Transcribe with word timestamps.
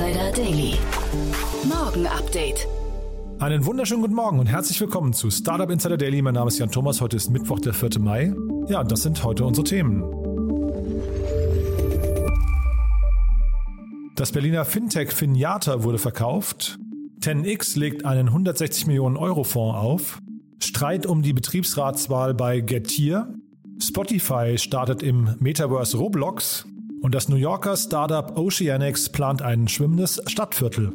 Insider 0.00 0.32
Daily. 0.32 0.78
Morgen 1.68 2.06
Update. 2.06 2.66
Einen 3.38 3.66
wunderschönen 3.66 4.00
guten 4.00 4.14
Morgen 4.14 4.38
und 4.38 4.46
herzlich 4.46 4.80
willkommen 4.80 5.12
zu 5.12 5.30
Startup 5.30 5.68
Insider 5.68 5.98
Daily. 5.98 6.22
Mein 6.22 6.32
Name 6.32 6.48
ist 6.48 6.58
Jan 6.58 6.70
Thomas. 6.70 7.02
Heute 7.02 7.18
ist 7.18 7.28
Mittwoch, 7.28 7.58
der 7.60 7.74
4. 7.74 8.00
Mai. 8.00 8.32
Ja, 8.68 8.82
das 8.82 9.02
sind 9.02 9.22
heute 9.22 9.44
unsere 9.44 9.64
Themen. 9.64 10.02
Das 14.14 14.32
Berliner 14.32 14.64
Fintech 14.64 15.12
Finiata 15.12 15.82
wurde 15.82 15.98
verkauft. 15.98 16.78
10x 17.20 17.78
legt 17.78 18.06
einen 18.06 18.28
160 18.28 18.86
Millionen 18.86 19.18
Euro 19.18 19.44
Fonds 19.44 19.76
auf. 19.76 20.22
Streit 20.60 21.04
um 21.04 21.20
die 21.20 21.34
Betriebsratswahl 21.34 22.32
bei 22.32 22.60
Getir. 22.60 23.34
Spotify 23.78 24.56
startet 24.56 25.02
im 25.02 25.34
Metaverse 25.40 25.98
Roblox. 25.98 26.64
Und 27.02 27.14
das 27.14 27.28
New 27.28 27.36
Yorker 27.36 27.76
Startup 27.76 28.36
Oceanics 28.36 29.08
plant 29.08 29.40
ein 29.40 29.68
schwimmendes 29.68 30.20
Stadtviertel. 30.26 30.92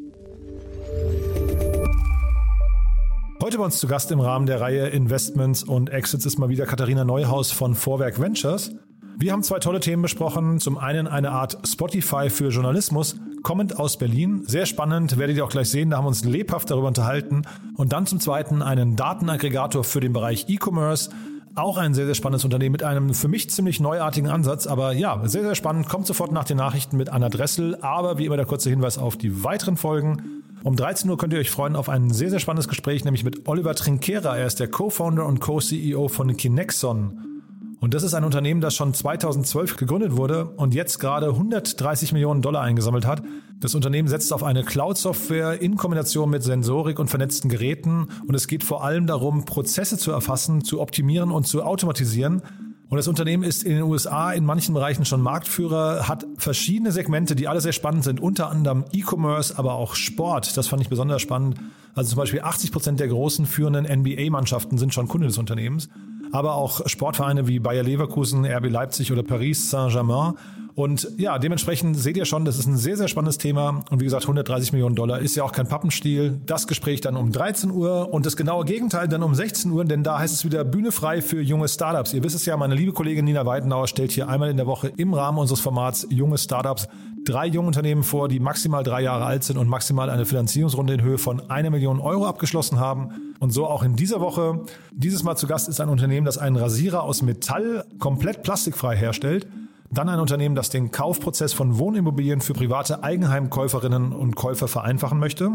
Heute 3.42 3.58
bei 3.58 3.64
uns 3.64 3.80
zu 3.80 3.88
Gast 3.88 4.12
im 4.12 4.20
Rahmen 4.20 4.46
der 4.46 4.62
Reihe 4.62 4.88
Investments 4.88 5.64
und 5.64 5.90
Exits 5.90 6.26
ist 6.26 6.38
mal 6.38 6.50
wieder 6.50 6.66
Katharina 6.66 7.04
Neuhaus 7.06 7.52
von 7.52 7.74
Vorwerk 7.74 8.20
Ventures. 8.20 8.76
Wir 9.18 9.32
haben 9.32 9.44
zwei 9.44 9.60
tolle 9.60 9.80
Themen 9.80 10.04
besprochen. 10.04 10.60
Zum 10.60 10.78
einen 10.78 11.08
eine 11.08 11.32
Art 11.32 11.58
Spotify 11.66 12.30
für 12.30 12.50
Journalismus, 12.50 13.16
kommend 13.44 13.80
aus 13.80 13.98
Berlin. 13.98 14.44
Sehr 14.46 14.66
spannend, 14.66 15.18
werdet 15.18 15.38
ihr 15.38 15.46
auch 15.46 15.50
gleich 15.50 15.70
sehen. 15.70 15.90
Da 15.90 15.98
haben 15.98 16.06
wir 16.06 16.10
uns 16.10 16.24
lebhaft 16.24 16.70
darüber 16.70 16.88
unterhalten. 16.88 17.44
Und 17.78 17.94
dann 17.94 18.06
zum 18.06 18.20
zweiten 18.20 18.62
einen 18.62 18.96
Datenaggregator 18.96 19.84
für 19.84 20.02
den 20.02 20.14
Bereich 20.14 20.50
E-Commerce. 20.50 21.10
Auch 21.56 21.78
ein 21.78 21.94
sehr, 21.94 22.06
sehr 22.06 22.16
spannendes 22.16 22.44
Unternehmen 22.44 22.74
mit 22.74 22.84
einem 22.84 23.14
für 23.14 23.30
mich 23.30 23.50
ziemlich 23.50 23.80
neuartigen 23.80 24.30
Ansatz. 24.30 24.68
Aber 24.68 24.92
ja, 24.92 25.22
sehr, 25.26 25.44
sehr 25.44 25.56
spannend. 25.56 25.88
Kommt 25.88 26.06
sofort 26.06 26.34
nach 26.34 26.44
den 26.44 26.58
Nachrichten 26.58 26.98
mit 26.98 27.10
Anna 27.10 27.30
Dressel. 27.30 27.78
Aber 27.82 28.18
wie 28.18 28.26
immer 28.26 28.36
der 28.36 28.46
kurze 28.46 28.70
Hinweis 28.70 28.98
auf 28.98 29.16
die 29.16 29.44
weiteren 29.44 29.78
Folgen. 29.78 30.44
Um 30.64 30.76
13 30.76 31.10
Uhr 31.10 31.18
könnt 31.18 31.32
ihr 31.32 31.40
euch 31.40 31.52
freuen 31.52 31.76
auf 31.76 31.88
ein 31.88 32.10
sehr, 32.10 32.30
sehr 32.30 32.40
spannendes 32.40 32.68
Gespräch, 32.68 33.06
nämlich 33.06 33.24
mit 33.24 33.48
Oliver 33.48 33.74
Trinquera. 33.74 34.36
Er 34.36 34.48
ist 34.48 34.60
der 34.60 34.68
Co-Founder 34.68 35.26
und 35.26 35.40
Co-CEO 35.40 36.10
von 36.10 36.36
Kinexon. 36.36 37.35
Und 37.80 37.94
das 37.94 38.04
ist 38.04 38.14
ein 38.14 38.24
Unternehmen, 38.24 38.62
das 38.62 38.76
schon 38.76 38.94
2012 38.94 39.78
gegründet 39.78 40.16
wurde 40.16 40.46
und 40.46 40.74
jetzt 40.74 41.00
gerade 41.00 41.30
130 41.30 42.14
Millionen 42.14 42.42
Dollar 42.42 42.62
eingesammelt 42.62 43.06
hat. 43.06 43.24
Das 43.60 43.76
Unternehmen 43.76 44.08
setzt 44.08 44.34
auf 44.34 44.44
eine 44.44 44.64
Cloud-Software 44.64 45.62
in 45.62 45.76
Kombination 45.76 46.30
mit 46.30 46.44
Sensorik 46.44 47.00
und 47.00 47.10
vernetzten 47.10 47.50
Geräten 47.50 48.08
und 48.28 48.36
es 48.36 48.48
geht 48.48 48.64
vor 48.64 48.84
allem 48.84 49.08
darum, 49.08 49.46
Prozesse 49.46 49.98
zu 49.98 50.12
erfassen, 50.12 50.64
zu 50.64 50.82
optimieren 50.82 51.32
und 51.32 51.48
zu 51.48 51.64
automatisieren. 51.64 52.42
Und 52.88 52.98
das 52.98 53.08
Unternehmen 53.08 53.44
ist 53.44 53.64
in 53.64 53.74
den 53.74 53.84
USA 53.84 54.32
in 54.32 54.46
manchen 54.46 54.74
Bereichen 54.74 55.06
schon 55.06 55.22
Marktführer, 55.22 56.08
hat 56.08 56.26
verschiedene 56.38 56.92
Segmente, 56.92 57.36
die 57.36 57.48
alle 57.48 57.60
sehr 57.60 57.74
spannend 57.74 58.04
sind, 58.04 58.20
unter 58.20 58.50
anderem 58.50 58.86
E-Commerce, 58.92 59.58
aber 59.58 59.74
auch 59.74 59.96
Sport. 59.96 60.56
Das 60.56 60.68
fand 60.68 60.82
ich 60.82 60.90
besonders 60.90 61.22
spannend. 61.22 61.58
Also 61.96 62.12
zum 62.12 62.18
Beispiel 62.18 62.42
80 62.42 62.72
Prozent 62.72 63.00
der 63.00 63.08
großen 63.08 63.48
führenden 63.48 63.86
NBA-Mannschaften 63.86 64.78
sind 64.78 64.94
schon 64.94 65.08
Kunde 65.08 65.28
des 65.28 65.38
Unternehmens 65.38 65.90
aber 66.36 66.56
auch 66.56 66.82
Sportvereine 66.88 67.48
wie 67.48 67.60
Bayer 67.60 67.84
Leverkusen, 67.84 68.46
RB 68.46 68.70
Leipzig 68.70 69.12
oder 69.12 69.24
Paris 69.24 69.70
Saint-Germain. 69.70 70.34
Und 70.76 71.10
ja, 71.18 71.40
dementsprechend 71.40 71.98
seht 71.98 72.18
ihr 72.18 72.26
schon, 72.26 72.44
das 72.44 72.60
ist 72.60 72.66
ein 72.66 72.76
sehr, 72.76 72.98
sehr 72.98 73.08
spannendes 73.08 73.38
Thema. 73.38 73.82
Und 73.90 74.02
wie 74.02 74.04
gesagt, 74.04 74.24
130 74.24 74.74
Millionen 74.74 74.96
Dollar 74.96 75.20
ist 75.20 75.34
ja 75.36 75.44
auch 75.44 75.54
kein 75.54 75.68
Pappenstiel. 75.70 76.42
Das 76.46 76.68
Gespräch 76.68 77.00
dann 77.00 77.16
um 77.16 77.32
13 77.32 77.72
Uhr 77.72 78.14
und 78.14 78.26
das 78.26 78.36
genaue 78.36 78.66
Gegenteil 78.66 79.08
dann 79.08 79.24
um 79.24 79.34
16 79.34 79.72
Uhr, 79.72 79.86
denn 79.86 80.04
da 80.04 80.20
heißt 80.20 80.34
es 80.34 80.44
wieder 80.44 80.66
Bühne 80.66 80.92
frei 80.92 81.22
für 81.22 81.42
junge 81.42 81.70
Startups. 81.70 82.14
Ihr 82.14 82.24
wisst 82.26 82.36
es 82.36 82.46
ja, 82.46 82.58
meine 82.58 82.76
liebe 82.76 82.92
Kollegin 82.92 83.24
Nina 83.24 83.46
Weidenauer 83.46 83.88
stellt 83.88 84.12
hier 84.12 84.28
einmal 84.28 84.50
in 84.50 84.58
der 84.58 84.68
Woche 84.68 84.92
im 84.98 85.14
Rahmen 85.14 85.38
unseres 85.38 85.62
Formats 85.62 86.06
junge 86.10 86.38
Startups 86.38 86.90
drei 87.26 87.48
junge 87.48 87.68
Unternehmen 87.68 88.04
vor, 88.04 88.28
die 88.28 88.40
maximal 88.40 88.84
drei 88.84 89.02
Jahre 89.02 89.26
alt 89.26 89.44
sind 89.44 89.58
und 89.58 89.68
maximal 89.68 90.10
eine 90.10 90.26
Finanzierungsrunde 90.26 90.94
in 90.94 91.02
Höhe 91.02 91.18
von 91.18 91.50
einer 91.50 91.70
Million 91.70 92.00
Euro 92.00 92.26
abgeschlossen 92.26 92.80
haben. 92.80 93.34
Und 93.40 93.52
so 93.52 93.68
auch 93.68 93.84
in 93.84 93.96
dieser 93.96 94.22
Woche. 94.22 94.64
Dieses 94.94 95.24
Mal 95.24 95.36
zu 95.36 95.48
Gast 95.48 95.68
ist 95.68 95.82
ein 95.82 95.90
Unternehmen, 95.90 96.26
das 96.26 96.38
einen 96.38 96.56
Rasierer 96.56 97.04
aus 97.04 97.22
Metall 97.22 97.86
komplett 98.00 98.44
plastikfrei 98.44 98.96
herstellt. 98.96 99.48
Dann 99.92 100.10
ein 100.10 100.20
Unternehmen, 100.20 100.56
das 100.56 100.70
den 100.70 100.92
Kaufprozess 100.92 101.54
von 101.54 101.78
Wohnimmobilien 101.78 102.42
für 102.42 102.54
private 102.54 103.04
Eigenheimkäuferinnen 103.04 104.12
und 104.12 104.36
Käufer 104.36 104.68
vereinfachen 104.68 105.20
möchte. 105.20 105.52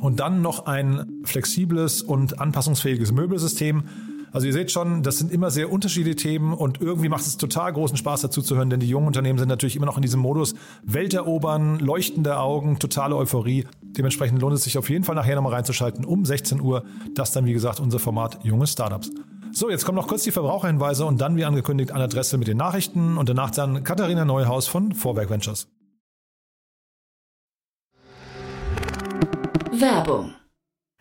Und 0.00 0.20
dann 0.20 0.42
noch 0.42 0.66
ein 0.66 1.22
flexibles 1.24 2.02
und 2.02 2.40
anpassungsfähiges 2.40 3.12
Möbelsystem, 3.12 3.84
also 4.32 4.46
ihr 4.46 4.52
seht 4.52 4.70
schon, 4.70 5.02
das 5.02 5.18
sind 5.18 5.32
immer 5.32 5.50
sehr 5.50 5.72
unterschiedliche 5.72 6.16
Themen 6.16 6.52
und 6.52 6.80
irgendwie 6.80 7.08
macht 7.08 7.22
es 7.22 7.36
total 7.36 7.72
großen 7.72 7.96
Spaß 7.96 8.22
dazu 8.22 8.42
zu 8.42 8.56
hören, 8.56 8.70
denn 8.70 8.80
die 8.80 8.88
jungen 8.88 9.06
Unternehmen 9.06 9.38
sind 9.38 9.48
natürlich 9.48 9.76
immer 9.76 9.86
noch 9.86 9.96
in 9.96 10.02
diesem 10.02 10.20
Modus 10.20 10.54
Welt 10.82 11.14
erobern, 11.14 11.78
leuchtende 11.78 12.38
Augen, 12.38 12.78
totale 12.78 13.16
Euphorie. 13.16 13.66
Dementsprechend 13.82 14.40
lohnt 14.40 14.54
es 14.54 14.64
sich 14.64 14.78
auf 14.78 14.90
jeden 14.90 15.04
Fall 15.04 15.14
nachher 15.14 15.34
nochmal 15.34 15.54
reinzuschalten 15.54 16.04
um 16.04 16.24
16 16.24 16.60
Uhr. 16.60 16.84
Das 17.14 17.32
dann, 17.32 17.46
wie 17.46 17.52
gesagt, 17.52 17.80
unser 17.80 17.98
Format 17.98 18.38
Junge 18.42 18.66
Startups. 18.66 19.10
So, 19.52 19.70
jetzt 19.70 19.84
kommen 19.84 19.96
noch 19.96 20.08
kurz 20.08 20.24
die 20.24 20.30
Verbraucherhinweise 20.30 21.06
und 21.06 21.20
dann, 21.20 21.36
wie 21.36 21.44
angekündigt, 21.44 21.90
an 21.90 22.00
Adresse 22.00 22.38
mit 22.38 22.48
den 22.48 22.58
Nachrichten 22.58 23.16
und 23.16 23.28
danach 23.28 23.50
dann 23.50 23.82
Katharina 23.82 24.24
Neuhaus 24.24 24.68
von 24.68 24.92
Vorwerk 24.92 25.30
Ventures. 25.30 25.68
Werbung 29.72 30.34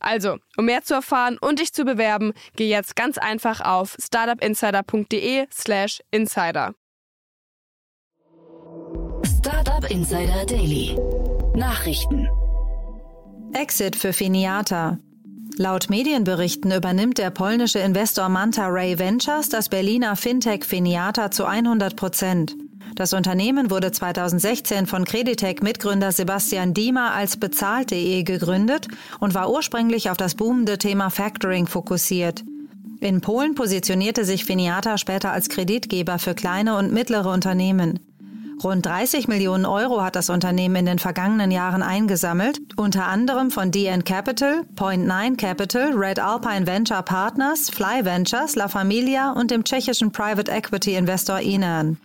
Also, 0.00 0.36
um 0.56 0.66
mehr 0.66 0.82
zu 0.82 0.94
erfahren 0.94 1.38
und 1.40 1.58
dich 1.58 1.72
zu 1.72 1.84
bewerben, 1.84 2.32
geh 2.56 2.68
jetzt 2.68 2.96
ganz 2.96 3.18
einfach 3.18 3.60
auf 3.60 3.96
startupinsider.de/slash 4.00 6.00
insider. 6.10 6.74
Startup 9.24 9.90
Insider 9.90 10.44
Daily. 10.44 10.98
Nachrichten. 11.54 12.28
Exit 13.52 13.96
für 13.96 14.12
Finiata. 14.12 14.98
Laut 15.56 15.88
Medienberichten 15.88 16.72
übernimmt 16.72 17.18
der 17.18 17.30
polnische 17.30 17.78
Investor 17.78 18.28
Manta 18.28 18.66
Ray 18.66 18.98
Ventures 18.98 19.48
das 19.48 19.68
Berliner 19.68 20.16
Fintech 20.16 20.64
Finiata 20.64 21.30
zu 21.30 21.46
100 21.46 21.96
Prozent. 21.96 22.56
Das 22.96 23.12
Unternehmen 23.12 23.70
wurde 23.70 23.92
2016 23.92 24.86
von 24.86 25.04
Creditec-Mitgründer 25.04 26.12
Sebastian 26.12 26.72
Diemer 26.72 27.12
als 27.12 27.36
bezahlt.de 27.36 28.22
gegründet 28.22 28.88
und 29.20 29.34
war 29.34 29.50
ursprünglich 29.50 30.08
auf 30.08 30.16
das 30.16 30.34
boomende 30.34 30.78
Thema 30.78 31.10
Factoring 31.10 31.66
fokussiert. 31.66 32.42
In 33.00 33.20
Polen 33.20 33.54
positionierte 33.54 34.24
sich 34.24 34.46
Finiata 34.46 34.96
später 34.96 35.30
als 35.30 35.50
Kreditgeber 35.50 36.18
für 36.18 36.34
kleine 36.34 36.78
und 36.78 36.90
mittlere 36.90 37.30
Unternehmen. 37.30 38.00
Rund 38.64 38.86
30 38.86 39.28
Millionen 39.28 39.66
Euro 39.66 40.02
hat 40.02 40.16
das 40.16 40.30
Unternehmen 40.30 40.76
in 40.76 40.86
den 40.86 40.98
vergangenen 40.98 41.50
Jahren 41.50 41.82
eingesammelt, 41.82 42.58
unter 42.76 43.04
anderem 43.04 43.50
von 43.50 43.70
DN 43.70 44.04
Capital, 44.04 44.62
Point 44.74 45.06
Nine 45.06 45.36
Capital, 45.36 45.92
Red 45.92 46.18
Alpine 46.18 46.66
Venture 46.66 47.02
Partners, 47.02 47.68
Fly 47.68 48.06
Ventures, 48.06 48.56
La 48.56 48.68
Familia 48.68 49.32
und 49.32 49.50
dem 49.50 49.64
tschechischen 49.64 50.10
Private 50.10 50.50
Equity 50.50 50.94
Investor 50.94 51.40
Inern. 51.40 51.98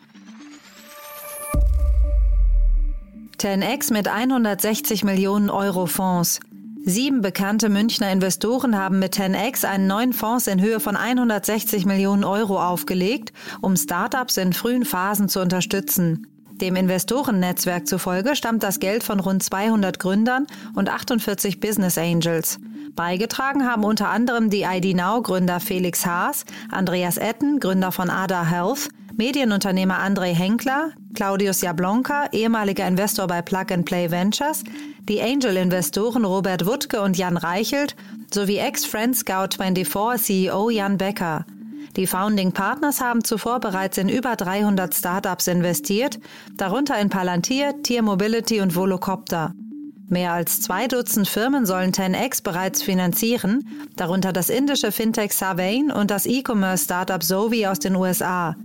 10x 3.42 3.92
mit 3.92 4.08
160 4.08 5.04
Millionen 5.04 5.50
Euro 5.50 5.88
Fonds. 5.88 6.42
Sieben 6.86 7.22
bekannte 7.22 7.70
Münchner 7.70 8.12
Investoren 8.12 8.78
haben 8.78 9.00
mit 9.00 9.16
10x 9.16 9.66
einen 9.66 9.88
neuen 9.88 10.14
Fonds 10.14 10.46
in 10.46 10.62
Höhe 10.62 10.80
von 10.80 10.96
160 10.96 11.88
Millionen 11.88 12.24
Euro 12.24 12.62
aufgelegt, 12.62 13.34
um 13.60 13.76
Startups 13.76 14.38
in 14.38 14.54
frühen 14.54 14.86
Phasen 14.86 15.28
zu 15.28 15.42
unterstützen. 15.42 16.28
Dem 16.52 16.76
Investorennetzwerk 16.76 17.88
zufolge 17.88 18.36
stammt 18.36 18.62
das 18.62 18.80
Geld 18.80 19.04
von 19.04 19.20
rund 19.20 19.42
200 19.42 19.98
Gründern 19.98 20.46
und 20.76 20.90
48 20.90 21.60
Business 21.60 21.98
Angels. 21.98 22.60
Beigetragen 22.96 23.66
haben 23.66 23.84
unter 23.84 24.10
anderem 24.10 24.50
die 24.50 24.64
ID 24.64 24.96
Now 24.96 25.22
Gründer 25.22 25.60
Felix 25.60 26.06
Haas, 26.06 26.46
Andreas 26.70 27.18
Etten, 27.18 27.60
Gründer 27.60 27.92
von 27.92 28.10
Ada 28.10 28.46
Health, 28.46 28.90
Medienunternehmer 29.16 30.00
André 30.00 30.34
Henkler, 30.34 30.92
Claudius 31.14 31.62
Jablonka, 31.62 32.28
ehemaliger 32.32 32.88
Investor 32.88 33.28
bei 33.28 33.42
Plug 33.42 33.66
and 33.72 33.86
Play 33.86 34.10
Ventures, 34.10 34.64
die 35.08 35.22
Angel-Investoren 35.22 36.26
Robert 36.26 36.66
Wuttke 36.66 37.02
und 37.02 37.18
Jan 37.18 37.38
Reichelt 37.38 37.96
sowie 38.34 38.58
Ex-Friend 38.58 39.16
Scout 39.16 39.56
24 39.58 40.26
CEO 40.26 40.70
Jan 40.70 40.98
Becker. 40.98 41.46
Die 41.98 42.08
Founding 42.08 42.54
Partners 42.54 43.02
haben 43.02 43.24
zuvor 43.24 43.60
bereits 43.60 43.98
in 43.98 44.08
über 44.08 44.36
300 44.36 44.94
Startups 44.94 45.48
investiert, 45.48 46.20
darunter 46.56 46.98
in 47.00 47.10
Palantir, 47.10 47.82
Tier 47.84 48.02
Mobility 48.02 48.62
und 48.62 48.76
Volocopter. 48.76 49.54
Mehr 50.12 50.34
als 50.34 50.60
zwei 50.60 50.90
Dutzend 50.90 51.30
Firmen 51.30 51.66
sollen 51.66 51.94
10x 51.94 52.44
bereits 52.44 52.84
finanzieren, 52.84 53.66
darunter 53.96 54.34
das 54.34 54.50
indische 54.50 54.92
Fintech 54.92 55.32
Sarvain 55.32 55.90
und 55.90 56.12
das 56.12 56.26
E-Commerce-Startup 56.26 57.24
Zovi 57.24 57.66
aus 57.66 57.80
den 57.80 57.96
USA. 57.96 58.58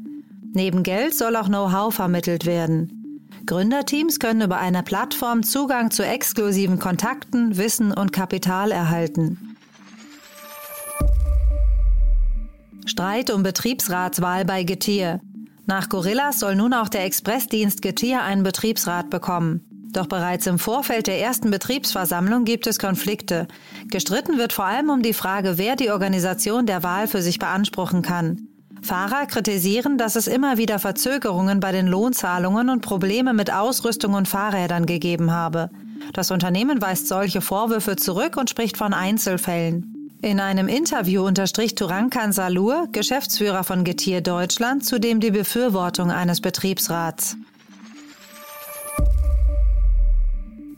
Neben 0.53 0.83
Geld 0.83 1.15
soll 1.15 1.37
auch 1.37 1.47
Know-how 1.47 1.95
vermittelt 1.95 2.47
werden. 2.47 3.29
Gründerteams 3.47 4.19
können 4.19 4.41
über 4.41 4.59
eine 4.59 4.83
Plattform 4.83 5.45
Zugang 5.45 5.93
zu 5.93 6.05
exklusiven 6.05 6.81
Kontakten, 6.81 7.57
Wissen 7.57 7.93
und 7.93 8.13
Kapital 8.13 8.73
erhalten. 8.73 9.57
Streit 12.87 13.31
um 13.31 13.45
Betriebsratswahl 13.45 14.45
bei 14.45 14.65
Getir. 14.65 15.21
Nach 15.65 15.89
Gorillas 15.89 16.41
soll 16.41 16.57
nun 16.57 16.75
auch 16.75 16.89
der 16.89 17.05
Expressdienst 17.05 17.83
Getir 17.83 18.23
einen 18.23 18.43
Betriebsrat 18.43 19.11
bekommen. 19.11 19.66
Doch 19.97 20.09
bereits 20.09 20.47
im 20.47 20.59
Vorfeld 20.59 21.07
der 21.07 21.23
ersten 21.23 21.51
Betriebsversammlung 21.51 22.45
gibt 22.45 22.67
es 22.67 22.79
Konflikte. 22.79 23.49
Gestritten 23.89 24.37
wird 24.37 24.53
vor 24.53 24.67
allem 24.67 24.91
um 24.91 25.01
die 25.01 25.15
Frage, 25.15 25.57
wer 25.57 25.75
die 25.75 25.91
Organisation 25.91 26.67
der 26.67 26.83
Wahl 26.83 27.09
für 27.09 27.23
sich 27.23 27.39
beanspruchen 27.39 28.03
kann. 28.03 28.47
Fahrer 28.83 29.25
kritisieren, 29.25 29.97
dass 29.97 30.15
es 30.15 30.27
immer 30.27 30.59
wieder 30.59 30.79
Verzögerungen 30.79 31.61
bei 31.61 31.73
den 31.73 31.87
Lohnzahlungen 31.87 32.69
und 32.69 32.83
Probleme 32.83 33.33
mit 33.33 33.51
Ausrüstung 33.51 34.13
und 34.13 34.29
Fahrrädern 34.29 34.85
gegeben 34.85 35.31
habe. 35.31 35.71
Das 36.13 36.31
Unternehmen 36.31 36.83
weist 36.83 37.09
solche 37.09 37.41
Vorwürfe 37.41 37.97
zurück 37.97 38.37
und 38.37 38.51
spricht 38.51 38.77
von 38.77 38.93
Einzelfällen. 38.93 40.11
In 40.21 40.41
einem 40.41 40.69
Interview 40.69 41.25
unterstrich 41.25 41.75
Turankan 41.75 42.33
Salur, 42.33 42.87
Geschäftsführer 42.93 43.65
von 43.65 43.83
Getier 43.83 44.21
Deutschland, 44.21 44.85
zudem 44.85 45.21
die 45.21 45.31
Befürwortung 45.31 46.11
eines 46.11 46.43
Betriebsrats. 46.43 47.39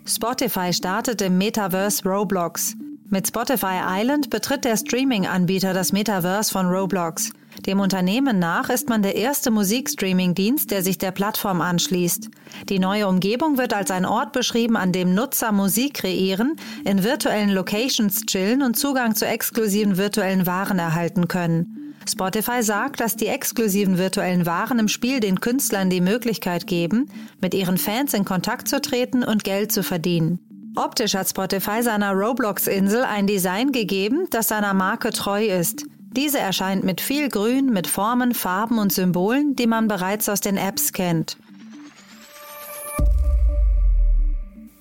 Spotify 0.08 0.72
startet 0.72 1.20
im 1.20 1.37
Metaverse 1.37 2.02
Roblox. 2.08 2.75
Mit 3.10 3.28
Spotify 3.28 3.81
Island 3.87 4.31
betritt 4.31 4.64
der 4.64 4.78
Streaming-Anbieter 4.78 5.75
das 5.75 5.93
Metaverse 5.93 6.50
von 6.50 6.66
Roblox. 6.66 7.31
Dem 7.66 7.78
Unternehmen 7.78 8.38
nach 8.38 8.70
ist 8.70 8.88
man 8.88 9.02
der 9.02 9.16
erste 9.16 9.50
Musikstreaming-Dienst, 9.50 10.70
der 10.70 10.82
sich 10.82 10.96
der 10.96 11.10
Plattform 11.10 11.60
anschließt. 11.60 12.31
Die 12.70 12.78
neue 12.78 13.06
Umgebung 13.06 13.58
wird 13.58 13.75
als 13.75 13.90
ein 13.90 14.06
Ort 14.06 14.32
beschrieben, 14.32 14.76
an 14.76 14.93
dem 14.93 15.14
Nutzer 15.14 15.52
Musik 15.52 15.94
kreieren, 15.94 16.56
in 16.87 17.05
virtuellen 17.05 17.50
Locations 17.50 18.25
chillen 18.25 18.62
und 18.62 18.78
Zugang 18.78 19.14
zu 19.14 19.26
exklusiven 19.26 19.99
virtuellen 19.99 20.46
Waren 20.46 20.78
erhalten 20.78 21.28
können. 21.28 21.77
Spotify 22.08 22.62
sagt, 22.62 23.00
dass 23.00 23.16
die 23.16 23.26
exklusiven 23.26 23.99
virtuellen 23.99 24.46
Waren 24.46 24.78
im 24.78 24.88
Spiel 24.88 25.20
den 25.20 25.40
Künstlern 25.40 25.90
die 25.90 26.00
Möglichkeit 26.00 26.66
geben, 26.66 27.10
mit 27.40 27.55
ihren 27.55 27.78
Fans 27.78 28.14
in 28.14 28.25
Kontakt 28.25 28.69
zu 28.69 28.81
treten 28.81 29.22
und 29.22 29.44
Geld 29.44 29.72
zu 29.72 29.82
verdienen. 29.82 30.38
Optisch 30.76 31.14
hat 31.14 31.28
Spotify 31.28 31.82
seiner 31.82 32.12
Roblox-Insel 32.12 33.02
ein 33.02 33.26
Design 33.26 33.72
gegeben, 33.72 34.26
das 34.31 34.49
seiner 34.49 34.75
Marke 34.75 35.10
treu 35.10 35.44
ist. 35.44 35.84
Diese 36.10 36.38
erscheint 36.38 36.84
mit 36.84 37.00
viel 37.00 37.28
Grün, 37.28 37.72
mit 37.72 37.87
Formen, 37.87 38.34
Farben 38.34 38.78
und 38.78 38.93
Symbolen, 38.93 39.56
die 39.56 39.66
man 39.66 39.88
bereits 39.88 40.28
aus 40.28 40.40
den 40.40 40.56
Apps 40.56 40.93
kennt. 40.93 41.37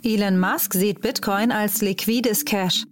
Elon 0.03 0.39
Musk 0.39 0.73
sieht 0.73 1.01
Bitcoin 1.01 1.51
als 1.51 1.81
liquides 1.81 2.45
Cash. 2.45 2.85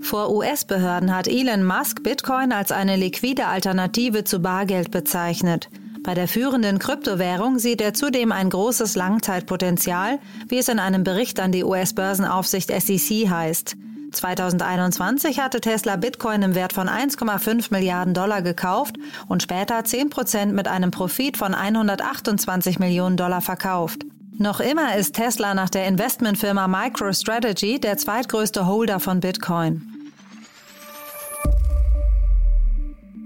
Vor 0.00 0.30
US-Behörden 0.30 1.14
hat 1.14 1.28
Elon 1.28 1.64
Musk 1.64 2.02
Bitcoin 2.02 2.52
als 2.52 2.72
eine 2.72 2.96
liquide 2.96 3.46
Alternative 3.46 4.24
zu 4.24 4.40
Bargeld 4.40 4.90
bezeichnet. 4.90 5.68
Bei 6.02 6.14
der 6.14 6.28
führenden 6.28 6.78
Kryptowährung 6.78 7.58
sieht 7.58 7.80
er 7.80 7.92
zudem 7.92 8.32
ein 8.32 8.48
großes 8.48 8.96
Langzeitpotenzial, 8.96 10.18
wie 10.48 10.58
es 10.58 10.68
in 10.68 10.78
einem 10.78 11.04
Bericht 11.04 11.40
an 11.40 11.52
die 11.52 11.64
US-Börsenaufsicht 11.64 12.70
SEC 12.70 13.28
heißt. 13.28 13.76
2021 14.12 15.38
hatte 15.40 15.60
Tesla 15.60 15.96
Bitcoin 15.96 16.42
im 16.42 16.54
Wert 16.54 16.72
von 16.72 16.88
1,5 16.88 17.66
Milliarden 17.70 18.14
Dollar 18.14 18.40
gekauft 18.40 18.96
und 19.26 19.42
später 19.42 19.84
10 19.84 20.08
Prozent 20.08 20.54
mit 20.54 20.66
einem 20.66 20.90
Profit 20.90 21.36
von 21.36 21.54
128 21.54 22.78
Millionen 22.78 23.16
Dollar 23.16 23.42
verkauft. 23.42 24.04
Noch 24.40 24.60
immer 24.60 24.94
ist 24.94 25.16
Tesla 25.16 25.52
nach 25.52 25.68
der 25.68 25.88
Investmentfirma 25.88 26.68
MicroStrategy 26.68 27.80
der 27.80 27.96
zweitgrößte 27.98 28.66
Holder 28.66 29.00
von 29.00 29.18
Bitcoin. 29.18 29.82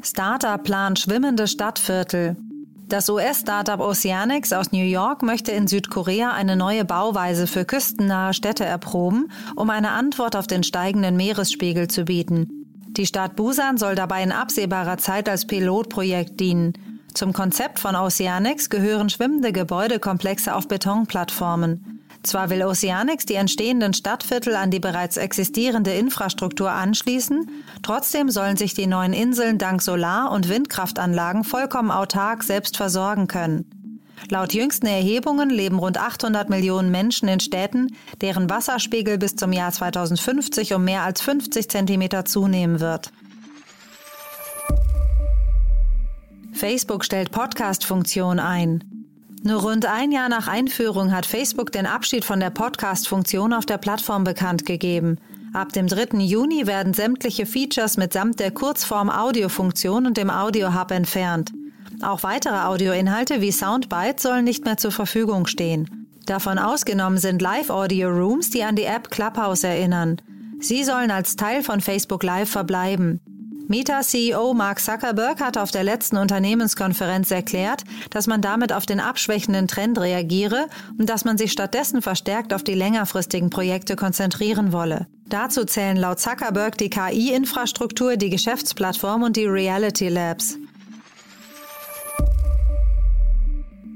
Startup 0.03 0.63
plant 0.63 0.99
schwimmende 0.99 1.47
Stadtviertel. 1.47 2.37
Das 2.89 3.11
US-Startup 3.11 3.79
Oceanics 3.79 4.55
aus 4.55 4.73
New 4.73 4.85
York 4.85 5.23
möchte 5.23 5.53
in 5.53 5.67
Südkorea 5.67 6.33
eine 6.33 6.57
neue 6.57 6.87
Bauweise 6.87 7.47
für 7.47 7.67
küstennahe 7.67 8.33
Städte 8.33 8.65
erproben, 8.65 9.31
um 9.55 9.69
eine 9.69 9.91
Antwort 9.91 10.35
auf 10.35 10.47
den 10.47 10.63
steigenden 10.63 11.17
Meeresspiegel 11.17 11.89
zu 11.89 12.05
bieten. 12.05 12.49
Die 12.89 13.07
Stadt 13.07 13.37
Busan 13.37 13.77
soll 13.77 13.97
dabei 13.97 14.23
in 14.23 14.33
absehbarer 14.33 14.97
Zeit 14.97 15.29
als 15.29 15.47
Pilotprojekt 15.47 16.41
dienen. 16.41 16.73
Zum 17.15 17.33
Konzept 17.33 17.79
von 17.79 17.95
Oceanics 17.95 18.71
gehören 18.71 19.11
schwimmende 19.11 19.53
Gebäudekomplexe 19.53 20.55
auf 20.55 20.67
Betonplattformen. 20.67 22.01
Zwar 22.23 22.51
will 22.51 22.63
Oceanics 22.63 23.27
die 23.27 23.35
entstehenden 23.35 23.95
Stadtviertel 23.95 24.55
an 24.55 24.71
die 24.71 24.79
bereits 24.79 25.17
existierende 25.17 25.93
Infrastruktur 25.93 26.71
anschließen, 26.71 27.51
trotzdem 27.83 28.31
sollen 28.31 28.57
sich 28.57 28.75
die 28.75 28.87
neuen 28.87 29.13
Inseln 29.13 29.59
dank 29.59 29.83
Solar- 29.83 30.31
und 30.31 30.49
Windkraftanlagen 30.49 31.45
vollkommen 31.45 31.91
autark 31.91 32.45
selbst 32.45 32.77
versorgen 32.77 33.27
können. 33.27 33.67
Laut 34.31 34.55
jüngsten 34.55 34.87
Erhebungen 34.87 35.51
leben 35.51 35.81
rund 35.81 35.99
800 35.99 36.49
Millionen 36.49 36.91
Menschen 36.91 37.29
in 37.29 37.41
Städten, 37.41 37.89
deren 38.21 38.49
Wasserspiegel 38.49 39.19
bis 39.19 39.35
zum 39.35 39.53
Jahr 39.53 39.73
2050 39.73 40.75
um 40.75 40.85
mehr 40.85 41.03
als 41.03 41.21
50 41.21 41.69
Zentimeter 41.69 42.25
zunehmen 42.25 42.79
wird. 42.79 43.11
Facebook 46.53 47.05
stellt 47.05 47.31
Podcast-Funktion 47.31 48.39
ein. 48.39 48.85
Nur 49.43 49.63
rund 49.63 49.87
ein 49.87 50.13
Jahr 50.13 50.29
nach 50.29 50.47
Einführung 50.47 51.13
hat 51.13 51.27
Facebook 51.27 51.73
den 51.73 51.87
Abschied 51.87 52.25
von 52.25 52.39
der 52.39 52.51
Podcast-Funktion 52.51 53.53
auf 53.53 53.67
der 53.67 53.79
Plattform 53.79 54.23
bekannt 54.23 54.65
gegeben. 54.67 55.19
Ab 55.53 55.73
dem 55.73 55.89
3. 55.89 56.19
Juni 56.19 56.67
werden 56.67 56.95
sämtliche 56.95 57.45
Features 57.47 57.97
mitsamt 57.97 58.39
der 58.39 58.53
Kurzform-Audio-Funktion 58.53 60.07
und 60.07 60.17
dem 60.17 60.31
Audio-Hub 60.31 60.93
entfernt. 60.93 61.51
Auch 62.03 62.23
weitere 62.23 62.61
Audioinhalte 62.65 63.41
wie 63.41 63.53
Soundbite 63.53 64.21
sollen 64.21 64.45
nicht 64.45 64.65
mehr 64.65 64.77
zur 64.77 64.93
Verfügung 64.93 65.47
stehen. 65.47 66.09
Davon 66.27 66.59
ausgenommen 66.59 67.19
sind 67.19 67.43
Live-Audio-Rooms, 67.43 68.51
die 68.51 68.63
an 68.63 68.77
die 68.77 68.85
App 68.85 69.11
Clubhouse 69.11 69.65
erinnern. 69.65 70.19
Sie 70.61 70.85
sollen 70.85 71.11
als 71.11 71.35
Teil 71.35 71.63
von 71.63 71.81
Facebook 71.81 72.23
Live 72.23 72.51
verbleiben. 72.51 73.21
Meta-CEO 73.69 74.55
Mark 74.55 74.81
Zuckerberg 74.81 75.41
hat 75.41 75.57
auf 75.57 75.71
der 75.71 75.85
letzten 75.85 76.17
Unternehmenskonferenz 76.17 77.31
erklärt, 77.31 77.85
dass 78.11 78.27
man 78.27 78.41
damit 78.41 78.73
auf 78.73 78.87
den 78.87 79.01
abschwächenden 79.01 79.69
Trend 79.69 79.99
reagiere 80.01 80.67
und 80.99 81.09
dass 81.09 81.25
man 81.25 81.39
sich 81.39 81.53
stattdessen 81.53 82.03
verstärkt 82.03 82.53
auf 82.53 82.63
die 82.63 82.75
längerfristigen 82.75 83.51
Projekte 83.51 83.97
konzentrieren 83.97 84.73
wolle. 84.73 85.07
Dazu 85.27 85.65
zählen 85.65 85.97
laut 85.97 86.21
Zuckerberg 86.21 86.77
die 86.77 86.91
KI-Infrastruktur, 86.91 88.17
die 88.17 88.31
Geschäftsplattform 88.31 89.23
und 89.23 89.37
die 89.37 89.47
Reality 89.47 90.09
Labs. 90.09 90.59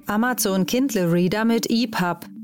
Amazon 0.07 0.67
Kindle 0.67 1.13
Reader 1.13 1.45
mit 1.45 1.67
EPUB. 1.69 2.36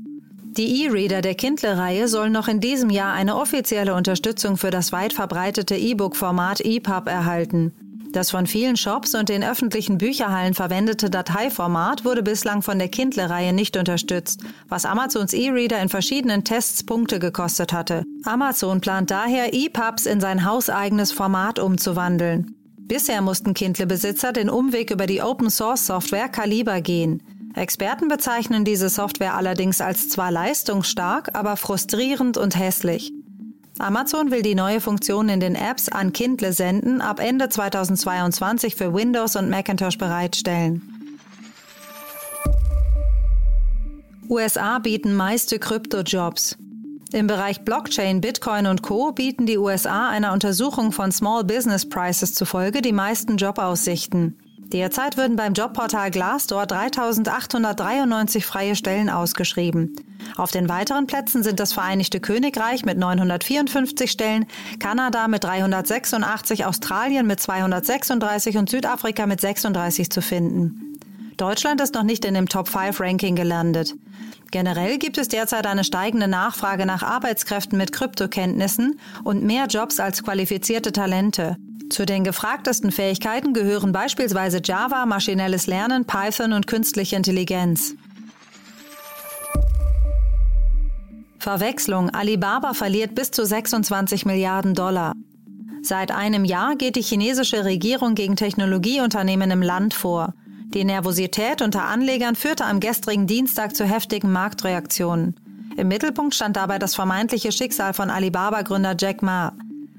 Die 0.55 0.85
E-Reader 0.85 1.21
der 1.23 1.33
Kindle-Reihe 1.33 2.07
sollen 2.07 2.31
noch 2.31 2.47
in 2.47 2.59
diesem 2.59 2.91
Jahr 2.91 3.13
eine 3.13 3.37
offizielle 3.37 3.95
Unterstützung 3.95 4.55
für 4.55 4.69
das 4.69 4.91
weit 4.91 5.11
verbreitete 5.11 5.75
E-Book-Format 5.75 6.61
EPUB 6.61 7.07
erhalten. 7.07 7.73
Das 8.11 8.29
von 8.29 8.45
vielen 8.45 8.77
Shops 8.77 9.15
und 9.15 9.29
den 9.29 9.43
öffentlichen 9.43 9.97
Bücherhallen 9.97 10.53
verwendete 10.53 11.09
Dateiformat 11.09 12.05
wurde 12.05 12.21
bislang 12.21 12.61
von 12.61 12.77
der 12.77 12.89
Kindle-Reihe 12.89 13.51
nicht 13.51 13.75
unterstützt, 13.77 14.41
was 14.69 14.85
Amazons 14.85 15.33
E-Reader 15.33 15.81
in 15.81 15.89
verschiedenen 15.89 16.43
Tests 16.43 16.83
Punkte 16.83 17.17
gekostet 17.17 17.73
hatte. 17.73 18.03
Amazon 18.23 18.79
plant 18.79 19.09
daher, 19.09 19.55
EPUBs 19.55 20.05
in 20.05 20.21
sein 20.21 20.45
hauseigenes 20.45 21.11
Format 21.11 21.57
umzuwandeln. 21.57 22.53
Bisher 22.77 23.23
mussten 23.23 23.55
Kindle-Besitzer 23.55 24.31
den 24.31 24.51
Umweg 24.51 24.91
über 24.91 25.07
die 25.07 25.23
Open-Source-Software 25.23 26.29
Caliber 26.29 26.79
gehen. 26.81 27.23
Experten 27.55 28.07
bezeichnen 28.07 28.65
diese 28.65 28.89
Software 28.89 29.35
allerdings 29.35 29.79
als 29.79 30.09
zwar 30.09 30.31
leistungsstark, 30.31 31.29
aber 31.33 31.55
frustrierend 31.55 32.37
und 32.37 32.57
hässlich. 32.57 33.13
Amazon 33.79 34.31
will 34.31 34.41
die 34.41 34.55
neue 34.55 34.81
Funktion 34.81 35.29
in 35.29 35.39
den 35.39 35.55
Apps 35.55 35.89
an 35.89 36.13
Kindle 36.13 36.53
senden 36.53 37.01
ab 37.01 37.19
Ende 37.19 37.49
2022 37.49 38.75
für 38.75 38.93
Windows 38.93 39.35
und 39.35 39.49
Macintosh 39.49 39.97
bereitstellen. 39.97 40.81
USA 44.29 44.79
bieten 44.79 45.15
meiste 45.15 45.59
Kryptojobs. 45.59 46.57
Im 47.11 47.27
Bereich 47.27 47.61
Blockchain, 47.61 48.21
Bitcoin 48.21 48.65
und 48.65 48.81
Co. 48.81 49.11
bieten 49.11 49.45
die 49.45 49.57
USA 49.59 50.09
einer 50.09 50.33
Untersuchung 50.33 50.91
von 50.91 51.11
Small 51.11 51.43
Business 51.43 51.87
Prices 51.87 52.33
zufolge 52.33 52.81
die 52.81 52.93
meisten 52.93 53.37
Jobaussichten. 53.37 54.37
Derzeit 54.73 55.17
würden 55.17 55.35
beim 55.35 55.53
Jobportal 55.53 56.09
Glassdoor 56.09 56.63
3.893 56.63 58.43
freie 58.43 58.75
Stellen 58.75 59.07
ausgeschrieben. 59.07 59.95
Auf 60.35 60.49
den 60.49 60.67
weiteren 60.67 61.05
Plätzen 61.05 61.43
sind 61.43 61.59
das 61.59 61.73
Vereinigte 61.73 62.19
Königreich 62.19 62.83
mit 62.83 62.97
954 62.97 64.09
Stellen, 64.09 64.47
Kanada 64.79 65.27
mit 65.27 65.43
386, 65.43 66.65
Australien 66.65 67.27
mit 67.27 67.39
236 67.39 68.57
und 68.57 68.67
Südafrika 68.67 69.27
mit 69.27 69.41
36 69.41 70.09
zu 70.09 70.23
finden. 70.23 70.97
Deutschland 71.37 71.79
ist 71.79 71.93
noch 71.93 72.03
nicht 72.03 72.25
in 72.25 72.33
dem 72.33 72.49
Top 72.49 72.67
5 72.67 72.99
Ranking 72.99 73.35
gelandet. 73.35 73.93
Generell 74.49 74.97
gibt 74.97 75.19
es 75.19 75.27
derzeit 75.27 75.67
eine 75.67 75.83
steigende 75.83 76.27
Nachfrage 76.27 76.87
nach 76.87 77.03
Arbeitskräften 77.03 77.77
mit 77.77 77.91
Kryptokenntnissen 77.91 78.99
und 79.23 79.43
mehr 79.43 79.67
Jobs 79.67 79.99
als 79.99 80.23
qualifizierte 80.23 80.91
Talente. 80.91 81.57
Zu 81.93 82.07
den 82.07 82.23
gefragtesten 82.23 82.91
Fähigkeiten 82.91 83.53
gehören 83.53 83.91
beispielsweise 83.91 84.59
Java, 84.65 85.05
maschinelles 85.05 85.67
Lernen, 85.67 86.05
Python 86.05 86.53
und 86.53 86.65
künstliche 86.65 87.15
Intelligenz. 87.15 87.93
Verwechslung. 91.37 92.09
Alibaba 92.09 92.73
verliert 92.73 93.13
bis 93.13 93.29
zu 93.29 93.45
26 93.45 94.25
Milliarden 94.25 94.73
Dollar. 94.73 95.13
Seit 95.83 96.11
einem 96.11 96.45
Jahr 96.45 96.75
geht 96.77 96.95
die 96.95 97.03
chinesische 97.03 97.63
Regierung 97.63 98.15
gegen 98.15 98.37
Technologieunternehmen 98.37 99.51
im 99.51 99.61
Land 99.61 99.93
vor. 99.93 100.33
Die 100.73 100.85
Nervosität 100.85 101.61
unter 101.61 101.83
Anlegern 101.83 102.35
führte 102.35 102.65
am 102.65 102.79
gestrigen 102.79 103.27
Dienstag 103.27 103.75
zu 103.75 103.85
heftigen 103.85 104.31
Marktreaktionen. 104.31 105.35
Im 105.77 105.89
Mittelpunkt 105.89 106.33
stand 106.33 106.57
dabei 106.57 106.79
das 106.79 106.95
vermeintliche 106.95 107.51
Schicksal 107.51 107.93
von 107.93 108.09
Alibaba-Gründer 108.09 108.95
Jack 108.99 109.21
Ma. 109.21 109.53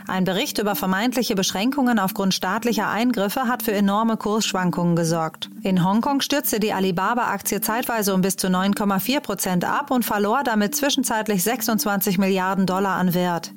Ein 0.06 0.24
Bericht 0.24 0.58
über 0.58 0.74
vermeintliche 0.74 1.34
Beschränkungen 1.34 1.98
aufgrund 1.98 2.34
staatlicher 2.34 2.90
Eingriffe 2.90 3.48
hat 3.48 3.62
für 3.62 3.72
enorme 3.72 4.18
Kursschwankungen 4.18 4.96
gesorgt. 4.96 5.48
In 5.62 5.82
Hongkong 5.82 6.20
stürzte 6.20 6.60
die 6.60 6.74
Alibaba-Aktie 6.74 7.62
zeitweise 7.62 8.12
um 8.12 8.20
bis 8.20 8.36
zu 8.36 8.48
9,4 8.48 9.20
Prozent 9.20 9.64
ab 9.64 9.90
und 9.90 10.04
verlor 10.04 10.42
damit 10.44 10.76
zwischenzeitlich 10.76 11.42
26 11.42 12.18
Milliarden 12.18 12.66
Dollar 12.66 12.96
an 12.96 13.14
Wert. 13.14 13.52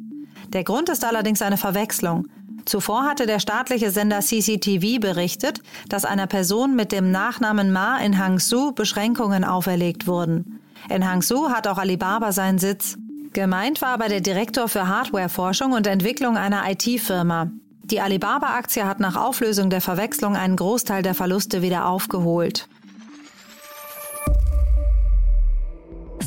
Der 0.54 0.64
Grund 0.64 0.88
ist 0.88 1.04
allerdings 1.04 1.42
eine 1.42 1.58
Verwechslung. 1.58 2.28
Zuvor 2.64 3.04
hatte 3.04 3.26
der 3.26 3.40
staatliche 3.40 3.92
Sender 3.92 4.22
CCTV 4.22 5.00
berichtet, 5.00 5.62
dass 5.90 6.06
einer 6.06 6.28
Person 6.28 6.76
mit 6.76 6.94
dem 6.94 7.12
Nachnamen 7.12 7.74
Ma 7.74 7.98
in 7.98 8.18
Hangzhou 8.18 8.72
Beschränkungen 8.72 9.44
auferlegt 9.44 10.08
wurden. 10.08 10.60
In 10.90 11.10
Hangzhou 11.10 11.50
hat 11.50 11.68
auch 11.68 11.78
Alibaba 11.78 12.32
seinen 12.32 12.60
Sitz. 12.60 12.98
Gemeint 13.38 13.84
war 13.84 13.90
aber 13.90 14.08
der 14.10 14.22
Direktor 14.22 14.68
für 14.68 14.88
Hardwareforschung 14.88 15.74
und 15.74 15.86
Entwicklung 15.86 16.38
einer 16.38 16.64
IT-Firma. 16.72 17.52
Die 17.84 18.02
Alibaba-Aktie 18.02 18.84
hat 18.84 19.00
nach 19.00 19.16
Auflösung 19.16 19.70
der 19.70 19.80
Verwechslung 19.80 20.36
einen 20.36 20.56
Großteil 20.56 21.04
der 21.04 21.14
Verluste 21.14 21.62
wieder 21.62 21.86
aufgeholt. 21.86 22.68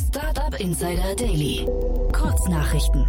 Startup 0.08 0.60
Insider 0.60 1.16
Daily. 1.16 1.66
Kurznachrichten. 2.12 3.04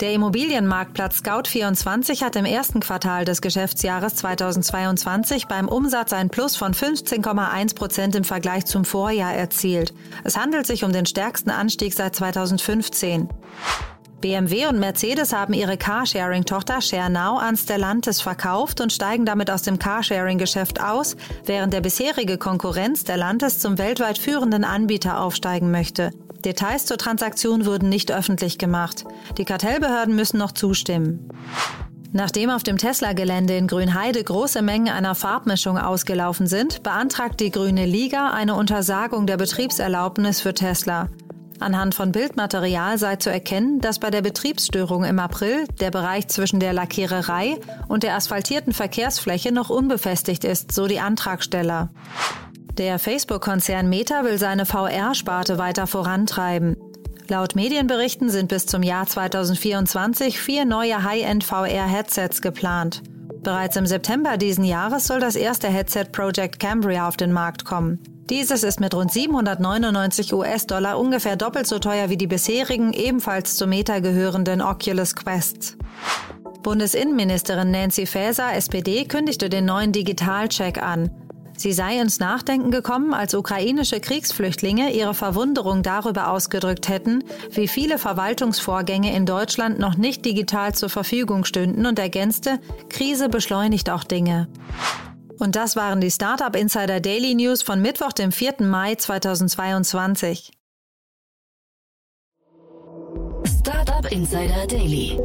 Der 0.00 0.12
Immobilienmarktplatz 0.12 1.22
Scout24 1.22 2.22
hat 2.22 2.36
im 2.36 2.44
ersten 2.44 2.78
Quartal 2.78 3.24
des 3.24 3.42
Geschäftsjahres 3.42 4.14
2022 4.14 5.48
beim 5.48 5.66
Umsatz 5.66 6.12
ein 6.12 6.30
Plus 6.30 6.54
von 6.54 6.72
15,1 6.72 7.74
Prozent 7.74 8.14
im 8.14 8.22
Vergleich 8.22 8.64
zum 8.66 8.84
Vorjahr 8.84 9.34
erzielt. 9.34 9.92
Es 10.22 10.36
handelt 10.36 10.68
sich 10.68 10.84
um 10.84 10.92
den 10.92 11.04
stärksten 11.04 11.50
Anstieg 11.50 11.94
seit 11.94 12.14
2015. 12.14 13.28
BMW 14.20 14.66
und 14.66 14.78
Mercedes 14.78 15.32
haben 15.32 15.52
ihre 15.52 15.76
Carsharing-Tochter 15.76 16.80
ShareNow 16.80 17.40
an 17.40 17.56
Stellantis 17.56 18.20
verkauft 18.20 18.80
und 18.80 18.92
steigen 18.92 19.24
damit 19.24 19.50
aus 19.50 19.62
dem 19.62 19.80
Carsharing-Geschäft 19.80 20.80
aus, 20.80 21.16
während 21.44 21.72
der 21.72 21.80
bisherige 21.80 22.38
Konkurrent 22.38 22.98
Stellantis 22.98 23.58
zum 23.58 23.78
weltweit 23.78 24.18
führenden 24.18 24.62
Anbieter 24.62 25.20
aufsteigen 25.20 25.72
möchte. 25.72 26.12
Details 26.44 26.86
zur 26.86 26.98
Transaktion 26.98 27.66
wurden 27.66 27.88
nicht 27.88 28.12
öffentlich 28.12 28.58
gemacht. 28.58 29.04
Die 29.36 29.44
Kartellbehörden 29.44 30.14
müssen 30.14 30.38
noch 30.38 30.52
zustimmen. 30.52 31.28
Nachdem 32.12 32.48
auf 32.48 32.62
dem 32.62 32.78
Tesla-Gelände 32.78 33.56
in 33.56 33.66
Grünheide 33.66 34.22
große 34.24 34.62
Mengen 34.62 34.88
einer 34.88 35.14
Farbmischung 35.14 35.76
ausgelaufen 35.76 36.46
sind, 36.46 36.82
beantragt 36.82 37.40
die 37.40 37.50
Grüne 37.50 37.84
Liga 37.84 38.30
eine 38.30 38.54
Untersagung 38.54 39.26
der 39.26 39.36
Betriebserlaubnis 39.36 40.40
für 40.40 40.54
Tesla. 40.54 41.08
Anhand 41.60 41.94
von 41.94 42.12
Bildmaterial 42.12 42.98
sei 42.98 43.16
zu 43.16 43.30
erkennen, 43.30 43.80
dass 43.80 43.98
bei 43.98 44.10
der 44.10 44.22
Betriebsstörung 44.22 45.04
im 45.04 45.18
April 45.18 45.66
der 45.80 45.90
Bereich 45.90 46.28
zwischen 46.28 46.60
der 46.60 46.72
Lackiererei 46.72 47.58
und 47.88 48.04
der 48.04 48.14
asphaltierten 48.14 48.72
Verkehrsfläche 48.72 49.52
noch 49.52 49.68
unbefestigt 49.68 50.44
ist, 50.44 50.72
so 50.72 50.86
die 50.86 51.00
Antragsteller. 51.00 51.90
Der 52.78 53.00
Facebook-Konzern 53.00 53.88
Meta 53.88 54.22
will 54.22 54.38
seine 54.38 54.64
VR-Sparte 54.64 55.58
weiter 55.58 55.88
vorantreiben. 55.88 56.76
Laut 57.26 57.56
Medienberichten 57.56 58.30
sind 58.30 58.46
bis 58.46 58.66
zum 58.66 58.84
Jahr 58.84 59.04
2024 59.04 60.38
vier 60.38 60.64
neue 60.64 61.02
High-End 61.02 61.42
VR-Headsets 61.42 62.40
geplant. 62.40 63.02
Bereits 63.42 63.74
im 63.74 63.84
September 63.84 64.36
diesen 64.36 64.62
Jahres 64.62 65.08
soll 65.08 65.18
das 65.18 65.34
erste 65.34 65.66
Headset 65.66 66.04
Project 66.12 66.60
Cambria 66.60 67.08
auf 67.08 67.16
den 67.16 67.32
Markt 67.32 67.64
kommen. 67.64 67.98
Dieses 68.30 68.62
ist 68.62 68.78
mit 68.78 68.94
rund 68.94 69.10
799 69.10 70.32
US-Dollar 70.32 71.00
ungefähr 71.00 71.34
doppelt 71.34 71.66
so 71.66 71.80
teuer 71.80 72.10
wie 72.10 72.16
die 72.16 72.28
bisherigen, 72.28 72.92
ebenfalls 72.92 73.56
zu 73.56 73.66
Meta 73.66 73.98
gehörenden 73.98 74.62
Oculus 74.62 75.16
Quests. 75.16 75.76
Bundesinnenministerin 76.62 77.72
Nancy 77.72 78.06
Faeser, 78.06 78.54
SPD, 78.54 79.04
kündigte 79.04 79.48
den 79.48 79.64
neuen 79.64 79.90
Digitalcheck 79.90 80.80
an. 80.80 81.10
Sie 81.58 81.72
sei 81.72 82.00
ins 82.00 82.20
Nachdenken 82.20 82.70
gekommen, 82.70 83.12
als 83.12 83.34
ukrainische 83.34 83.98
Kriegsflüchtlinge 83.98 84.92
ihre 84.92 85.12
Verwunderung 85.12 85.82
darüber 85.82 86.30
ausgedrückt 86.30 86.88
hätten, 86.88 87.24
wie 87.50 87.66
viele 87.66 87.98
Verwaltungsvorgänge 87.98 89.12
in 89.12 89.26
Deutschland 89.26 89.80
noch 89.80 89.96
nicht 89.96 90.24
digital 90.24 90.72
zur 90.76 90.88
Verfügung 90.88 91.44
stünden 91.44 91.84
und 91.86 91.98
ergänzte, 91.98 92.60
Krise 92.88 93.28
beschleunigt 93.28 93.90
auch 93.90 94.04
Dinge. 94.04 94.46
Und 95.40 95.56
das 95.56 95.74
waren 95.74 96.00
die 96.00 96.12
Startup 96.12 96.54
Insider 96.54 97.00
Daily 97.00 97.34
News 97.34 97.62
von 97.62 97.82
Mittwoch, 97.82 98.12
dem 98.12 98.30
4. 98.30 98.54
Mai 98.60 98.94
2022. 98.94 100.52
Startup 103.44 104.12
Insider 104.12 104.64
Daily. 104.68 105.18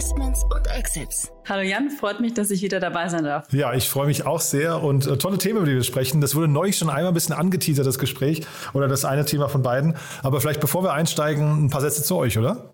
Investments 0.00 0.44
und 0.44 0.66
Exits. 0.66 1.30
Hallo 1.46 1.60
Jan, 1.60 1.90
freut 1.90 2.20
mich, 2.20 2.32
dass 2.32 2.50
ich 2.50 2.62
wieder 2.62 2.80
dabei 2.80 3.10
sein 3.10 3.22
darf. 3.24 3.52
Ja, 3.52 3.74
ich 3.74 3.86
freue 3.86 4.06
mich 4.06 4.24
auch 4.24 4.40
sehr 4.40 4.82
und 4.82 5.06
äh, 5.06 5.18
tolle 5.18 5.36
Themen, 5.36 5.58
über 5.58 5.66
die 5.66 5.74
wir 5.74 5.82
sprechen. 5.82 6.22
Das 6.22 6.34
wurde 6.34 6.48
neulich 6.48 6.78
schon 6.78 6.88
einmal 6.88 7.08
ein 7.08 7.12
bisschen 7.14 7.34
angeteasert, 7.34 7.86
das 7.86 7.98
Gespräch 7.98 8.40
oder 8.72 8.88
das 8.88 9.04
eine 9.04 9.26
Thema 9.26 9.50
von 9.50 9.62
beiden. 9.62 9.96
Aber 10.22 10.40
vielleicht 10.40 10.60
bevor 10.60 10.82
wir 10.84 10.94
einsteigen, 10.94 11.66
ein 11.66 11.68
paar 11.68 11.82
Sätze 11.82 12.02
zu 12.02 12.16
euch, 12.16 12.38
oder? 12.38 12.72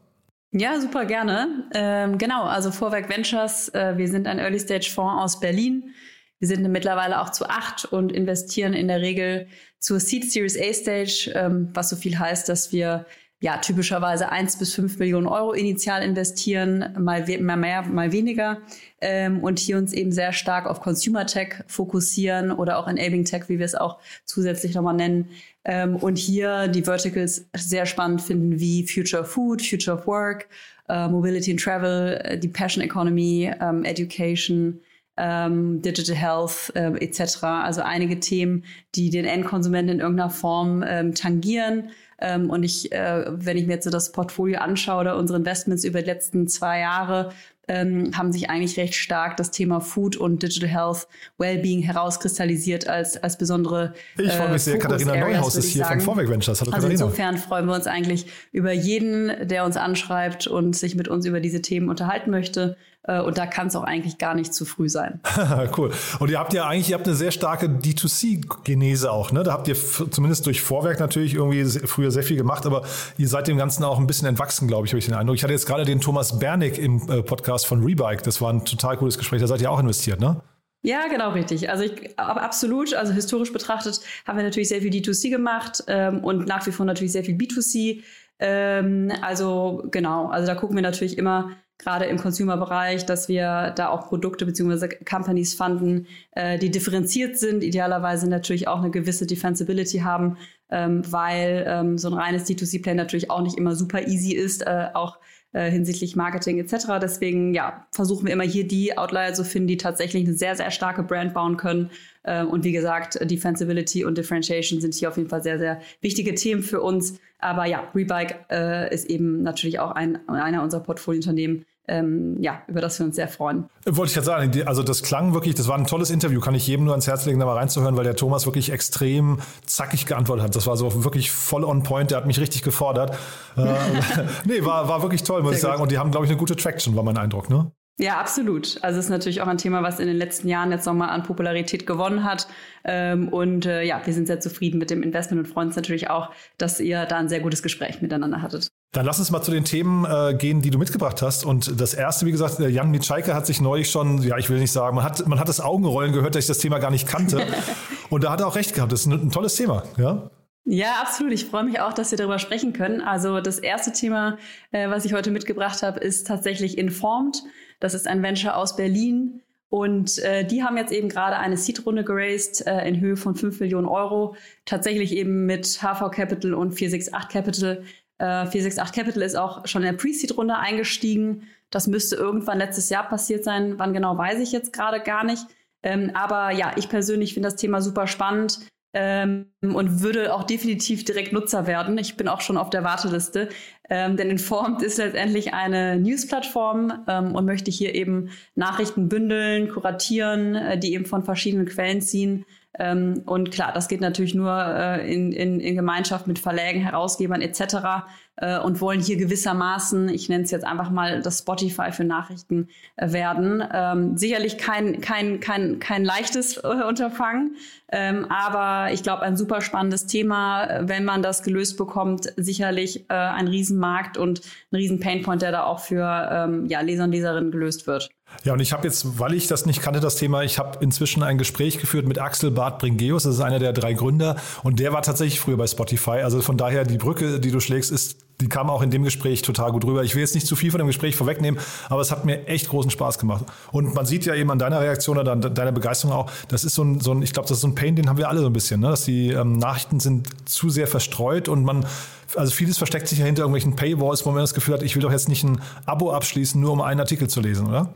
Ja, 0.52 0.80
super 0.80 1.04
gerne. 1.04 1.68
Ähm, 1.74 2.16
genau, 2.16 2.44
also 2.44 2.70
Vorwerk 2.70 3.08
Ventures, 3.08 3.70
äh, 3.70 3.94
wir 3.96 4.06
sind 4.06 4.28
ein 4.28 4.38
Early-Stage-Fonds 4.38 5.20
aus 5.20 5.40
Berlin. 5.40 5.94
Wir 6.38 6.46
sind 6.46 6.62
mittlerweile 6.70 7.20
auch 7.20 7.30
zu 7.30 7.48
acht 7.50 7.86
und 7.86 8.12
investieren 8.12 8.72
in 8.72 8.86
der 8.86 9.00
Regel 9.00 9.48
zur 9.80 9.98
Seed 9.98 10.30
Series 10.30 10.56
A 10.56 10.72
Stage, 10.72 11.32
ähm, 11.34 11.70
was 11.74 11.88
so 11.88 11.96
viel 11.96 12.20
heißt, 12.20 12.48
dass 12.48 12.70
wir 12.70 13.04
ja, 13.40 13.58
typischerweise 13.58 14.30
eins 14.30 14.58
bis 14.58 14.74
fünf 14.74 14.98
Millionen 14.98 15.26
Euro 15.26 15.52
initial 15.52 16.02
investieren, 16.02 16.94
mal, 16.98 17.26
mal 17.40 17.56
mehr, 17.56 17.82
mal 17.82 18.10
weniger. 18.10 18.58
Ähm, 19.00 19.40
und 19.40 19.58
hier 19.58 19.76
uns 19.76 19.92
eben 19.92 20.10
sehr 20.10 20.32
stark 20.32 20.66
auf 20.66 20.80
Consumer 20.80 21.26
Tech 21.26 21.62
fokussieren 21.66 22.50
oder 22.50 22.78
auch 22.78 22.88
Enabling 22.88 23.26
Tech, 23.26 23.48
wie 23.48 23.58
wir 23.58 23.66
es 23.66 23.74
auch 23.74 23.98
zusätzlich 24.24 24.74
nochmal 24.74 24.94
nennen. 24.94 25.28
Ähm, 25.64 25.96
und 25.96 26.16
hier 26.16 26.68
die 26.68 26.84
Verticals 26.84 27.46
sehr 27.54 27.84
spannend 27.84 28.22
finden 28.22 28.58
wie 28.58 28.86
Future 28.86 29.22
of 29.22 29.28
Food, 29.28 29.60
Future 29.60 29.98
of 29.98 30.06
Work, 30.06 30.48
äh, 30.88 31.06
Mobility 31.08 31.50
and 31.50 31.60
Travel, 31.60 32.18
äh, 32.24 32.38
die 32.38 32.48
Passion 32.48 32.82
Economy, 32.82 33.52
ähm, 33.60 33.84
Education, 33.84 34.80
ähm, 35.18 35.82
Digital 35.82 36.16
Health 36.16 36.72
äh, 36.74 36.92
etc. 37.04 37.42
Also 37.42 37.82
einige 37.82 38.20
Themen, 38.20 38.64
die 38.94 39.10
den 39.10 39.24
Endkonsumenten 39.24 39.96
in 39.96 40.00
irgendeiner 40.00 40.30
Form 40.30 40.84
ähm, 40.86 41.14
tangieren. 41.14 41.90
Ähm, 42.18 42.50
und 42.50 42.62
ich, 42.62 42.92
äh, 42.92 43.24
wenn 43.28 43.56
ich 43.56 43.66
mir 43.66 43.74
jetzt 43.74 43.84
so 43.84 43.90
das 43.90 44.12
Portfolio 44.12 44.60
anschaue 44.60 45.02
oder 45.02 45.16
unsere 45.16 45.38
Investments 45.38 45.84
über 45.84 46.00
die 46.00 46.06
letzten 46.06 46.48
zwei 46.48 46.80
Jahre, 46.80 47.32
ähm, 47.68 48.12
haben 48.16 48.32
sich 48.32 48.48
eigentlich 48.48 48.76
recht 48.78 48.94
stark 48.94 49.36
das 49.36 49.50
Thema 49.50 49.80
Food 49.80 50.16
und 50.16 50.42
Digital 50.42 50.68
Health, 50.68 51.08
Wellbeing 51.38 51.82
herauskristallisiert 51.82 52.88
als, 52.88 53.16
als 53.22 53.36
besondere. 53.38 53.92
Ich 54.16 54.32
freue 54.32 54.48
mich 54.48 54.56
äh, 54.56 54.58
sehr, 54.58 54.78
Katharina 54.78 55.12
Areas, 55.12 55.28
Neuhaus 55.30 55.56
ist 55.56 55.68
hier 55.70 55.84
sagen. 55.84 56.00
von 56.00 56.14
Vorwerk 56.14 56.30
Ventures. 56.30 56.60
Hallo, 56.60 56.70
also 56.70 56.86
Katharina. 56.86 57.04
insofern 57.04 57.38
freuen 57.38 57.66
wir 57.66 57.74
uns 57.74 57.86
eigentlich 57.86 58.26
über 58.52 58.72
jeden, 58.72 59.48
der 59.48 59.64
uns 59.64 59.76
anschreibt 59.76 60.46
und 60.46 60.76
sich 60.76 60.94
mit 60.94 61.08
uns 61.08 61.26
über 61.26 61.40
diese 61.40 61.60
Themen 61.60 61.88
unterhalten 61.88 62.30
möchte. 62.30 62.76
Äh, 63.06 63.20
und 63.20 63.38
da 63.38 63.46
kann 63.46 63.68
es 63.68 63.76
auch 63.76 63.84
eigentlich 63.84 64.18
gar 64.18 64.34
nicht 64.34 64.54
zu 64.54 64.64
früh 64.64 64.88
sein. 64.88 65.20
cool. 65.76 65.92
Und 66.18 66.30
ihr 66.30 66.38
habt 66.38 66.52
ja 66.52 66.66
eigentlich, 66.66 66.90
ihr 66.90 66.96
habt 66.96 67.06
eine 67.06 67.16
sehr 67.16 67.30
starke 67.30 67.66
D2C-Genese 67.66 69.10
auch, 69.10 69.32
ne? 69.32 69.42
Da 69.42 69.52
habt 69.52 69.68
ihr 69.68 69.76
zumindest 69.76 70.46
durch 70.46 70.62
Vorwerk 70.62 71.00
natürlich 71.00 71.34
irgendwie 71.34 71.64
früher 71.86 72.10
sehr 72.10 72.22
viel 72.22 72.36
gemacht, 72.36 72.66
aber 72.66 72.82
ihr 73.18 73.28
seid 73.28 73.48
dem 73.48 73.56
Ganzen 73.56 73.84
auch 73.84 73.98
ein 73.98 74.06
bisschen 74.06 74.28
entwachsen, 74.28 74.68
glaube 74.68 74.86
ich, 74.86 74.92
habe 74.92 74.98
ich 74.98 75.06
den 75.06 75.14
Eindruck. 75.14 75.36
Ich 75.36 75.42
hatte 75.42 75.52
jetzt 75.52 75.66
gerade 75.66 75.84
den 75.84 76.00
Thomas 76.00 76.38
Bernig 76.38 76.78
im 76.78 77.08
äh, 77.08 77.22
Podcast 77.22 77.66
von 77.66 77.82
Rebike. 77.84 78.22
Das 78.22 78.40
war 78.40 78.52
ein 78.52 78.64
total 78.64 78.96
cooles 78.96 79.18
Gespräch. 79.18 79.40
Da 79.40 79.46
seid 79.46 79.60
ihr 79.60 79.70
auch 79.70 79.80
investiert, 79.80 80.20
ne? 80.20 80.40
Ja, 80.82 81.08
genau, 81.08 81.30
richtig. 81.30 81.68
Also 81.68 81.82
ich, 81.82 82.16
absolut, 82.16 82.94
also 82.94 83.12
historisch 83.12 83.52
betrachtet 83.52 84.00
haben 84.24 84.36
wir 84.36 84.44
natürlich 84.44 84.68
sehr 84.68 84.80
viel 84.80 84.92
D2C 84.92 85.30
gemacht 85.30 85.82
ähm, 85.88 86.22
und 86.22 86.46
nach 86.46 86.64
wie 86.66 86.70
vor 86.70 86.86
natürlich 86.86 87.10
sehr 87.10 87.24
viel 87.24 87.36
B2C. 87.36 88.04
Ähm, 88.38 89.10
also 89.20 89.82
genau, 89.90 90.28
also 90.28 90.46
da 90.46 90.54
gucken 90.54 90.76
wir 90.76 90.82
natürlich 90.82 91.18
immer, 91.18 91.56
gerade 91.78 92.06
im 92.06 92.18
Consumer-Bereich, 92.18 93.06
dass 93.06 93.28
wir 93.28 93.72
da 93.76 93.88
auch 93.88 94.08
Produkte 94.08 94.46
bzw. 94.46 94.88
Companies 95.04 95.54
fanden, 95.54 96.06
äh, 96.32 96.58
die 96.58 96.70
differenziert 96.70 97.38
sind, 97.38 97.62
idealerweise 97.62 98.28
natürlich 98.28 98.68
auch 98.68 98.80
eine 98.80 98.90
gewisse 98.90 99.26
Defensibility 99.26 99.98
haben, 99.98 100.38
ähm, 100.70 101.02
weil 101.10 101.64
ähm, 101.68 101.98
so 101.98 102.08
ein 102.08 102.14
reines 102.14 102.46
D2C-Play 102.46 102.94
natürlich 102.94 103.30
auch 103.30 103.42
nicht 103.42 103.58
immer 103.58 103.74
super 103.74 104.06
easy 104.08 104.32
ist, 104.32 104.66
äh, 104.66 104.88
auch 104.94 105.18
äh, 105.52 105.70
hinsichtlich 105.70 106.16
Marketing 106.16 106.58
etc. 106.58 106.98
Deswegen 107.00 107.54
ja, 107.54 107.86
versuchen 107.90 108.26
wir 108.26 108.32
immer 108.32 108.44
hier 108.44 108.66
die 108.66 108.98
Outlier 108.98 109.32
zu 109.32 109.44
finden, 109.44 109.68
die 109.68 109.76
tatsächlich 109.78 110.26
eine 110.26 110.34
sehr, 110.34 110.54
sehr 110.54 110.70
starke 110.70 111.02
Brand 111.02 111.34
bauen 111.34 111.56
können. 111.56 111.90
Äh, 112.24 112.44
und 112.44 112.64
wie 112.64 112.72
gesagt, 112.72 113.18
Defensibility 113.22 114.04
und 114.04 114.18
Differentiation 114.18 114.80
sind 114.80 114.94
hier 114.94 115.08
auf 115.08 115.16
jeden 115.16 115.30
Fall 115.30 115.42
sehr, 115.42 115.58
sehr 115.58 115.80
wichtige 116.00 116.34
Themen 116.34 116.62
für 116.62 116.80
uns. 116.80 117.18
Aber 117.38 117.66
ja, 117.66 117.84
Rebike 117.94 118.36
äh, 118.50 118.92
ist 118.94 119.04
eben 119.06 119.42
natürlich 119.42 119.78
auch 119.78 119.90
ein, 119.92 120.26
einer 120.28 120.62
unserer 120.62 120.80
Portfoliounternehmen, 120.80 121.66
ähm, 121.88 122.36
ja, 122.40 122.62
über 122.66 122.80
das 122.80 122.98
wir 122.98 123.06
uns 123.06 123.16
sehr 123.16 123.28
freuen. 123.28 123.66
Wollte 123.84 124.10
ich 124.10 124.16
jetzt 124.16 124.24
sagen, 124.24 124.50
also 124.66 124.82
das 124.82 125.02
klang 125.02 125.34
wirklich, 125.34 125.54
das 125.54 125.68
war 125.68 125.78
ein 125.78 125.86
tolles 125.86 126.10
Interview, 126.10 126.40
kann 126.40 126.54
ich 126.54 126.66
jedem 126.66 126.84
nur 126.84 126.94
ans 126.94 127.06
Herz 127.06 127.26
legen, 127.26 127.38
da 127.38 127.46
mal 127.46 127.56
reinzuhören, 127.56 127.96
weil 127.96 128.04
der 128.04 128.16
Thomas 128.16 128.46
wirklich 128.46 128.72
extrem 128.72 129.38
zackig 129.64 130.06
geantwortet 130.06 130.46
hat. 130.46 130.56
Das 130.56 130.66
war 130.66 130.76
so 130.76 131.04
wirklich 131.04 131.30
voll 131.30 131.64
on 131.64 131.82
point, 131.82 132.10
der 132.10 132.18
hat 132.18 132.26
mich 132.26 132.40
richtig 132.40 132.62
gefordert. 132.62 133.16
äh, 133.56 133.62
nee, 134.44 134.64
war, 134.64 134.88
war 134.88 135.02
wirklich 135.02 135.22
toll, 135.22 135.42
muss 135.42 135.50
sehr 135.50 135.56
ich 135.56 135.62
sagen. 135.62 135.74
Gut. 135.74 135.82
Und 135.82 135.92
die 135.92 135.98
haben, 135.98 136.10
glaube 136.10 136.26
ich, 136.26 136.30
eine 136.30 136.38
gute 136.38 136.56
Traction, 136.56 136.96
war 136.96 137.04
mein 137.04 137.18
Eindruck, 137.18 137.50
ne? 137.50 137.70
Ja, 137.98 138.18
absolut. 138.20 138.78
Also 138.82 138.98
es 138.98 139.06
ist 139.06 139.10
natürlich 139.10 139.40
auch 139.40 139.46
ein 139.46 139.56
Thema, 139.56 139.82
was 139.82 140.00
in 140.00 140.06
den 140.06 140.18
letzten 140.18 140.48
Jahren 140.48 140.70
jetzt 140.70 140.84
nochmal 140.84 141.08
an 141.08 141.22
Popularität 141.22 141.86
gewonnen 141.86 142.24
hat. 142.24 142.46
Ähm, 142.84 143.28
und 143.28 143.64
äh, 143.64 143.82
ja, 143.84 144.02
wir 144.04 144.12
sind 144.12 144.26
sehr 144.26 144.38
zufrieden 144.38 144.78
mit 144.78 144.90
dem 144.90 145.02
Investment 145.02 145.46
und 145.46 145.50
freuen 145.50 145.68
uns 145.68 145.76
natürlich 145.76 146.10
auch, 146.10 146.30
dass 146.58 146.78
ihr 146.78 147.06
da 147.06 147.16
ein 147.16 147.30
sehr 147.30 147.40
gutes 147.40 147.62
Gespräch 147.62 148.02
miteinander 148.02 148.42
hattet. 148.42 148.68
Dann 148.92 149.06
lass 149.06 149.18
uns 149.18 149.30
mal 149.30 149.40
zu 149.40 149.50
den 149.50 149.64
Themen 149.64 150.04
äh, 150.04 150.34
gehen, 150.34 150.60
die 150.60 150.70
du 150.70 150.78
mitgebracht 150.78 151.22
hast. 151.22 151.46
Und 151.46 151.80
das 151.80 151.94
erste, 151.94 152.26
wie 152.26 152.32
gesagt, 152.32 152.58
Jan 152.58 152.90
Mitschaiker 152.90 153.34
hat 153.34 153.46
sich 153.46 153.62
neulich 153.62 153.90
schon, 153.90 154.22
ja, 154.22 154.36
ich 154.36 154.50
will 154.50 154.58
nicht 154.58 154.72
sagen, 154.72 154.96
man 154.96 155.04
hat, 155.04 155.26
man 155.26 155.40
hat 155.40 155.48
das 155.48 155.60
Augenrollen 155.60 156.12
gehört, 156.12 156.34
dass 156.34 156.44
ich 156.44 156.48
das 156.48 156.58
Thema 156.58 156.78
gar 156.78 156.90
nicht 156.90 157.08
kannte. 157.08 157.46
und 158.10 158.24
da 158.24 158.30
hat 158.30 158.40
er 158.40 158.46
auch 158.46 158.56
recht 158.56 158.74
gehabt. 158.74 158.92
Das 158.92 159.00
ist 159.00 159.06
ein, 159.06 159.12
ein 159.12 159.30
tolles 159.30 159.56
Thema, 159.56 159.84
ja. 159.96 160.30
Ja, 160.68 161.00
absolut. 161.00 161.32
Ich 161.32 161.46
freue 161.46 161.62
mich 161.62 161.80
auch, 161.80 161.92
dass 161.92 162.10
wir 162.10 162.18
darüber 162.18 162.40
sprechen 162.40 162.72
können. 162.72 163.00
Also 163.00 163.40
das 163.40 163.58
erste 163.58 163.92
Thema, 163.92 164.36
äh, 164.72 164.90
was 164.90 165.04
ich 165.04 165.14
heute 165.14 165.30
mitgebracht 165.30 165.82
habe, 165.82 166.00
ist 166.00 166.26
tatsächlich 166.26 166.76
Informed. 166.76 167.42
Das 167.80 167.94
ist 167.94 168.06
ein 168.06 168.22
Venture 168.22 168.56
aus 168.56 168.76
Berlin. 168.76 169.42
Und 169.68 170.18
äh, 170.18 170.44
die 170.44 170.62
haben 170.62 170.76
jetzt 170.76 170.92
eben 170.92 171.08
gerade 171.08 171.36
eine 171.38 171.56
Seed-Runde 171.56 172.04
geraced 172.04 172.66
äh, 172.66 172.86
in 172.88 173.00
Höhe 173.00 173.16
von 173.16 173.34
5 173.34 173.60
Millionen 173.60 173.88
Euro. 173.88 174.36
Tatsächlich 174.64 175.12
eben 175.12 175.46
mit 175.46 175.66
HV 175.82 176.10
Capital 176.10 176.54
und 176.54 176.72
468 176.72 177.28
Capital. 177.28 177.82
Äh, 178.18 178.46
468 178.46 178.94
Capital 178.94 179.22
ist 179.22 179.36
auch 179.36 179.66
schon 179.66 179.82
in 179.82 179.90
der 179.90 179.98
Pre-Seed-Runde 179.98 180.56
eingestiegen. 180.56 181.42
Das 181.70 181.88
müsste 181.88 182.16
irgendwann 182.16 182.58
letztes 182.58 182.90
Jahr 182.90 183.08
passiert 183.08 183.44
sein. 183.44 183.78
Wann 183.78 183.92
genau, 183.92 184.16
weiß 184.16 184.38
ich 184.38 184.52
jetzt 184.52 184.72
gerade 184.72 185.00
gar 185.00 185.24
nicht. 185.24 185.44
Ähm, 185.82 186.12
aber 186.14 186.52
ja, 186.52 186.72
ich 186.76 186.88
persönlich 186.88 187.34
finde 187.34 187.48
das 187.48 187.56
Thema 187.56 187.80
super 187.82 188.06
spannend 188.06 188.60
ähm, 188.98 189.50
und 189.60 190.00
würde 190.00 190.34
auch 190.34 190.44
definitiv 190.44 191.04
direkt 191.04 191.34
Nutzer 191.34 191.66
werden. 191.66 191.98
Ich 191.98 192.16
bin 192.16 192.28
auch 192.28 192.40
schon 192.40 192.56
auf 192.56 192.70
der 192.70 192.82
Warteliste, 192.82 193.50
ähm, 193.90 194.16
denn 194.16 194.30
Informed 194.30 194.82
ist 194.82 194.96
letztendlich 194.96 195.52
eine 195.52 196.00
News-Plattform 196.00 197.04
ähm, 197.06 197.34
und 197.34 197.44
möchte 197.44 197.70
hier 197.70 197.94
eben 197.94 198.30
Nachrichten 198.54 199.10
bündeln, 199.10 199.68
kuratieren, 199.68 200.54
äh, 200.54 200.78
die 200.78 200.94
eben 200.94 201.04
von 201.04 201.24
verschiedenen 201.24 201.66
Quellen 201.66 202.00
ziehen. 202.00 202.46
Ähm, 202.78 203.22
und 203.26 203.50
klar, 203.50 203.70
das 203.74 203.88
geht 203.88 204.00
natürlich 204.00 204.34
nur 204.34 204.50
äh, 204.50 205.12
in, 205.12 205.30
in, 205.30 205.60
in 205.60 205.76
Gemeinschaft 205.76 206.26
mit 206.26 206.38
Verlägen, 206.38 206.80
Herausgebern 206.80 207.42
etc 207.42 208.06
äh, 208.36 208.58
und 208.58 208.80
wollen 208.80 209.00
hier 209.00 209.16
gewissermaßen, 209.16 210.08
ich 210.08 210.28
nenne 210.28 210.44
es 210.44 210.50
jetzt 210.50 210.64
einfach 210.64 210.90
mal 210.90 211.20
das 211.20 211.40
Spotify 211.40 211.92
für 211.92 212.04
Nachrichten 212.04 212.68
äh, 212.96 213.12
werden. 213.12 213.62
Ähm, 213.72 214.16
sicherlich 214.16 214.58
kein, 214.58 215.00
kein, 215.00 215.40
kein, 215.40 215.78
kein 215.78 216.04
leichtes 216.04 216.58
äh, 216.58 216.84
Unterfangen, 216.86 217.56
ähm, 217.92 218.26
aber 218.28 218.92
ich 218.92 219.02
glaube, 219.02 219.22
ein 219.22 219.36
super 219.36 219.60
spannendes 219.60 220.06
Thema, 220.06 220.80
wenn 220.88 221.04
man 221.04 221.22
das 221.22 221.42
gelöst 221.42 221.76
bekommt, 221.76 222.32
sicherlich 222.36 223.08
äh, 223.08 223.14
ein 223.14 223.48
Riesenmarkt 223.48 224.18
und 224.18 224.40
ein 224.72 224.76
riesen 224.76 224.98
Painpoint, 225.00 225.42
der 225.42 225.52
da 225.52 225.64
auch 225.64 225.80
für 225.80 226.28
ähm, 226.30 226.66
ja, 226.66 226.80
Leser 226.80 227.04
und 227.04 227.12
Leserinnen 227.12 227.52
gelöst 227.52 227.86
wird. 227.86 228.10
Ja, 228.42 228.52
und 228.52 228.60
ich 228.60 228.72
habe 228.72 228.86
jetzt, 228.86 229.20
weil 229.20 229.34
ich 229.34 229.46
das 229.46 229.66
nicht 229.66 229.82
kannte, 229.82 230.00
das 230.00 230.16
Thema, 230.16 230.42
ich 230.42 230.58
habe 230.58 230.78
inzwischen 230.82 231.22
ein 231.22 231.38
Gespräch 231.38 231.78
geführt 231.78 232.06
mit 232.08 232.18
Axel 232.18 232.50
Barth 232.50 232.80
Bringeus, 232.80 233.22
das 233.22 233.36
ist 233.36 233.40
einer 233.40 233.60
der 233.60 233.72
drei 233.72 233.92
Gründer 233.92 234.36
und 234.64 234.80
der 234.80 234.92
war 234.92 235.02
tatsächlich 235.02 235.38
früher 235.38 235.56
bei 235.56 235.68
Spotify. 235.68 236.22
Also 236.22 236.42
von 236.42 236.56
daher, 236.56 236.84
die 236.84 236.98
Brücke, 236.98 237.38
die 237.38 237.52
du 237.52 237.60
schlägst, 237.60 237.92
ist 237.92 238.25
die 238.40 238.48
kam 238.48 238.68
auch 238.68 238.82
in 238.82 238.90
dem 238.90 239.02
Gespräch 239.02 239.42
total 239.42 239.72
gut 239.72 239.84
rüber. 239.84 240.04
Ich 240.04 240.14
will 240.14 240.20
jetzt 240.20 240.34
nicht 240.34 240.46
zu 240.46 240.56
viel 240.56 240.70
von 240.70 240.78
dem 240.78 240.86
Gespräch 240.86 241.16
vorwegnehmen, 241.16 241.60
aber 241.88 242.00
es 242.00 242.10
hat 242.10 242.24
mir 242.24 242.46
echt 242.46 242.68
großen 242.68 242.90
Spaß 242.90 243.18
gemacht. 243.18 243.44
Und 243.72 243.94
man 243.94 244.04
sieht 244.04 244.26
ja 244.26 244.34
eben 244.34 244.50
an 244.50 244.58
deiner 244.58 244.80
Reaktion 244.80 245.18
oder 245.18 245.32
an 245.32 245.40
deiner 245.40 245.72
Begeisterung 245.72 246.14
auch, 246.14 246.30
das 246.48 246.64
ist 246.64 246.74
so 246.74 246.84
ein, 246.84 247.00
so 247.00 247.12
ein 247.12 247.22
ich 247.22 247.32
glaube, 247.32 247.48
das 247.48 247.58
ist 247.58 247.62
so 247.62 247.68
ein 247.68 247.74
Pain, 247.74 247.96
den 247.96 248.08
haben 248.08 248.18
wir 248.18 248.28
alle 248.28 248.40
so 248.40 248.46
ein 248.46 248.52
bisschen, 248.52 248.80
ne? 248.80 248.90
dass 248.90 249.04
die 249.04 249.30
ähm, 249.30 249.58
Nachrichten 249.58 250.00
sind 250.00 250.28
zu 250.48 250.68
sehr 250.68 250.86
verstreut 250.86 251.48
und 251.48 251.64
man, 251.64 251.86
also 252.34 252.52
vieles 252.52 252.76
versteckt 252.78 253.08
sich 253.08 253.18
ja 253.18 253.24
hinter 253.24 253.42
irgendwelchen 253.42 253.76
Paywalls, 253.76 254.26
wo 254.26 254.30
man 254.30 254.40
das 254.40 254.54
Gefühl 254.54 254.74
hat, 254.74 254.82
ich 254.82 254.94
will 254.94 255.02
doch 255.02 255.12
jetzt 255.12 255.28
nicht 255.28 255.44
ein 255.44 255.60
Abo 255.86 256.12
abschließen, 256.12 256.60
nur 256.60 256.72
um 256.72 256.82
einen 256.82 257.00
Artikel 257.00 257.28
zu 257.28 257.40
lesen, 257.40 257.66
oder? 257.66 257.94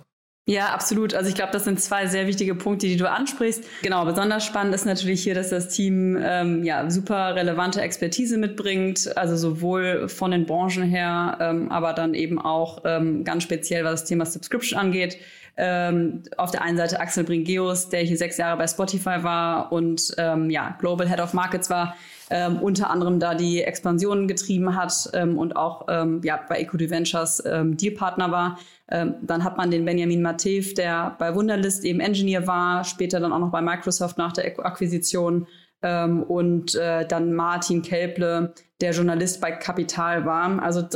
Ja, 0.50 0.70
absolut. 0.70 1.14
Also 1.14 1.28
ich 1.28 1.36
glaube, 1.36 1.52
das 1.52 1.62
sind 1.62 1.80
zwei 1.80 2.08
sehr 2.08 2.26
wichtige 2.26 2.56
Punkte, 2.56 2.88
die 2.88 2.96
du 2.96 3.08
ansprichst. 3.08 3.62
Genau, 3.82 4.04
besonders 4.04 4.44
spannend 4.44 4.74
ist 4.74 4.84
natürlich 4.84 5.22
hier, 5.22 5.36
dass 5.36 5.50
das 5.50 5.68
Team 5.68 6.18
ähm, 6.20 6.64
ja 6.64 6.90
super 6.90 7.36
relevante 7.36 7.80
Expertise 7.80 8.36
mitbringt, 8.36 9.16
also 9.16 9.36
sowohl 9.36 10.08
von 10.08 10.32
den 10.32 10.46
Branchen 10.46 10.82
her, 10.82 11.38
ähm, 11.40 11.70
aber 11.70 11.92
dann 11.92 12.14
eben 12.14 12.40
auch 12.40 12.82
ähm, 12.84 13.22
ganz 13.22 13.44
speziell, 13.44 13.84
was 13.84 14.00
das 14.00 14.08
Thema 14.08 14.26
Subscription 14.26 14.76
angeht. 14.76 15.18
Ähm, 15.56 16.24
auf 16.36 16.50
der 16.50 16.62
einen 16.62 16.76
Seite 16.76 16.98
Axel 16.98 17.22
Bringeus, 17.22 17.88
der 17.88 18.00
hier 18.00 18.16
sechs 18.16 18.36
Jahre 18.36 18.56
bei 18.58 18.66
Spotify 18.66 19.22
war 19.22 19.70
und 19.70 20.12
ähm, 20.18 20.50
ja 20.50 20.74
Global 20.80 21.08
Head 21.08 21.20
of 21.20 21.32
Markets 21.32 21.70
war, 21.70 21.94
ähm, 22.30 22.58
unter 22.60 22.90
anderem 22.90 23.20
da 23.20 23.34
die 23.34 23.62
Expansionen 23.62 24.26
getrieben 24.26 24.74
hat 24.74 25.10
ähm, 25.12 25.36
und 25.36 25.56
auch 25.56 25.86
ähm, 25.88 26.22
ja, 26.24 26.40
bei 26.48 26.60
Equity 26.60 26.90
Ventures 26.90 27.42
ähm, 27.44 27.76
Dealpartner 27.76 28.30
war. 28.30 28.58
Ähm, 28.90 29.14
dann 29.22 29.44
hat 29.44 29.56
man 29.56 29.70
den 29.70 29.84
Benjamin 29.84 30.22
Matev, 30.22 30.74
der 30.74 31.16
bei 31.18 31.34
Wunderlist 31.34 31.84
eben 31.84 32.00
Engineer 32.00 32.46
war, 32.46 32.84
später 32.84 33.20
dann 33.20 33.32
auch 33.32 33.38
noch 33.38 33.52
bei 33.52 33.62
Microsoft 33.62 34.18
nach 34.18 34.32
der 34.32 34.58
Akquisition. 34.58 35.46
Ähm, 35.82 36.22
und 36.22 36.74
äh, 36.74 37.06
dann 37.06 37.32
Martin 37.32 37.82
Kelple, 37.82 38.52
der 38.80 38.92
Journalist 38.92 39.40
bei 39.40 39.52
Kapital 39.52 40.24
war. 40.24 40.62
Also 40.62 40.86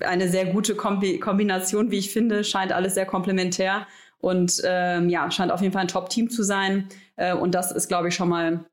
eine 0.00 0.28
sehr 0.28 0.46
gute 0.46 0.74
Kombi 0.74 1.18
Kombination, 1.18 1.90
wie 1.90 1.98
ich 1.98 2.12
finde, 2.12 2.44
scheint 2.44 2.72
alles 2.72 2.94
sehr 2.94 3.06
komplementär 3.06 3.86
und 4.20 4.60
ähm, 4.64 5.08
ja, 5.08 5.30
scheint 5.30 5.50
auf 5.50 5.62
jeden 5.62 5.72
Fall 5.72 5.82
ein 5.82 5.88
Top-Team 5.88 6.30
zu 6.30 6.42
sein. 6.42 6.88
Äh, 7.16 7.34
und 7.34 7.54
das 7.54 7.72
ist, 7.72 7.88
glaube 7.88 8.08
ich, 8.08 8.14
schon 8.14 8.28
mal 8.28 8.64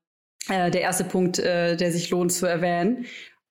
äh, 0.49 0.69
der 0.71 0.81
erste 0.81 1.05
Punkt, 1.05 1.39
äh, 1.39 1.75
der 1.75 1.91
sich 1.91 2.09
lohnt 2.09 2.31
zu 2.31 2.45
erwähnen. 2.45 3.05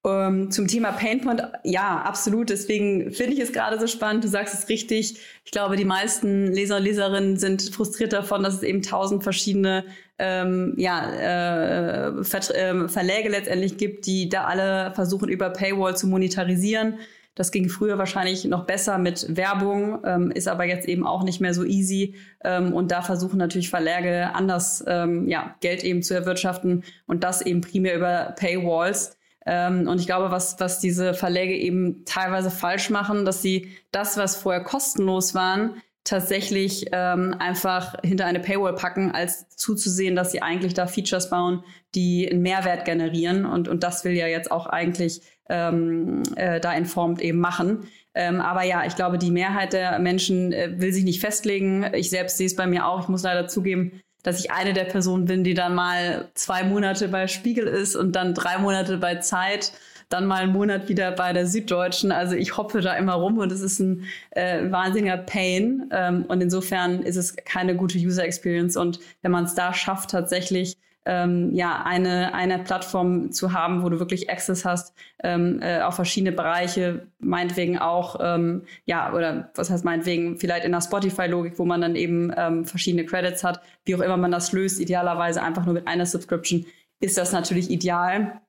Ähm, 0.07 0.53
zum 0.53 0.69
Thema 0.69 0.93
Painpoint, 0.93 1.43
ja, 1.65 2.01
absolut. 2.03 2.51
Deswegen 2.51 3.11
finde 3.11 3.33
ich 3.33 3.41
es 3.41 3.53
gerade 3.53 3.81
so 3.81 3.89
spannend. 3.89 4.23
Du 4.23 4.29
sagst 4.29 4.55
es 4.55 4.69
richtig. 4.69 5.19
Ich 5.45 5.51
glaube, 5.51 5.77
die 5.77 5.85
meisten 5.85 6.47
Leser 6.53 6.77
und 6.77 6.85
Leserinnen 6.85 7.37
sind 7.37 7.63
frustriert 7.75 8.13
davon, 8.13 8.45
dass 8.45 8.55
es 8.55 8.63
eben 8.63 8.83
tausend 8.83 9.25
verschiedene 9.25 9.85
ähm, 10.19 10.75
ja, 10.77 11.11
äh, 11.11 12.25
Ver 12.25 12.41
äh, 12.55 12.89
Verläge 12.89 13.29
letztendlich 13.31 13.79
gibt, 13.79 14.07
die 14.07 14.29
da 14.29 14.45
alle 14.45 14.93
versuchen, 14.95 15.29
über 15.29 15.51
Paywall 15.51 15.97
zu 15.97 16.07
monetarisieren. 16.07 16.99
Das 17.35 17.51
ging 17.51 17.69
früher 17.69 17.99
wahrscheinlich 17.99 18.45
noch 18.47 18.65
besser 18.65 18.97
mit 18.97 19.37
Werbung, 19.37 19.99
ähm, 20.05 20.31
ist 20.31 20.49
aber 20.49 20.65
jetzt 20.65 20.89
eben 20.89 21.07
auch 21.07 21.23
nicht 21.23 21.41
mehr 21.41 21.53
so 21.53 21.65
easy. 21.65 22.15
Ähm, 22.45 22.73
und 22.73 22.93
da 22.93 23.03
versuchen 23.03 23.39
natürlich 23.39 23.69
Verlage 23.69 24.35
anders 24.35 24.83
ähm, 24.87 25.29
ja, 25.29 25.55
Geld 25.61 25.85
eben 25.85 26.03
zu 26.03 26.15
erwirtschaften 26.15 26.85
und 27.07 27.25
das 27.25 27.43
eben 27.43 27.61
primär 27.61 27.97
über 27.97 28.35
Paywalls. 28.39 29.16
Ähm, 29.47 29.89
und 29.89 30.01
ich 30.01 30.07
glaube, 30.07 30.31
was, 30.31 30.59
was 30.59 30.81
diese 30.81 31.15
Verläge 31.15 31.57
eben 31.57 32.05
teilweise 32.05 32.51
falsch 32.51 32.91
machen, 32.91 33.25
dass 33.25 33.43
sie 33.43 33.71
das, 33.93 34.17
was 34.17 34.37
vorher 34.37 34.63
kostenlos 34.63 35.35
waren, 35.35 35.81
tatsächlich 36.07 36.87
ähm, 36.93 37.35
einfach 37.39 37.97
hinter 38.03 38.27
eine 38.27 38.41
Paywall 38.41 38.75
packen, 38.75 39.11
als 39.13 39.49
zuzusehen, 39.57 40.15
dass 40.15 40.33
sie 40.33 40.43
eigentlich 40.43 40.75
da 40.75 40.87
Features 40.87 41.31
bauen, 41.31 41.65
die 41.95 42.31
einen 42.31 42.43
Mehrwert 42.43 42.85
generieren. 42.85 43.45
Und, 43.45 43.69
und 43.69 43.83
das 43.83 44.05
will 44.05 44.13
ja 44.13 44.27
jetzt 44.27 44.51
auch 44.51 44.67
eigentlich 44.67 45.23
ähm, 45.49 46.23
äh, 46.37 46.61
da 46.61 46.73
informt 46.73 47.21
eben 47.21 47.39
machen. 47.39 47.89
Ähm, 48.15 48.41
aber 48.41 48.63
ja, 48.63 48.85
ich 48.87 48.97
glaube, 48.97 49.19
die 49.19 49.31
Mehrheit 49.31 49.73
der 49.73 49.99
Menschen 49.99 50.53
äh, 50.53 50.81
will 50.81 50.93
sich 50.93 51.05
nicht 51.05 51.21
festlegen. 51.21 51.91
Ich 51.93 52.09
selbst 52.09 52.39
sehe 52.39 52.47
es 52.47 52.57
bei 52.57 52.67
mir 52.67 52.87
auch. 52.87 53.03
Ich 53.03 53.09
muss 53.09 53.23
leider 53.23 53.47
zugeben, 53.49 54.01
dass 54.27 54.41
ich 54.41 54.51
eine 54.51 54.73
der 54.73 54.85
Personen 54.85 55.27
bin, 55.27 55.45
die 55.45 55.55
dann 55.55 55.77
mal 55.77 56.29
zwei 56.35 56.65
Monate 56.65 57.07
bei 57.07 57.29
Spiegel 57.29 57.65
ist 57.69 57.95
und 57.95 58.17
dann 58.17 58.35
drei 58.35 58.59
Monate 58.59 58.99
bei 58.99 59.15
Zeit, 59.17 59.73
dann 60.09 60.27
mal 60.27 60.43
einen 60.43 60.53
Monat 60.53 60.89
wieder 60.89 61.13
bei 61.13 61.33
der 61.33 61.47
Süddeutschen. 61.47 62.11
Also 62.11 62.35
ich 62.35 62.57
hoppe 62.57 62.81
da 62.81 62.95
immer 62.97 63.13
rum 63.13 63.39
und 63.39 63.53
es 63.53 63.61
ist 63.61 63.79
ein 63.79 64.05
äh, 64.33 64.69
wahnsinniger 64.69 65.17
Pain. 65.17 65.89
Ähm, 65.93 66.25
und 66.27 66.41
insofern 66.41 67.03
ist 67.03 67.15
es 67.15 67.37
keine 67.37 67.77
gute 67.77 67.99
User 67.99 68.25
Experience. 68.25 68.77
Und 68.77 68.99
wenn 69.23 69.31
man 69.31 69.45
es 69.45 69.55
da 69.55 69.73
schafft, 69.73 70.11
tatsächlich 70.11 70.77
ähm, 71.07 71.55
ja, 71.55 71.83
eine, 71.85 72.35
eine 72.35 72.59
Plattform 72.59 73.33
zu 73.33 73.53
haben, 73.53 73.83
wo 73.83 73.89
du 73.89 73.99
wirklich 73.99 74.29
Access 74.29 74.65
hast 74.65 74.95
ähm, 75.23 75.61
äh, 75.63 75.81
auf 75.81 75.95
verschiedene 75.95 76.33
Bereiche, 76.33 77.07
meinetwegen 77.19 77.79
auch, 77.79 78.19
ähm, 78.21 78.63
ja, 78.85 79.13
oder 79.13 79.51
was 79.55 79.71
heißt 79.71 79.85
meinetwegen, 79.85 80.37
vielleicht 80.37 80.65
in 80.65 80.73
der 80.73 80.81
Spotify-Logik, 80.81 81.59
wo 81.59 81.65
man 81.65 81.81
dann 81.81 81.97
eben 81.97 82.33
ähm, 82.37 82.65
verschiedene 82.65 83.07
Credits 83.07 83.45
hat, 83.45 83.61
wie 83.85 83.95
auch 83.95 84.01
immer 84.01 84.17
man 84.17 84.33
das 84.33 84.53
löst, 84.53 84.81
idealerweise 84.81 85.43
einfach 85.43 85.65
nur 85.65 85.75
mit 85.75 85.87
einer 85.87 86.07
Subscription, 86.07 86.67
ist 87.01 87.17
das 87.17 87.33
natürlich 87.33 87.71
ideal. 87.71 88.41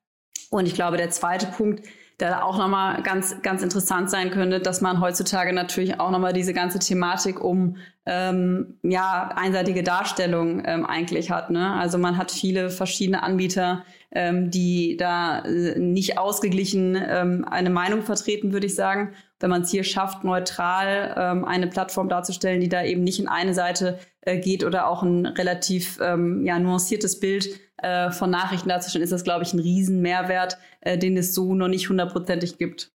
Und 0.49 0.65
ich 0.65 0.73
glaube, 0.73 0.97
der 0.97 1.11
zweite 1.11 1.47
Punkt, 1.47 1.83
der 2.19 2.45
auch 2.45 2.57
nochmal 2.57 3.03
ganz, 3.03 3.41
ganz 3.43 3.61
interessant 3.61 4.09
sein 4.09 4.31
könnte, 4.31 4.59
dass 4.59 4.81
man 4.81 4.99
heutzutage 5.01 5.53
natürlich 5.53 5.99
auch 5.99 6.09
nochmal 6.09 6.33
diese 6.33 6.53
ganze 6.53 6.79
Thematik 6.79 7.43
um 7.43 7.77
ähm, 8.07 8.79
ja, 8.81 9.29
einseitige 9.35 9.83
Darstellung 9.83 10.63
ähm, 10.65 10.85
eigentlich 10.85 11.29
hat. 11.29 11.51
Ne? 11.51 11.73
Also 11.73 11.97
man 11.97 12.17
hat 12.17 12.31
viele 12.31 12.69
verschiedene 12.71 13.21
Anbieter, 13.21 13.83
ähm, 14.11 14.49
die 14.49 14.97
da 14.97 15.39
äh, 15.39 15.77
nicht 15.77 16.17
ausgeglichen 16.17 16.97
ähm, 17.07 17.45
eine 17.47 17.69
Meinung 17.69 18.01
vertreten, 18.01 18.51
würde 18.51 18.65
ich 18.65 18.75
sagen. 18.75 19.13
Wenn 19.39 19.49
man 19.49 19.61
es 19.61 19.71
hier 19.71 19.83
schafft, 19.83 20.23
neutral 20.23 21.13
ähm, 21.17 21.45
eine 21.45 21.67
Plattform 21.67 22.09
darzustellen, 22.09 22.59
die 22.59 22.69
da 22.69 22.83
eben 22.83 23.03
nicht 23.03 23.19
in 23.19 23.27
eine 23.27 23.53
Seite 23.53 23.99
äh, 24.21 24.39
geht 24.39 24.63
oder 24.63 24.87
auch 24.87 25.03
ein 25.03 25.25
relativ 25.25 25.99
ähm, 26.01 26.45
ja, 26.45 26.57
nuanciertes 26.59 27.19
Bild 27.19 27.47
äh, 27.77 28.09
von 28.11 28.29
Nachrichten 28.29 28.69
darzustellen, 28.69 29.03
ist 29.03 29.11
das, 29.11 29.23
glaube 29.23 29.43
ich, 29.43 29.53
ein 29.53 29.59
Riesenmehrwert, 29.59 30.57
äh, 30.81 30.97
den 30.97 31.15
es 31.17 31.35
so 31.35 31.53
noch 31.53 31.67
nicht 31.67 31.89
hundertprozentig 31.89 32.57
gibt. 32.57 32.91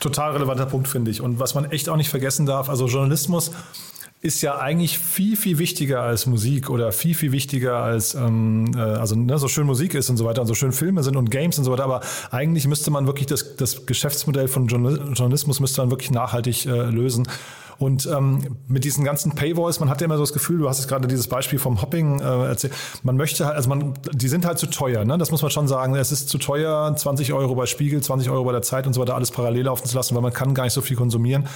Total 0.00 0.32
relevanter 0.32 0.66
Punkt, 0.66 0.88
finde 0.88 1.10
ich. 1.10 1.20
Und 1.20 1.38
was 1.38 1.54
man 1.54 1.70
echt 1.70 1.88
auch 1.88 1.96
nicht 1.96 2.08
vergessen 2.08 2.46
darf, 2.46 2.68
also 2.68 2.86
Journalismus 2.86 3.52
ist 4.22 4.40
ja 4.40 4.56
eigentlich 4.58 5.00
viel, 5.00 5.36
viel 5.36 5.58
wichtiger 5.58 6.00
als 6.02 6.26
Musik 6.26 6.70
oder 6.70 6.92
viel, 6.92 7.14
viel 7.14 7.32
wichtiger 7.32 7.78
als, 7.78 8.14
ähm, 8.14 8.70
äh, 8.76 8.78
also 8.78 9.16
ne, 9.16 9.36
so 9.36 9.48
schön 9.48 9.66
Musik 9.66 9.94
ist 9.94 10.10
und 10.10 10.16
so 10.16 10.24
weiter 10.24 10.40
und 10.40 10.46
so 10.46 10.54
schön 10.54 10.70
Filme 10.70 11.02
sind 11.02 11.16
und 11.16 11.28
Games 11.28 11.58
und 11.58 11.64
so 11.64 11.72
weiter. 11.72 11.82
Aber 11.82 12.02
eigentlich 12.30 12.68
müsste 12.68 12.92
man 12.92 13.06
wirklich 13.08 13.26
das, 13.26 13.56
das 13.56 13.84
Geschäftsmodell 13.84 14.46
von 14.46 14.68
Journalismus 14.68 15.58
müsste 15.58 15.80
man 15.80 15.90
wirklich 15.90 16.12
nachhaltig 16.12 16.66
äh, 16.66 16.84
lösen. 16.84 17.26
Und 17.82 18.06
ähm, 18.06 18.58
mit 18.68 18.84
diesen 18.84 19.02
ganzen 19.02 19.34
Paywalls, 19.34 19.80
man 19.80 19.90
hat 19.90 20.00
ja 20.00 20.04
immer 20.04 20.16
so 20.16 20.22
das 20.22 20.32
Gefühl, 20.32 20.58
du 20.58 20.68
hast 20.68 20.78
jetzt 20.78 20.86
gerade 20.86 21.08
dieses 21.08 21.26
Beispiel 21.26 21.58
vom 21.58 21.82
Hopping 21.82 22.20
äh, 22.20 22.44
erzählt, 22.44 22.72
man 23.02 23.16
möchte 23.16 23.44
halt, 23.44 23.56
also 23.56 23.68
man, 23.68 23.94
die 24.12 24.28
sind 24.28 24.46
halt 24.46 24.60
zu 24.60 24.68
teuer, 24.68 25.04
ne? 25.04 25.18
Das 25.18 25.32
muss 25.32 25.42
man 25.42 25.50
schon 25.50 25.66
sagen. 25.66 25.96
Es 25.96 26.12
ist 26.12 26.28
zu 26.28 26.38
teuer, 26.38 26.94
20 26.94 27.32
Euro 27.32 27.56
bei 27.56 27.66
Spiegel, 27.66 28.00
20 28.00 28.30
Euro 28.30 28.44
bei 28.44 28.52
der 28.52 28.62
Zeit 28.62 28.86
und 28.86 28.92
so 28.92 29.00
weiter, 29.00 29.16
alles 29.16 29.32
parallel 29.32 29.64
laufen 29.64 29.84
zu 29.84 29.96
lassen, 29.96 30.14
weil 30.14 30.22
man 30.22 30.32
kann 30.32 30.54
gar 30.54 30.62
nicht 30.62 30.74
so 30.74 30.80
viel 30.80 30.96
konsumieren. 30.96 31.48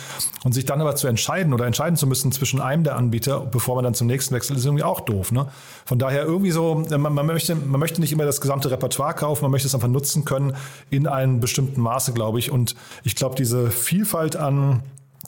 Und 0.42 0.52
sich 0.52 0.64
dann 0.64 0.80
aber 0.80 0.96
zu 0.96 1.06
entscheiden 1.06 1.54
oder 1.54 1.64
entscheiden 1.64 1.96
zu 1.96 2.08
müssen 2.08 2.32
zwischen 2.32 2.60
einem 2.60 2.82
der 2.82 2.96
Anbieter, 2.96 3.38
bevor 3.38 3.76
man 3.76 3.84
dann 3.84 3.94
zum 3.94 4.08
nächsten 4.08 4.34
wechselt, 4.34 4.58
ist 4.58 4.64
irgendwie 4.64 4.82
auch 4.82 4.98
doof. 4.98 5.30
Ne? 5.30 5.46
Von 5.84 6.00
daher 6.00 6.24
irgendwie 6.24 6.50
so, 6.50 6.82
äh, 6.90 6.98
man, 6.98 7.14
man, 7.14 7.26
möchte, 7.26 7.54
man 7.54 7.78
möchte 7.78 8.00
nicht 8.00 8.10
immer 8.10 8.24
das 8.24 8.40
gesamte 8.40 8.68
Repertoire 8.68 9.14
kaufen, 9.14 9.44
man 9.44 9.52
möchte 9.52 9.68
es 9.68 9.76
einfach 9.76 9.86
nutzen 9.86 10.24
können 10.24 10.56
in 10.90 11.06
einem 11.06 11.38
bestimmten 11.38 11.80
Maße, 11.80 12.14
glaube 12.14 12.40
ich. 12.40 12.50
Und 12.50 12.74
ich 13.04 13.14
glaube, 13.14 13.36
diese 13.36 13.70
Vielfalt 13.70 14.34
an 14.34 14.82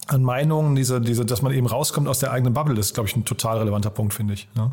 an 0.08 0.22
Meinungen, 0.22 0.74
diese, 0.74 1.00
diese, 1.00 1.24
dass 1.24 1.42
man 1.42 1.52
eben 1.52 1.66
rauskommt 1.66 2.08
aus 2.08 2.18
der 2.18 2.32
eigenen 2.32 2.54
Bubble, 2.54 2.78
ist, 2.78 2.94
glaube 2.94 3.08
ich, 3.08 3.16
ein 3.16 3.24
total 3.24 3.58
relevanter 3.58 3.90
Punkt, 3.90 4.14
finde 4.14 4.34
ich. 4.34 4.48
Ne? 4.56 4.72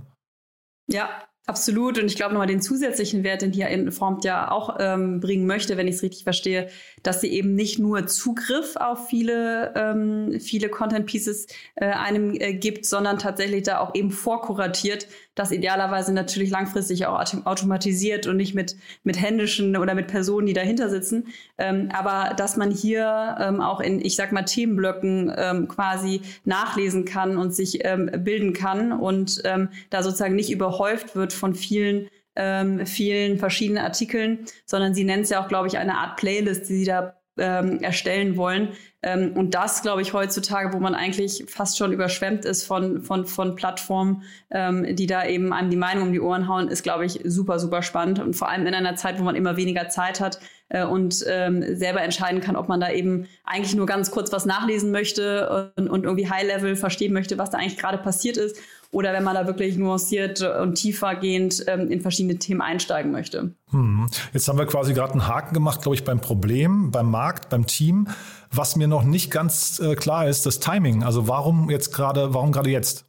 Ja, 0.88 1.10
absolut. 1.46 2.00
Und 2.00 2.06
ich 2.06 2.16
glaube 2.16 2.34
nochmal 2.34 2.48
den 2.48 2.62
zusätzlichen 2.62 3.24
Wert, 3.24 3.42
den 3.42 3.52
hier 3.52 3.68
Informed 3.68 4.24
ja 4.24 4.50
auch 4.50 4.78
ähm, 4.80 5.20
bringen 5.20 5.46
möchte, 5.46 5.78
wenn 5.78 5.88
ich 5.88 5.96
es 5.96 6.04
richtig 6.04 6.24
verstehe, 6.24 6.70
dass 7.04 7.22
sie 7.22 7.32
eben 7.32 7.54
nicht 7.54 7.80
nur 7.80 8.08
Zugriff 8.08 8.76
auf 8.78 9.08
viele, 9.08 9.74
ähm, 9.76 10.40
viele 10.40 10.70
Content 10.70 11.06
Pieces 11.06 11.48
äh, 11.76 11.88
einem 11.88 12.34
äh, 12.34 12.54
gibt, 12.54 12.86
sondern 12.86 13.20
tatsächlich 13.20 13.64
da 13.64 13.80
auch 13.80 13.94
eben 13.94 14.12
vorkuratiert, 14.12 15.08
das 15.36 15.52
idealerweise 15.52 16.14
natürlich 16.14 16.50
langfristig 16.50 17.06
auch 17.06 17.24
automatisiert 17.46 18.26
und 18.26 18.38
nicht 18.38 18.56
mit, 18.56 18.76
mit 19.04 19.22
händischen 19.22 19.78
oder 19.78 19.94
mit 19.94 20.08
Personen, 20.08 20.48
die 20.48 20.54
dahinter 20.54 20.90
sitzen. 20.90 21.28
Ähm, 21.58 21.90
aber 21.94 22.34
dass 22.36 22.58
man 22.58 22.72
hier 22.72 23.38
ähm, 23.40 23.62
auch 23.62 23.82
in, 23.82 24.04
ich 24.04 24.16
sag 24.16 24.32
mal, 24.32 24.44
Themenblöcken 24.44 25.34
ähm, 25.38 25.68
quasi 25.68 26.22
nachlesen 26.46 27.06
kann 27.06 27.38
und 27.38 27.54
sich 27.54 27.86
ähm, 27.86 28.10
bilden 28.24 28.54
kann 28.54 28.92
und 28.92 29.42
ähm, 29.44 29.70
da 29.90 30.02
sozusagen 30.02 30.36
nicht 30.36 30.52
überhäuft 30.52 31.16
wird 31.16 31.34
von 31.34 31.54
vielen 31.54 32.08
ähm, 32.38 32.86
vielen 32.86 33.40
verschiedenen 33.40 33.82
Artikeln, 33.84 34.40
sondern 34.66 34.94
sie 34.94 35.06
nennt 35.06 35.24
es 35.24 35.30
ja 35.30 35.42
auch, 35.42 35.48
glaube 35.48 35.68
ich, 35.68 35.78
eine 35.78 35.98
Art 35.98 36.18
Playlist, 36.18 36.68
die 36.68 36.80
sie 36.80 36.84
da 36.86 37.16
ähm, 37.38 37.82
erstellen 37.82 38.38
wollen. 38.38 38.70
Ähm, 39.02 39.34
und 39.36 39.54
das, 39.54 39.82
glaube 39.82 40.02
ich, 40.02 40.14
heutzutage, 40.14 40.74
wo 40.74 40.80
man 40.80 40.96
eigentlich 40.96 41.46
fast 41.48 41.78
schon 41.78 41.92
überschwemmt 41.92 42.44
ist 42.46 42.64
von, 42.66 43.02
von, 43.02 43.26
von 43.26 43.56
Plattformen, 43.56 44.24
ähm, 44.52 44.96
die 44.96 45.06
da 45.06 45.26
eben 45.26 45.54
einem 45.54 45.70
die 45.70 45.76
Meinung 45.76 46.08
um 46.08 46.14
die 46.14 46.22
Ohren 46.22 46.48
hauen, 46.48 46.70
ist, 46.70 46.84
glaube 46.84 47.06
ich, 47.06 47.20
super, 47.24 47.60
super 47.60 47.82
spannend. 47.82 48.20
Und 48.20 48.36
vor 48.36 48.50
allem 48.50 48.66
in 48.66 48.74
einer 48.74 48.96
Zeit, 48.96 49.20
wo 49.20 49.24
man 49.24 49.36
immer 49.36 49.58
weniger 49.58 49.90
Zeit 49.90 50.20
hat 50.20 50.40
äh, 50.70 50.84
und 50.84 51.24
ähm, 51.28 51.64
selber 51.76 52.02
entscheiden 52.02 52.42
kann, 52.42 52.56
ob 52.56 52.68
man 52.68 52.80
da 52.80 52.92
eben 52.92 53.28
eigentlich 53.44 53.76
nur 53.76 53.86
ganz 53.86 54.10
kurz 54.10 54.32
was 54.32 54.46
nachlesen 54.46 54.92
möchte 54.92 55.72
und, 55.76 55.90
und 55.90 56.04
irgendwie 56.04 56.30
High-Level 56.30 56.76
verstehen 56.76 57.14
möchte, 57.14 57.38
was 57.38 57.52
da 57.52 57.60
eigentlich 57.60 57.78
gerade 57.78 58.00
passiert 58.00 58.38
ist 58.38 58.58
oder 58.96 59.12
wenn 59.12 59.26
man 59.26 59.36
da 59.36 59.46
wirklich 59.46 59.76
nuanciert 59.76 60.42
und 60.42 60.76
tiefergehend 60.76 61.66
ähm, 61.68 61.92
in 61.92 62.00
verschiedene 62.00 62.40
Themen 62.40 62.62
einsteigen 62.62 63.12
möchte. 63.12 63.54
Hm. 63.72 64.08
Jetzt 64.32 64.48
haben 64.48 64.58
wir 64.58 64.66
quasi 64.66 64.94
gerade 64.94 65.12
einen 65.12 65.28
Haken 65.28 65.54
gemacht, 65.54 65.82
glaube 65.82 65.98
ich, 65.98 66.06
beim 66.06 66.22
Problem, 66.22 66.92
beim 66.92 67.12
Markt, 67.12 67.50
beim 67.50 67.68
Team. 67.68 68.08
Was 68.54 68.78
mir 68.78 68.88
noch 68.88 69.04
nicht 69.04 69.32
ganz 69.32 69.82
äh, 69.82 69.96
klar 69.96 70.30
ist, 70.30 70.46
das 70.46 70.62
Timing. 70.62 71.04
Also 71.04 71.28
warum 71.28 71.70
jetzt 71.70 71.92
gerade, 71.94 72.34
warum 72.34 72.54
gerade 72.54 72.70
jetzt? 72.70 73.06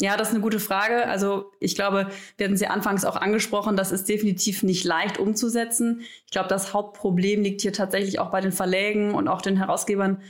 Ja, 0.00 0.16
das 0.16 0.30
ist 0.30 0.34
eine 0.34 0.42
gute 0.42 0.58
Frage. 0.58 1.06
Also 1.06 1.52
ich 1.60 1.76
glaube, 1.76 2.08
wir 2.36 2.46
hatten 2.46 2.56
Sie 2.56 2.66
anfangs 2.66 3.04
auch 3.04 3.14
angesprochen, 3.14 3.76
das 3.76 3.92
ist 3.92 4.08
definitiv 4.08 4.64
nicht 4.64 4.82
leicht 4.82 5.18
umzusetzen. 5.18 6.00
Ich 6.26 6.32
glaube, 6.32 6.48
das 6.48 6.74
Hauptproblem 6.74 7.42
liegt 7.42 7.60
hier 7.60 7.72
tatsächlich 7.72 8.18
auch 8.18 8.32
bei 8.32 8.40
den 8.40 8.50
Verlägen 8.50 9.14
und 9.14 9.28
auch 9.28 9.42
den 9.42 9.56
Herausgebern, 9.56 10.20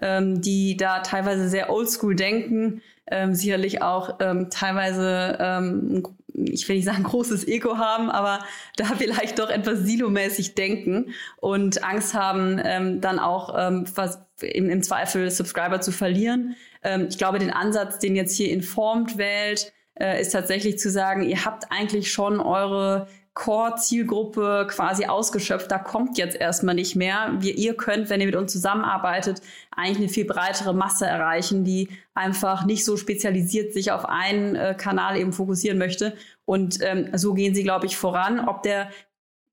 ähm, 0.00 0.40
die 0.40 0.76
da 0.76 1.00
teilweise 1.00 1.48
sehr 1.48 1.70
oldschool 1.70 2.14
denken, 2.14 2.82
ähm, 3.06 3.34
sicherlich 3.34 3.82
auch 3.82 4.18
ähm, 4.20 4.48
teilweise, 4.50 5.36
ähm, 5.40 6.02
ich 6.32 6.68
will 6.68 6.76
nicht 6.76 6.86
sagen 6.86 7.02
großes 7.04 7.46
Ego 7.46 7.78
haben, 7.78 8.10
aber 8.10 8.40
da 8.76 8.86
vielleicht 8.96 9.38
doch 9.38 9.50
etwas 9.50 9.80
silomäßig 9.80 10.54
denken 10.54 11.12
und 11.36 11.84
Angst 11.84 12.14
haben, 12.14 12.60
ähm, 12.64 13.00
dann 13.00 13.18
auch 13.18 13.54
ähm, 13.56 13.84
im, 14.40 14.70
im 14.70 14.82
Zweifel 14.82 15.30
Subscriber 15.30 15.80
zu 15.80 15.92
verlieren. 15.92 16.56
Ähm, 16.82 17.06
ich 17.08 17.18
glaube, 17.18 17.38
den 17.38 17.50
Ansatz, 17.50 17.98
den 17.98 18.16
jetzt 18.16 18.36
hier 18.36 18.50
Informed 18.50 19.18
wählt, 19.18 19.72
äh, 19.94 20.20
ist 20.20 20.30
tatsächlich 20.30 20.78
zu 20.78 20.90
sagen, 20.90 21.22
ihr 21.22 21.44
habt 21.44 21.70
eigentlich 21.70 22.10
schon 22.12 22.40
eure 22.40 23.06
Core-Zielgruppe 23.34 24.68
quasi 24.70 25.06
ausgeschöpft. 25.06 25.70
Da 25.70 25.78
kommt 25.78 26.18
jetzt 26.18 26.36
erstmal 26.36 26.76
nicht 26.76 26.94
mehr. 26.94 27.34
Wir, 27.40 27.58
ihr 27.58 27.74
könnt, 27.74 28.08
wenn 28.08 28.20
ihr 28.20 28.26
mit 28.26 28.36
uns 28.36 28.52
zusammenarbeitet, 28.52 29.42
eigentlich 29.72 29.98
eine 29.98 30.08
viel 30.08 30.24
breitere 30.24 30.72
Masse 30.72 31.06
erreichen, 31.06 31.64
die 31.64 31.88
einfach 32.14 32.64
nicht 32.64 32.84
so 32.84 32.96
spezialisiert 32.96 33.72
sich 33.72 33.90
auf 33.90 34.04
einen 34.04 34.54
äh, 34.54 34.74
Kanal 34.78 35.16
eben 35.18 35.32
fokussieren 35.32 35.78
möchte. 35.78 36.14
Und 36.44 36.78
ähm, 36.82 37.10
so 37.14 37.34
gehen 37.34 37.54
sie, 37.54 37.64
glaube 37.64 37.86
ich, 37.86 37.96
voran. 37.96 38.38
Ob 38.48 38.62
der 38.62 38.88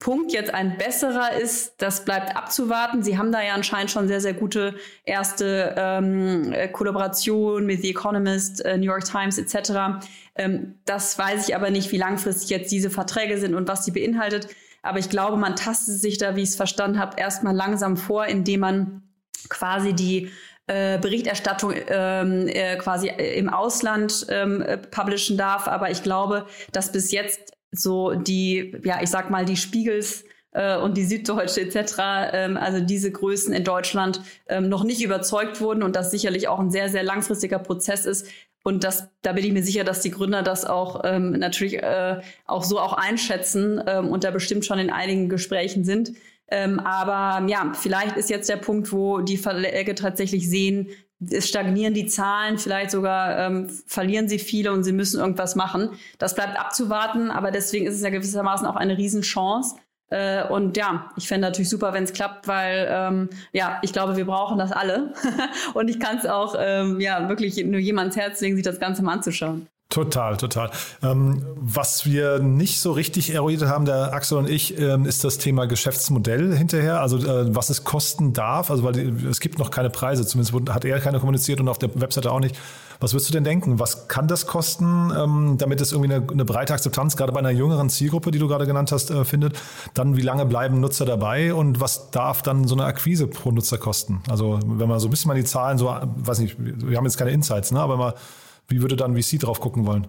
Punkt 0.02 0.34
jetzt 0.34 0.52
ein 0.52 0.80
besserer 0.80 1.34
ist, 1.40 1.76
das 1.78 2.06
bleibt 2.06 2.36
abzuwarten. 2.36 3.04
Sie 3.04 3.20
haben 3.20 3.32
da 3.32 3.42
ja 3.44 3.54
anscheinend 3.54 3.92
schon 3.92 4.08
sehr, 4.08 4.20
sehr 4.20 4.34
gute 4.34 4.74
erste 5.06 5.76
ähm, 5.78 6.52
äh, 6.52 6.68
Kollaborationen 6.68 7.68
mit 7.68 7.84
The 7.84 7.92
Economist, 7.92 8.66
äh, 8.66 8.78
New 8.78 8.86
York 8.86 9.06
Times 9.06 9.38
etc. 9.38 10.04
Ähm, 10.36 10.80
das 10.86 11.20
weiß 11.20 11.48
ich 11.48 11.56
aber 11.56 11.70
nicht, 11.70 11.92
wie 11.92 11.98
langfristig 11.98 12.50
jetzt 12.50 12.72
diese 12.72 12.90
Verträge 12.90 13.38
sind 13.38 13.54
und 13.54 13.68
was 13.68 13.86
sie 13.86 13.92
beinhaltet. 13.92 14.48
Aber 14.82 14.98
ich 14.98 15.10
glaube, 15.10 15.38
man 15.38 15.56
tastet 15.56 16.00
sich 16.00 16.18
da, 16.18 16.36
wie 16.36 16.42
ich 16.42 16.50
es 16.50 16.56
verstanden 16.56 16.98
habe, 16.98 17.20
erstmal 17.20 17.56
langsam 17.56 17.96
vor, 17.96 18.26
indem 18.26 18.62
man 18.62 19.04
quasi 19.50 19.94
die 19.94 20.32
äh, 20.66 20.98
Berichterstattung 20.98 21.76
ähm, 21.90 22.48
äh, 22.48 22.76
quasi 22.78 23.08
im 23.08 23.50
Ausland 23.50 24.26
ähm, 24.30 24.64
äh, 24.64 24.78
publishen 24.78 25.38
darf. 25.38 25.68
Aber 25.68 25.92
ich 25.92 26.02
glaube, 26.02 26.48
dass 26.72 26.92
bis 26.92 27.12
jetzt 27.12 27.54
so 27.72 28.14
die, 28.14 28.78
ja, 28.84 29.00
ich 29.02 29.10
sag 29.10 29.30
mal, 29.30 29.46
die 29.46 29.58
Spiegels 29.58 30.26
äh, 30.52 30.78
und 30.78 30.98
die 30.98 31.06
Süddeutsche 31.06 31.62
etc., 31.62 31.96
ähm, 32.34 32.58
also 32.58 32.82
diese 32.82 33.12
Größen 33.12 33.54
in 33.54 33.64
Deutschland 33.64 34.22
ähm, 34.48 34.70
noch 34.70 34.84
nicht 34.84 35.04
überzeugt 35.04 35.62
wurden 35.62 35.84
und 35.84 35.96
das 35.96 36.12
sicherlich 36.12 36.48
auch 36.48 36.60
ein 36.60 36.72
sehr, 36.72 36.90
sehr 36.90 37.04
langfristiger 37.04 37.60
Prozess 37.60 38.06
ist. 38.06 38.28
Und 38.64 38.84
das, 38.84 39.10
da 39.24 39.34
bin 39.34 39.44
ich 39.44 39.54
mir 39.54 39.64
sicher, 39.64 39.84
dass 39.84 40.02
die 40.02 40.12
Gründer 40.12 40.44
das 40.44 40.66
auch 40.66 41.02
ähm, 41.04 41.32
natürlich 41.32 41.82
äh, 41.82 42.22
auch 42.46 42.64
so 42.64 42.80
auch 42.80 42.94
einschätzen 42.94 43.82
ähm, 43.88 44.10
und 44.10 44.24
da 44.24 44.30
bestimmt 44.30 44.66
schon 44.66 44.78
in 44.78 44.92
einigen 44.92 45.30
Gesprächen 45.30 45.84
sind. 45.84 46.14
Ähm, 46.48 46.80
aber 46.80 47.48
ja, 47.48 47.72
vielleicht 47.74 48.18
ist 48.18 48.30
jetzt 48.30 48.50
der 48.50 48.58
Punkt, 48.58 48.92
wo 48.92 49.20
die 49.20 49.38
Verläge 49.38 49.96
tatsächlich 49.96 50.48
sehen, 50.48 50.90
es 51.30 51.48
stagnieren 51.48 51.94
die 51.94 52.08
Zahlen, 52.08 52.58
vielleicht 52.58 52.92
sogar 52.92 53.38
ähm, 53.38 53.70
verlieren 53.86 54.28
sie 54.28 54.40
viele 54.40 54.72
und 54.72 54.84
sie 54.84 54.92
müssen 54.92 55.20
irgendwas 55.20 55.56
machen. 55.56 55.90
Das 56.18 56.36
bleibt 56.36 56.60
abzuwarten, 56.60 57.30
aber 57.30 57.52
deswegen 57.52 57.86
ist 57.86 57.96
es 57.96 58.02
ja 58.02 58.10
gewissermaßen 58.10 58.66
auch 58.66 58.76
eine 58.76 58.98
Riesenchance. 58.98 59.76
Äh, 60.10 60.44
und 60.48 60.78
ja, 60.78 61.12
ich 61.16 61.28
fände 61.28 61.48
natürlich 61.48 61.70
super, 61.70 61.94
wenn 61.94 62.04
es 62.04 62.14
klappt, 62.14 62.48
weil 62.48 62.88
ähm, 62.90 63.30
ja, 63.54 63.80
ich 63.82 63.94
glaube, 63.94 64.18
wir 64.18 64.26
brauchen 64.26 64.58
das 64.58 64.72
alle. 64.72 65.14
und 65.74 65.90
ich 65.90 66.00
kann 66.00 66.18
es 66.18 66.26
auch 66.26 66.56
ähm, 66.58 67.00
ja 67.00 67.30
wirklich 67.30 67.64
nur 67.66 67.80
jemands 67.80 68.18
Herz 68.18 68.42
legen, 68.42 68.56
sich 68.56 68.66
das 68.66 68.80
Ganze 68.80 69.04
mal 69.04 69.14
anzuschauen. 69.14 69.68
Total, 69.92 70.38
total. 70.38 70.72
Ähm, 71.04 71.44
was 71.58 72.06
wir 72.06 72.40
nicht 72.40 72.80
so 72.80 72.94
richtig 72.94 73.34
eruiert 73.34 73.64
haben, 73.64 73.84
der 73.84 74.14
Axel 74.14 74.38
und 74.38 74.50
ich, 74.50 74.80
ähm, 74.80 75.06
ist 75.06 75.26
das 75.26 75.38
Thema 75.38 75.66
Geschäftsmodell 75.66 76.56
hinterher. 76.56 77.02
Also 77.02 77.18
äh, 77.18 77.54
was 77.54 77.70
es 77.70 77.84
kosten 77.84 78.32
darf. 78.32 78.72
Also 78.72 78.84
weil 78.84 78.94
die, 78.94 79.28
es 79.28 79.42
gibt 79.42 79.60
noch 79.60 79.70
keine 79.70 79.90
Preise, 79.90 80.26
zumindest 80.26 80.74
hat 80.74 80.86
er 80.86 81.00
keine 81.02 81.20
kommuniziert 81.20 81.60
und 81.60 81.68
auf 81.68 81.78
der 81.78 81.90
Webseite 82.00 82.32
auch 82.32 82.40
nicht. 82.40 82.56
Was 83.02 83.14
würdest 83.14 83.30
du 83.30 83.34
denn 83.34 83.44
denken? 83.44 83.80
Was 83.80 84.08
kann 84.08 84.30
das 84.30 84.48
kosten, 84.48 85.12
ähm, 85.14 85.56
damit 85.58 85.82
es 85.82 85.92
irgendwie 85.92 86.14
eine, 86.14 86.26
eine, 86.26 86.46
breite 86.46 86.74
Akzeptanz 86.74 87.18
gerade 87.18 87.34
bei 87.34 87.40
einer 87.40 87.50
jüngeren 87.50 87.90
Zielgruppe, 87.90 88.32
die 88.32 88.40
du 88.40 88.48
gerade 88.48 88.66
genannt 88.66 88.94
hast, 88.94 89.12
äh, 89.12 89.26
findet? 89.26 89.60
Dann 89.94 90.16
wie 90.16 90.22
lange 90.22 90.46
bleiben 90.46 90.80
Nutzer 90.80 91.04
dabei 91.04 91.54
und 91.54 91.82
was 91.82 92.12
darf 92.12 92.44
dann 92.44 92.66
so 92.66 92.76
eine 92.76 92.86
Akquise 92.86 93.28
pro 93.28 93.52
Nutzer 93.52 93.78
kosten? 93.78 94.22
Also 94.30 94.58
wenn 94.64 94.88
man 94.88 95.02
so 95.02 95.10
ein 95.10 95.12
bisschen 95.12 95.28
mal 95.28 95.36
die 95.36 95.44
Zahlen 95.44 95.78
so, 95.78 95.94
weiß 96.16 96.40
nicht, 96.40 96.56
wir 96.58 96.96
haben 96.96 97.06
jetzt 97.06 97.18
keine 97.18 97.32
Insights, 97.32 97.74
ne, 97.74 97.82
aber 97.82 97.98
mal 97.98 98.14
wie 98.72 98.82
würde 98.82 98.96
dann 98.96 99.16
VC 99.16 99.40
drauf 99.40 99.60
gucken 99.60 99.86
wollen? 99.86 100.08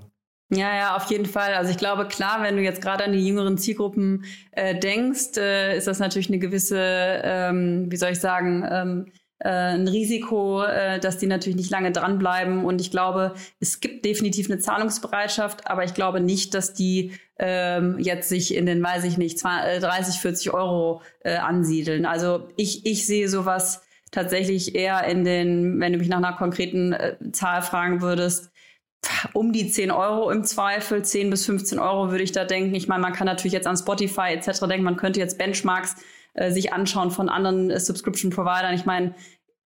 Ja, 0.51 0.77
ja, 0.77 0.97
auf 0.97 1.11
jeden 1.11 1.25
Fall. 1.25 1.55
Also 1.55 1.71
ich 1.71 1.79
glaube, 1.79 2.07
klar, 2.07 2.43
wenn 2.43 2.57
du 2.57 2.63
jetzt 2.63 2.83
gerade 2.83 3.05
an 3.05 3.13
die 3.13 3.27
jüngeren 3.27 3.57
Zielgruppen 3.57 4.27
äh, 4.51 4.79
denkst, 4.79 5.39
äh, 5.39 5.79
ist 5.79 5.87
das 5.87 5.99
natürlich 5.99 6.29
eine 6.29 6.39
gewisse, 6.39 6.79
ähm, 6.79 7.91
wie 7.91 7.97
soll 7.97 8.11
ich 8.11 8.21
sagen, 8.21 8.63
ähm, 8.71 9.07
äh, 9.39 9.49
ein 9.49 9.89
Risiko, 9.89 10.63
äh, 10.63 11.01
dass 11.01 11.17
die 11.17 11.27
natürlich 11.27 11.57
nicht 11.57 11.71
lange 11.71 11.91
dranbleiben. 11.91 12.67
Und 12.67 12.83
ich 12.83 12.91
glaube, 12.91 13.33
es 13.61 13.81
gibt 13.81 14.05
definitiv 14.05 14.51
eine 14.51 14.61
Zahlungsbereitschaft, 14.61 15.67
aber 15.69 15.85
ich 15.85 15.95
glaube 15.95 16.21
nicht, 16.21 16.53
dass 16.53 16.75
die 16.75 17.13
ähm, 17.39 17.99
jetzt 17.99 18.29
sich 18.29 18.55
in 18.55 18.67
den, 18.67 18.83
weiß 18.83 19.05
ich 19.05 19.19
nicht, 19.19 19.39
20, 19.39 19.81
30, 19.83 20.17
40 20.17 20.55
Euro 20.55 21.01
äh, 21.21 21.37
ansiedeln. 21.37 22.05
Also 22.05 22.49
ich, 22.57 22.85
ich 22.85 23.07
sehe 23.07 23.29
sowas 23.29 23.83
tatsächlich 24.13 24.75
eher 24.75 25.05
in 25.07 25.25
den, 25.25 25.81
wenn 25.81 25.93
du 25.93 25.99
mich 25.99 26.09
nach 26.09 26.19
einer 26.19 26.35
konkreten 26.35 26.93
äh, 26.93 27.17
Zahl 27.33 27.63
fragen 27.63 28.03
würdest, 28.03 28.52
um 29.33 29.53
die 29.53 29.69
10 29.69 29.91
Euro 29.91 30.31
im 30.31 30.45
Zweifel, 30.45 31.05
10 31.05 31.31
bis 31.31 31.47
15 31.47 31.79
Euro 31.79 32.11
würde 32.11 32.25
ich 32.25 32.33
da 32.33 32.45
denken. 32.45 32.75
Ich 32.75 32.89
meine, 32.89 33.03
man 33.03 33.13
kann 33.13 33.27
natürlich 33.27 33.53
jetzt 33.53 33.67
an 33.67 33.77
Spotify 33.77 34.33
etc. 34.33 34.61
denken, 34.61 34.85
man 34.85 34.97
könnte 34.97 35.21
jetzt 35.21 35.39
Benchmarks 35.39 35.97
äh, 36.35 36.51
sich 36.51 36.73
anschauen 36.73 37.11
von 37.11 37.29
anderen 37.29 37.71
äh, 37.71 37.81
Subscription-Providern. 37.81 38.75
Ich 38.75 38.85
meine, 38.85 39.15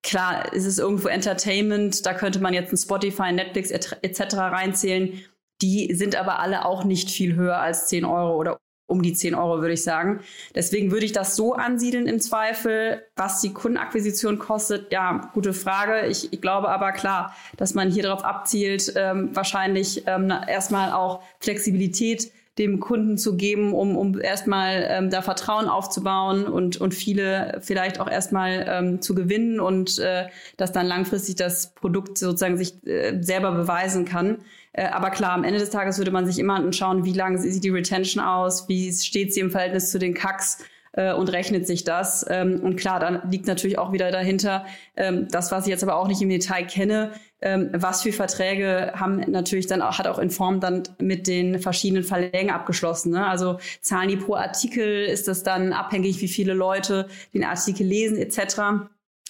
klar, 0.03 0.53
ist 0.53 0.65
es 0.65 0.79
irgendwo 0.79 1.07
Entertainment, 1.07 2.05
da 2.05 2.13
könnte 2.13 2.39
man 2.39 2.53
jetzt 2.53 2.71
ein 2.71 2.77
Spotify, 2.77 3.31
Netflix 3.31 3.71
etc. 3.71 4.35
reinzählen. 4.35 5.21
Die 5.61 5.93
sind 5.95 6.15
aber 6.15 6.39
alle 6.39 6.65
auch 6.65 6.83
nicht 6.83 7.09
viel 7.09 7.35
höher 7.35 7.57
als 7.57 7.87
10 7.87 8.05
Euro 8.05 8.35
oder 8.35 8.59
um 8.87 9.01
die 9.01 9.13
10 9.13 9.35
Euro, 9.35 9.59
würde 9.61 9.73
ich 9.73 9.83
sagen. 9.83 10.21
Deswegen 10.55 10.91
würde 10.91 11.05
ich 11.05 11.11
das 11.11 11.35
so 11.35 11.53
ansiedeln 11.53 12.07
im 12.07 12.19
Zweifel. 12.19 13.03
Was 13.15 13.41
die 13.41 13.53
Kundenakquisition 13.53 14.39
kostet, 14.39 14.91
ja, 14.91 15.29
gute 15.33 15.53
Frage. 15.53 16.07
Ich, 16.07 16.31
ich 16.33 16.41
glaube 16.41 16.69
aber 16.69 16.93
klar, 16.93 17.35
dass 17.57 17.73
man 17.73 17.91
hier 17.91 18.03
darauf 18.03 18.23
abzielt, 18.23 18.93
ähm, 18.95 19.29
wahrscheinlich 19.33 20.03
ähm, 20.07 20.31
erstmal 20.47 20.93
auch 20.93 21.21
Flexibilität 21.39 22.31
dem 22.57 22.79
Kunden 22.79 23.17
zu 23.17 23.37
geben, 23.37 23.73
um, 23.73 23.95
um 23.95 24.19
erstmal 24.19 24.85
ähm, 24.89 25.09
da 25.09 25.21
Vertrauen 25.21 25.67
aufzubauen 25.67 26.45
und, 26.45 26.77
und 26.77 26.93
viele 26.93 27.59
vielleicht 27.61 27.99
auch 27.99 28.09
erstmal 28.09 28.65
ähm, 28.67 29.01
zu 29.01 29.13
gewinnen 29.13 29.59
und 29.59 29.99
äh, 29.99 30.27
dass 30.57 30.71
dann 30.71 30.87
langfristig 30.87 31.35
das 31.35 31.73
Produkt 31.75 32.17
sozusagen 32.17 32.57
sich 32.57 32.85
äh, 32.87 33.21
selber 33.21 33.51
beweisen 33.51 34.05
kann. 34.05 34.39
Äh, 34.73 34.87
aber 34.87 35.09
klar, 35.09 35.31
am 35.31 35.43
Ende 35.43 35.59
des 35.59 35.69
Tages 35.69 35.97
würde 35.97 36.11
man 36.11 36.25
sich 36.25 36.39
immer 36.39 36.55
anschauen, 36.55 37.05
wie 37.05 37.13
lange 37.13 37.37
sieht 37.37 37.63
die 37.63 37.69
Retention 37.69 38.23
aus, 38.23 38.67
wie 38.67 38.91
steht 38.91 39.33
sie 39.33 39.39
im 39.39 39.51
Verhältnis 39.51 39.91
zu 39.91 39.99
den 39.99 40.13
Kacks 40.13 40.63
äh, 40.97 41.13
und 41.13 41.31
rechnet 41.31 41.65
sich 41.65 41.83
das. 41.83 42.25
Ähm, 42.29 42.59
und 42.61 42.75
klar, 42.75 42.99
dann 42.99 43.21
liegt 43.31 43.47
natürlich 43.47 43.77
auch 43.77 43.93
wieder 43.93 44.11
dahinter, 44.11 44.65
ähm, 44.97 45.27
das, 45.29 45.51
was 45.51 45.65
ich 45.65 45.69
jetzt 45.69 45.83
aber 45.83 45.95
auch 45.95 46.07
nicht 46.07 46.21
im 46.21 46.29
Detail 46.29 46.65
kenne, 46.65 47.11
ähm, 47.39 47.69
was 47.71 48.01
für 48.01 48.11
Verträge 48.11 48.93
haben 48.95 49.19
natürlich 49.31 49.67
dann 49.67 49.81
auch, 49.81 49.99
hat 49.99 50.07
auch 50.07 50.17
Inform 50.17 50.59
dann 50.59 50.83
mit 50.99 51.27
den 51.27 51.59
verschiedenen 51.59 52.03
Verlägen 52.03 52.49
abgeschlossen. 52.49 53.11
Ne? 53.11 53.25
Also 53.25 53.59
zahlen 53.79 54.09
die 54.09 54.17
pro 54.17 54.35
Artikel, 54.35 55.05
ist 55.05 55.27
das 55.27 55.43
dann 55.43 55.71
abhängig, 55.71 56.19
wie 56.21 56.27
viele 56.27 56.53
Leute 56.53 57.07
den 57.33 57.43
Artikel 57.43 57.85
lesen 57.85 58.17
etc. 58.17 58.89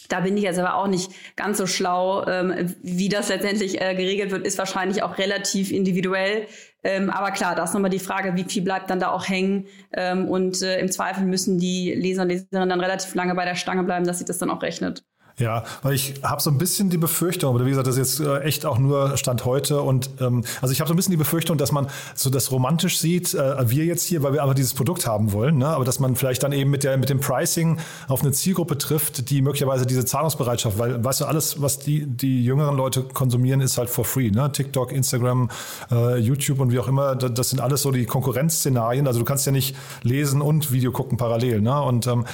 Da 0.10 0.22
bin 0.22 0.38
ich 0.38 0.44
jetzt 0.44 0.60
aber 0.60 0.76
auch 0.76 0.88
nicht 0.88 1.12
ganz 1.36 1.58
so 1.58 1.68
schlau. 1.68 2.26
Ähm, 2.28 2.76
wie 2.82 3.10
das 3.10 3.30
letztendlich 3.30 3.82
äh, 3.82 3.96
geregelt 3.96 4.32
wird, 4.32 4.46
ist 4.46 4.58
wahrscheinlich 4.58 5.04
auch 5.04 5.18
relativ 5.18 5.72
individuell. 5.72 6.48
Ähm, 6.84 7.10
aber 7.10 7.32
klar, 7.32 7.56
da 7.56 7.64
ist 7.64 7.74
nochmal 7.74 7.90
die 7.90 8.00
Frage, 8.00 8.36
wie 8.36 8.44
viel 8.44 8.62
bleibt 8.62 8.90
dann 8.90 9.00
da 9.00 9.10
auch 9.12 9.28
hängen. 9.28 9.68
Ähm, 9.94 10.28
und 10.28 10.62
äh, 10.62 10.80
im 10.80 10.92
Zweifel 10.92 11.26
müssen 11.26 11.60
die 11.60 11.94
Leser 11.94 12.22
und 12.22 12.30
Leserinnen 12.30 12.70
dann 12.70 12.80
relativ 12.80 13.14
lange 13.16 13.36
bei 13.36 13.46
der 13.46 13.56
Stange 13.56 13.84
bleiben, 13.84 14.06
dass 14.06 14.20
sich 14.20 14.28
das 14.28 14.38
dann 14.38 14.50
auch 14.50 14.62
rechnet. 14.62 15.04
Ja, 15.40 15.66
weil 15.84 15.94
ich 15.94 16.16
habe 16.24 16.42
so 16.42 16.50
ein 16.50 16.58
bisschen 16.58 16.90
die 16.90 16.98
Befürchtung, 16.98 17.54
aber 17.54 17.64
wie 17.64 17.70
gesagt, 17.70 17.86
das 17.86 17.96
ist 17.96 18.18
jetzt 18.18 18.28
äh, 18.28 18.40
echt 18.40 18.66
auch 18.66 18.80
nur 18.80 19.18
Stand 19.18 19.46
heute 19.46 19.82
und 19.82 20.10
ähm, 20.20 20.44
also 20.64 20.72
ich 20.72 20.80
habe 20.80 20.88
so 20.88 20.96
ein 20.96 20.98
bisschen 20.98 21.12
die 21.12 21.18
Befürchtung, 21.18 21.60
dass 21.60 21.72
man 21.72 21.86
so 22.16 22.32
das 22.32 22.52
romantisch 22.52 22.98
sieht, 22.98 23.36
äh, 23.36 23.70
wir 23.70 23.86
jetzt 23.86 24.04
hier, 24.04 24.24
weil 24.24 24.34
wir 24.34 24.42
aber 24.42 24.56
dieses 24.56 24.74
Produkt 24.74 25.06
haben 25.06 25.34
wollen, 25.34 25.60
ne? 25.60 25.68
aber 25.68 25.86
dass 25.86 26.00
man 26.00 26.16
vielleicht 26.16 26.42
dann 26.42 26.54
eben 26.54 26.72
mit 26.72 26.84
der 26.84 26.98
mit 26.98 27.10
dem 27.10 27.20
Pricing 27.20 27.78
auf 28.08 28.22
eine 28.22 28.32
Zielgruppe 28.32 28.80
trifft, 28.80 29.30
die 29.30 29.44
möglicherweise 29.44 29.86
diese 29.86 30.06
Zahlungsbereitschaft, 30.06 30.80
weil 30.80 31.04
weißt 31.04 31.22
du 31.22 31.26
alles, 31.26 31.62
was 31.62 31.78
die 31.78 32.08
die 32.08 32.44
jüngeren 32.44 32.76
Leute 32.76 33.04
konsumieren, 33.04 33.62
ist 33.62 33.78
halt 33.78 33.92
for 33.92 34.06
free, 34.06 34.32
ne? 34.32 34.52
TikTok, 34.52 34.92
Instagram, 34.92 35.52
äh, 35.92 36.18
YouTube 36.18 36.60
und 36.60 36.72
wie 36.72 36.80
auch 36.80 36.88
immer, 36.88 37.16
das 37.16 37.52
sind 37.52 37.62
alles 37.62 37.84
so 37.84 37.92
die 37.92 38.08
Konkurrenzszenarien. 38.08 39.06
Also 39.06 39.20
du 39.20 39.26
kannst 39.26 39.46
ja 39.46 39.52
nicht 39.52 39.76
lesen 40.02 40.42
und 40.42 40.72
Video 40.72 40.92
gucken 40.92 41.20
parallel, 41.20 41.62
ne? 41.62 41.80
Und 41.80 42.08
ähm, 42.08 42.26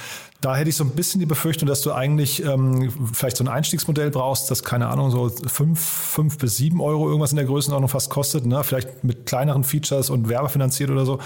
da 0.44 0.54
hätte 0.54 0.68
ich 0.68 0.76
so 0.76 0.84
ein 0.84 0.90
bisschen 0.90 1.20
die 1.20 1.26
Befürchtung, 1.26 1.66
dass 1.66 1.80
du 1.80 1.92
eigentlich 1.92 2.44
ähm, 2.44 2.92
vielleicht 3.12 3.38
so 3.38 3.44
ein 3.44 3.48
Einstiegsmodell 3.48 4.10
brauchst, 4.10 4.50
das 4.50 4.62
keine 4.62 4.88
Ahnung, 4.88 5.10
so 5.10 5.30
fünf, 5.46 5.80
fünf 5.80 6.36
bis 6.36 6.56
sieben 6.56 6.82
Euro 6.82 7.06
irgendwas 7.06 7.32
in 7.32 7.36
der 7.36 7.46
Größenordnung 7.46 7.88
fast 7.88 8.10
kostet, 8.10 8.44
ne? 8.44 8.62
vielleicht 8.62 9.04
mit 9.04 9.24
kleineren 9.24 9.64
Features 9.64 10.10
und 10.10 10.28
werbefinanziert 10.28 10.90
oder 10.90 11.06
so. 11.06 11.18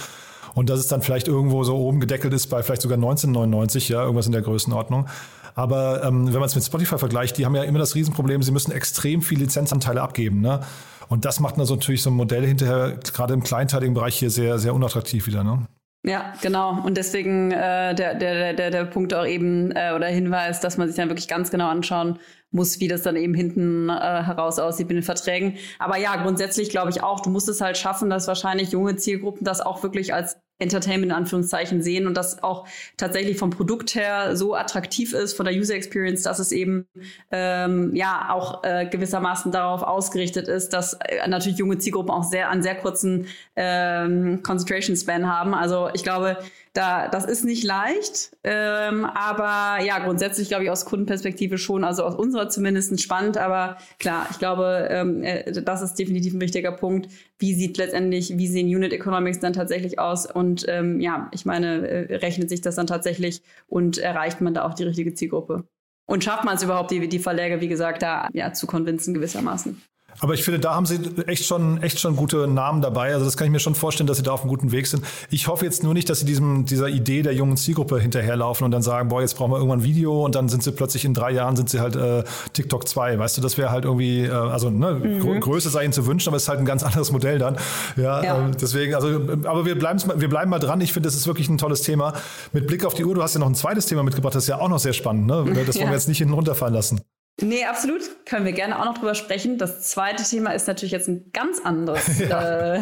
Und 0.55 0.71
dass 0.71 0.79
es 0.79 0.87
dann 0.87 1.03
vielleicht 1.03 1.27
irgendwo 1.27 1.65
so 1.65 1.77
oben 1.77 2.01
gedeckelt 2.01 2.33
ist 2.33 2.47
bei 2.47 2.63
vielleicht 2.63 2.83
sogar 2.83 2.97
1999, 2.97 3.89
ja, 3.89 4.03
irgendwas 4.03 4.27
in 4.27 4.33
der 4.33 4.43
Größenordnung. 4.43 5.09
Aber 5.55 6.05
ähm, 6.05 6.27
wenn 6.29 6.35
man 6.35 6.45
es 6.45 6.55
mit 6.55 6.65
Spotify 6.65 6.99
vergleicht, 6.99 7.39
die 7.39 7.45
haben 7.45 7.57
ja 7.57 7.65
immer 7.65 7.81
das 7.81 7.97
Riesenproblem, 7.97 8.43
sie 8.45 8.53
müssen 8.53 8.71
extrem 8.71 9.23
viel 9.23 9.41
Lizenzanteile 9.41 10.01
abgeben. 10.01 10.41
Ne? 10.41 10.61
Und 11.09 11.25
das 11.25 11.41
macht 11.41 11.59
also 11.59 11.75
natürlich 11.75 12.03
so 12.03 12.11
ein 12.11 12.15
Modell 12.15 12.47
hinterher, 12.47 12.99
gerade 13.13 13.35
im 13.35 13.43
kleinteiligen 13.43 13.95
Bereich 13.95 14.17
hier 14.17 14.31
sehr, 14.31 14.61
sehr 14.61 14.75
unattraktiv 14.75 15.27
wieder. 15.27 15.43
Ne? 15.43 15.67
Ja, 16.09 16.33
genau. 16.41 16.83
Und 16.83 16.97
deswegen 16.97 17.51
äh, 17.51 17.95
der, 17.95 18.15
der, 18.15 18.55
der, 18.55 18.71
der 18.71 18.85
Punkt 18.87 19.13
auch 19.13 19.27
eben 19.27 19.73
äh, 19.73 19.93
oder 19.95 20.07
Hinweis, 20.07 20.59
dass 20.61 20.79
man 20.79 20.89
sich 20.89 20.97
dann 20.97 21.11
wirklich 21.11 21.29
ganz 21.29 21.51
genau 21.51 21.69
anschauen 21.69 22.19
muss, 22.51 22.81
wie 22.81 22.89
das 22.89 23.03
dann 23.03 23.15
eben 23.15 23.35
hinten 23.35 23.91
äh, 23.91 23.93
heraus 23.93 24.59
aussieht 24.59 24.89
mit 24.89 24.97
den 24.97 25.03
Verträgen. 25.03 25.59
Aber 25.79 25.99
ja, 25.99 26.17
grundsätzlich 26.17 26.71
glaube 26.71 26.89
ich 26.89 27.03
auch, 27.03 27.21
du 27.21 27.29
musst 27.29 27.51
es 27.51 27.61
halt 27.61 27.77
schaffen, 27.77 28.09
dass 28.09 28.27
wahrscheinlich 28.27 28.73
junge 28.73 28.97
Zielgruppen 28.97 29.45
das 29.45 29.61
auch 29.61 29.83
wirklich 29.83 30.15
als 30.15 30.39
Entertainment 30.59 31.13
in 31.13 31.17
Anführungszeichen 31.17 31.83
sehen 31.83 32.07
und 32.07 32.15
das 32.15 32.43
auch 32.43 32.67
tatsächlich 32.97 33.37
vom 33.39 33.51
Produkt 33.51 33.95
her 33.95 34.37
so 34.37 34.55
attraktiv 34.55 35.13
ist, 35.13 35.35
von 35.35 35.47
der 35.47 35.55
User 35.55 35.75
Experience, 35.75 36.23
dass 36.23 36.39
es 36.39 36.53
eben 36.53 36.87
ähm, 37.31 37.95
ja 37.95 38.31
auch 38.31 38.65
äh, 38.65 38.87
gewissermaßen 38.87 39.53
darauf 39.53 39.83
ausgerichtet 39.83 40.49
ist, 40.49 40.73
dass 40.73 40.95
äh, 40.95 41.29
natürlich 41.29 41.59
junge 41.59 41.79
Zielgruppen 41.79 42.11
auch 42.11 42.25
sehr 42.25 42.51
an 42.51 42.63
sehr 42.63 42.75
kurzen 42.75 43.27
ähm, 43.57 44.43
Concentration 44.43 44.97
Span 44.97 45.29
haben. 45.29 45.55
Also 45.55 45.91
ich 45.95 46.03
glaube, 46.03 46.39
da, 46.73 47.09
das 47.09 47.25
ist 47.25 47.45
nicht 47.45 47.65
leicht, 47.65 48.37
ähm, 48.45 49.05
aber 49.05 49.83
ja, 49.85 49.99
grundsätzlich 49.99 50.49
glaube 50.49 50.65
ich 50.65 50.71
aus 50.71 50.85
Kundenperspektive 50.85 51.59
schon, 51.59 51.85
also 51.85 52.05
aus 52.05 52.15
unserer 52.15 52.49
zumindest 52.49 53.01
spannend, 53.01 53.37
aber 53.37 53.79
klar, 53.99 54.27
ich 54.31 54.39
glaube, 54.39 54.89
ähm, 54.91 55.23
äh, 55.23 55.51
das 55.63 55.83
ist 55.83 55.95
definitiv 55.95 56.35
ein 56.35 56.41
wichtiger 56.41 56.73
Punkt, 56.73 57.09
wie 57.39 57.55
sieht 57.55 57.77
letztendlich, 57.77 58.37
wie 58.37 58.49
sehen 58.49 58.67
Unit 58.67 58.93
Economics 58.93 59.41
dann 59.41 59.53
tatsächlich 59.53 59.99
aus 59.99 60.31
und 60.31 60.65
ähm, 60.69 61.01
ja, 61.01 61.29
ich 61.33 61.45
meine, 61.45 61.89
äh, 61.89 62.17
rechnet 62.17 62.49
sich 62.49 62.61
das 62.61 62.77
dann 62.77 62.87
tatsächlich 62.87 63.43
und 63.67 63.99
erreicht 63.99 64.41
man 64.41 64.55
da 64.55 64.65
auch 64.65 64.75
die 64.75 64.85
richtige 64.85 65.15
Zielgruppe? 65.15 65.65
Und 66.07 66.25
schafft 66.25 66.45
man 66.45 66.57
es 66.57 66.63
überhaupt, 66.63 66.91
die, 66.91 67.07
die 67.07 67.19
Verläge, 67.19 67.61
wie 67.61 67.69
gesagt, 67.69 68.03
da 68.03 68.29
ja, 68.33 68.53
zu 68.55 68.67
konvinzen 68.67 69.13
gewissermaßen? 69.13 69.83
Aber 70.21 70.35
ich 70.35 70.43
finde, 70.43 70.61
da 70.61 70.75
haben 70.75 70.87
sie 70.87 70.99
echt 71.27 71.45
schon, 71.45 71.83
echt 71.83 72.01
schon 72.01 72.17
gute 72.17 72.47
Namen 72.47 72.83
dabei. 72.83 73.13
Also 73.13 73.25
das 73.25 73.37
kann 73.37 73.47
ich 73.47 73.53
mir 73.53 73.61
schon 73.61 73.75
vorstellen, 73.75 74.07
dass 74.07 74.17
sie 74.17 74.23
da 74.23 74.33
auf 74.33 74.41
einem 74.41 74.51
guten 74.51 74.73
Weg 74.73 74.87
sind. 74.87 75.05
Ich 75.31 75.47
hoffe 75.47 75.65
jetzt 75.65 75.83
nur 75.83 75.95
nicht, 75.95 76.09
dass 76.11 76.21
sie 76.21 76.27
diesem, 76.27 76.65
dieser 76.65 76.89
Idee 76.89 77.23
der 77.23 77.35
jungen 77.35 77.57
Zielgruppe 77.57 78.01
hinterherlaufen 78.01 78.65
und 78.65 78.71
dann 78.71 78.83
sagen, 78.83 79.09
boah, 79.09 79.21
jetzt 79.21 79.35
brauchen 79.35 79.53
wir 79.53 79.59
irgendwann 79.59 79.81
ein 79.81 79.85
Video 79.85 80.25
und 80.25 80.35
dann 80.35 80.49
sind 80.49 80.63
sie 80.63 80.73
plötzlich 80.73 81.05
in 81.05 81.15
drei 81.15 81.31
Jahren 81.31 81.57
sind 81.57 81.71
sie 81.71 81.81
halt 81.81 81.97
äh, 81.97 82.25
TikTok 82.53 82.89
2. 82.89 83.19
Weißt 83.19 83.37
du, 83.37 83.41
das 83.41 83.59
wäre 83.59 83.71
halt 83.71 83.85
irgendwie, 83.85 84.25
äh, 84.25 84.31
also 84.31 84.71
ne, 84.71 84.95
mhm. 84.95 85.41
Größe 85.41 85.71
sei 85.71 85.85
ihnen 85.85 85.93
zu 85.93 86.07
wünschen, 86.07 86.29
aber 86.31 86.37
es 86.37 86.45
ist 86.45 86.49
halt 86.49 86.59
ein 86.59 86.67
ganz 86.67 86.83
anderes 86.89 87.13
Modell 87.13 87.39
dann. 87.39 87.57
Ja, 87.97 88.23
ja. 88.23 88.49
Äh, 88.49 88.51
deswegen, 88.61 88.95
also, 88.95 89.09
aber 89.45 89.67
wir 89.67 89.79
bleiben, 89.79 90.01
wir 90.17 90.29
bleiben 90.29 90.51
mal 90.51 90.59
dran. 90.59 90.81
Ich 90.81 90.93
finde, 90.93 91.07
das 91.07 91.17
ist 91.17 91.27
wirklich 91.27 91.49
ein 91.49 91.59
tolles 91.59 91.83
Thema. 91.83 92.15
Mit 92.53 92.67
Blick 92.67 92.85
auf 92.85 92.95
die 92.95 93.05
Uhr, 93.05 93.15
du 93.15 93.23
hast 93.23 93.35
ja 93.35 93.41
noch 93.41 93.49
ein 93.49 93.55
zweites 93.55 93.87
Thema 93.87 94.03
mitgebracht, 94.03 94.35
das 94.35 94.45
ist 94.45 94.49
ja 94.49 94.61
auch 94.61 94.69
noch 94.69 94.79
sehr 94.79 94.93
spannend. 94.93 95.27
Ne? 95.27 95.45
Das 95.69 95.77
wollen 95.77 95.87
ja. 95.87 95.91
wir 95.91 95.97
jetzt 95.97 96.09
nicht 96.09 96.19
hinten 96.19 96.33
runterfallen 96.33 96.73
lassen. 96.73 97.01
Nee, 97.41 97.65
absolut. 97.65 98.03
Können 98.27 98.45
wir 98.45 98.53
gerne 98.53 98.81
auch 98.81 98.85
noch 98.85 98.99
drüber 98.99 99.15
sprechen. 99.15 99.59
Das 99.59 99.83
zweite 99.83 100.25
Thema 100.25 100.51
ist 100.51 100.67
natürlich 100.67 100.91
jetzt 100.91 101.09
ein 101.09 101.31
ganz 101.33 101.61
anderes 101.61 102.19
ja. 102.29 102.75
äh, 102.75 102.81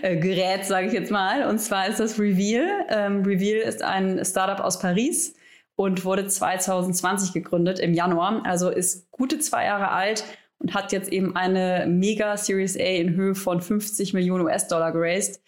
äh, 0.00 0.16
Gerät, 0.16 0.64
sage 0.64 0.86
ich 0.86 0.94
jetzt 0.94 1.10
mal. 1.10 1.46
Und 1.46 1.58
zwar 1.58 1.86
ist 1.86 2.00
das 2.00 2.18
Reveal. 2.18 2.66
Ähm, 2.88 3.22
Reveal 3.24 3.60
ist 3.60 3.82
ein 3.82 4.24
Startup 4.24 4.64
aus 4.64 4.78
Paris 4.78 5.34
und 5.76 6.04
wurde 6.06 6.26
2020 6.26 7.34
gegründet 7.34 7.78
im 7.78 7.92
Januar. 7.92 8.42
Also 8.46 8.70
ist 8.70 9.10
gute 9.10 9.38
zwei 9.38 9.66
Jahre 9.66 9.90
alt 9.90 10.24
und 10.58 10.72
hat 10.72 10.92
jetzt 10.92 11.12
eben 11.12 11.36
eine 11.36 11.86
Mega 11.86 12.38
Series 12.38 12.78
A 12.78 12.80
in 12.80 13.14
Höhe 13.14 13.34
von 13.34 13.60
50 13.60 14.14
Millionen 14.14 14.44
US-Dollar 14.44 14.92
geraced. 14.92 15.42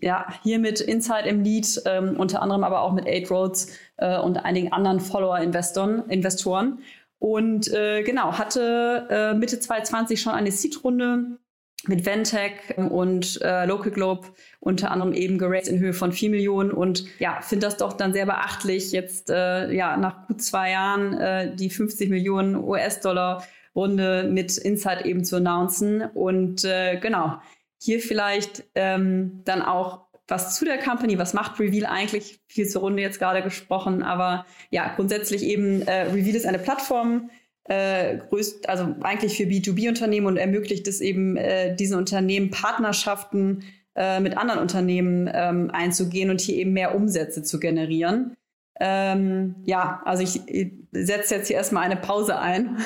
Ja, 0.00 0.26
hier 0.42 0.58
mit 0.58 0.80
Inside 0.80 1.28
im 1.28 1.42
Lead, 1.42 1.80
ähm, 1.86 2.16
unter 2.18 2.42
anderem 2.42 2.64
aber 2.64 2.82
auch 2.82 2.92
mit 2.92 3.06
Eight 3.06 3.30
Roads 3.30 3.68
äh, 3.96 4.18
und 4.18 4.36
einigen 4.38 4.72
anderen 4.72 5.00
Follower-Investoren. 5.00 6.08
Investoren. 6.08 6.80
Und 7.24 7.72
äh, 7.72 8.02
genau, 8.02 8.36
hatte 8.36 9.06
äh, 9.08 9.32
Mitte 9.32 9.58
2020 9.58 10.20
schon 10.20 10.34
eine 10.34 10.52
Seed-Runde 10.52 11.38
mit 11.86 12.04
Ventec 12.04 12.74
und 12.76 13.40
äh, 13.40 13.64
Local 13.64 13.90
Globe 13.90 14.28
unter 14.60 14.90
anderem 14.90 15.14
eben 15.14 15.38
geraced 15.38 15.68
in 15.68 15.78
Höhe 15.78 15.94
von 15.94 16.12
4 16.12 16.28
Millionen. 16.28 16.70
Und 16.70 17.06
ja, 17.18 17.40
finde 17.40 17.64
das 17.64 17.78
doch 17.78 17.94
dann 17.94 18.12
sehr 18.12 18.26
beachtlich, 18.26 18.92
jetzt 18.92 19.30
äh, 19.30 19.72
ja 19.72 19.96
nach 19.96 20.26
gut 20.26 20.42
zwei 20.42 20.72
Jahren 20.72 21.14
äh, 21.14 21.56
die 21.56 21.70
50 21.70 22.10
Millionen 22.10 22.56
US-Dollar 22.56 23.42
Runde 23.74 24.24
mit 24.24 24.58
Insight 24.58 25.06
eben 25.06 25.24
zu 25.24 25.36
announcen. 25.36 26.02
Und 26.02 26.62
äh, 26.66 26.98
genau, 27.00 27.38
hier 27.78 28.00
vielleicht 28.00 28.64
ähm, 28.74 29.40
dann 29.46 29.62
auch 29.62 30.03
was 30.28 30.56
zu 30.56 30.64
der 30.64 30.78
Company, 30.78 31.18
was 31.18 31.34
macht 31.34 31.60
Reveal 31.60 31.86
eigentlich? 31.86 32.40
Viel 32.46 32.66
zur 32.66 32.82
Runde 32.82 33.02
jetzt 33.02 33.18
gerade 33.18 33.42
gesprochen, 33.42 34.02
aber 34.02 34.46
ja, 34.70 34.92
grundsätzlich 34.94 35.42
eben, 35.42 35.82
äh, 35.82 36.02
Reveal 36.02 36.36
ist 36.36 36.46
eine 36.46 36.58
Plattform, 36.58 37.30
äh, 37.64 38.18
größt, 38.28 38.68
also 38.68 38.94
eigentlich 39.02 39.36
für 39.36 39.44
B2B-Unternehmen 39.44 40.26
und 40.26 40.36
ermöglicht 40.36 40.86
es 40.88 41.00
eben 41.00 41.36
äh, 41.36 41.74
diesen 41.74 41.98
Unternehmen 41.98 42.50
Partnerschaften 42.50 43.64
äh, 43.94 44.20
mit 44.20 44.36
anderen 44.36 44.60
Unternehmen 44.60 45.30
ähm, 45.32 45.70
einzugehen 45.72 46.30
und 46.30 46.40
hier 46.40 46.56
eben 46.56 46.72
mehr 46.72 46.94
Umsätze 46.94 47.42
zu 47.42 47.60
generieren. 47.60 48.34
Ähm, 48.80 49.54
ja, 49.64 50.02
also 50.04 50.22
ich, 50.22 50.48
ich 50.48 50.72
setze 50.92 51.36
jetzt 51.36 51.46
hier 51.46 51.56
erstmal 51.56 51.84
eine 51.84 51.96
Pause 51.96 52.38
ein. 52.38 52.76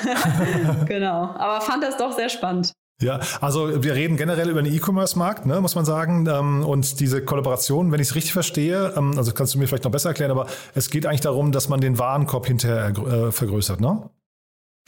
genau, 0.87 1.23
aber 1.35 1.61
fand 1.61 1.83
das 1.83 1.97
doch 1.97 2.13
sehr 2.13 2.29
spannend. 2.29 2.73
Ja, 3.01 3.21
also 3.41 3.85
wir 3.85 3.95
reden 3.95 4.17
generell 4.17 4.51
über 4.51 4.61
den 4.61 4.75
E-Commerce-Markt, 4.75 5.47
ne, 5.47 5.61
muss 5.61 5.77
man 5.77 5.85
sagen. 5.85 6.27
Ähm, 6.27 6.65
und 6.65 6.99
diese 6.99 7.25
Kollaboration, 7.25 7.93
wenn 7.93 8.01
ich 8.01 8.09
es 8.09 8.15
richtig 8.17 8.33
verstehe, 8.33 8.93
ähm, 8.97 9.17
also 9.17 9.33
kannst 9.33 9.55
du 9.55 9.59
mir 9.61 9.69
vielleicht 9.69 9.85
noch 9.85 9.93
besser 9.93 10.09
erklären, 10.09 10.33
aber 10.33 10.49
es 10.75 10.91
geht 10.91 11.07
eigentlich 11.07 11.21
darum, 11.21 11.53
dass 11.53 11.69
man 11.69 11.81
den 11.81 11.99
Warenkorb 11.99 12.47
hinterher 12.47 12.89
äh, 12.89 13.31
vergrößert, 13.31 13.81
ne? 13.81 14.11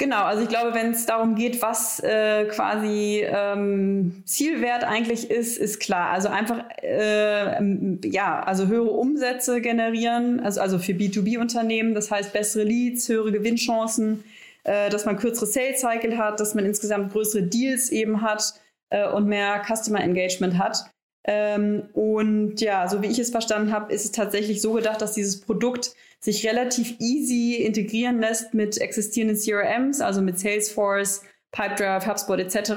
Genau, 0.01 0.23
also 0.23 0.43
ich 0.43 0.49
glaube, 0.49 0.73
wenn 0.75 0.93
es 0.93 1.05
darum 1.05 1.35
geht, 1.35 1.61
was 1.61 2.01
äh, 2.01 2.47
quasi 2.47 3.23
ähm, 3.23 4.23
Zielwert 4.25 4.83
eigentlich 4.83 5.31
ist, 5.31 5.59
ist 5.59 5.79
klar. 5.79 6.09
Also 6.09 6.31
einfach, 6.31 6.65
äh, 6.83 7.63
ja, 8.09 8.41
also 8.43 8.67
höhere 8.67 8.91
Umsätze 8.91 9.61
generieren, 9.61 10.41
also, 10.41 10.63
also 10.63 10.79
für 10.79 10.93
B2B-Unternehmen, 10.93 11.95
das 11.95 12.11
heißt 12.11 12.33
bessere 12.33 12.65
Leads, 12.65 13.11
höhere 13.11 13.31
Gewinnchancen, 13.31 14.25
äh, 14.65 14.91
dass 14.91 15.05
man 15.05 15.17
kürzere 15.17 15.47
Sales 15.47 15.81
Cycle 15.81 16.19
hat, 16.19 16.41
dass 16.41 16.55
man 16.55 16.65
insgesamt 16.65 17.13
größere 17.13 17.43
Deals 17.43 17.91
eben 17.91 18.23
hat 18.23 18.55
äh, 18.91 19.09
und 19.09 19.27
mehr 19.27 19.63
Customer 19.65 20.01
Engagement 20.01 20.59
hat. 20.59 20.91
Ähm, 21.25 21.89
und 21.93 22.61
ja, 22.61 22.89
so 22.89 23.03
wie 23.03 23.07
ich 23.07 23.19
es 23.19 23.31
verstanden 23.31 23.73
habe, 23.73 23.93
ist 23.93 24.05
es 24.05 24.13
tatsächlich 24.13 24.63
so 24.63 24.73
gedacht, 24.73 25.03
dass 25.03 25.13
dieses 25.13 25.41
Produkt 25.41 25.95
sich 26.19 26.47
relativ 26.47 26.97
easy 26.99 27.63
integrieren 27.63 28.21
lässt 28.21 28.55
mit 28.55 28.79
existierenden 28.79 29.39
CRMs, 29.39 30.01
also 30.01 30.21
mit 30.21 30.39
Salesforce, 30.39 31.23
Pipedrive, 31.53 32.07
HubSpot 32.07 32.39
etc. 32.39 32.73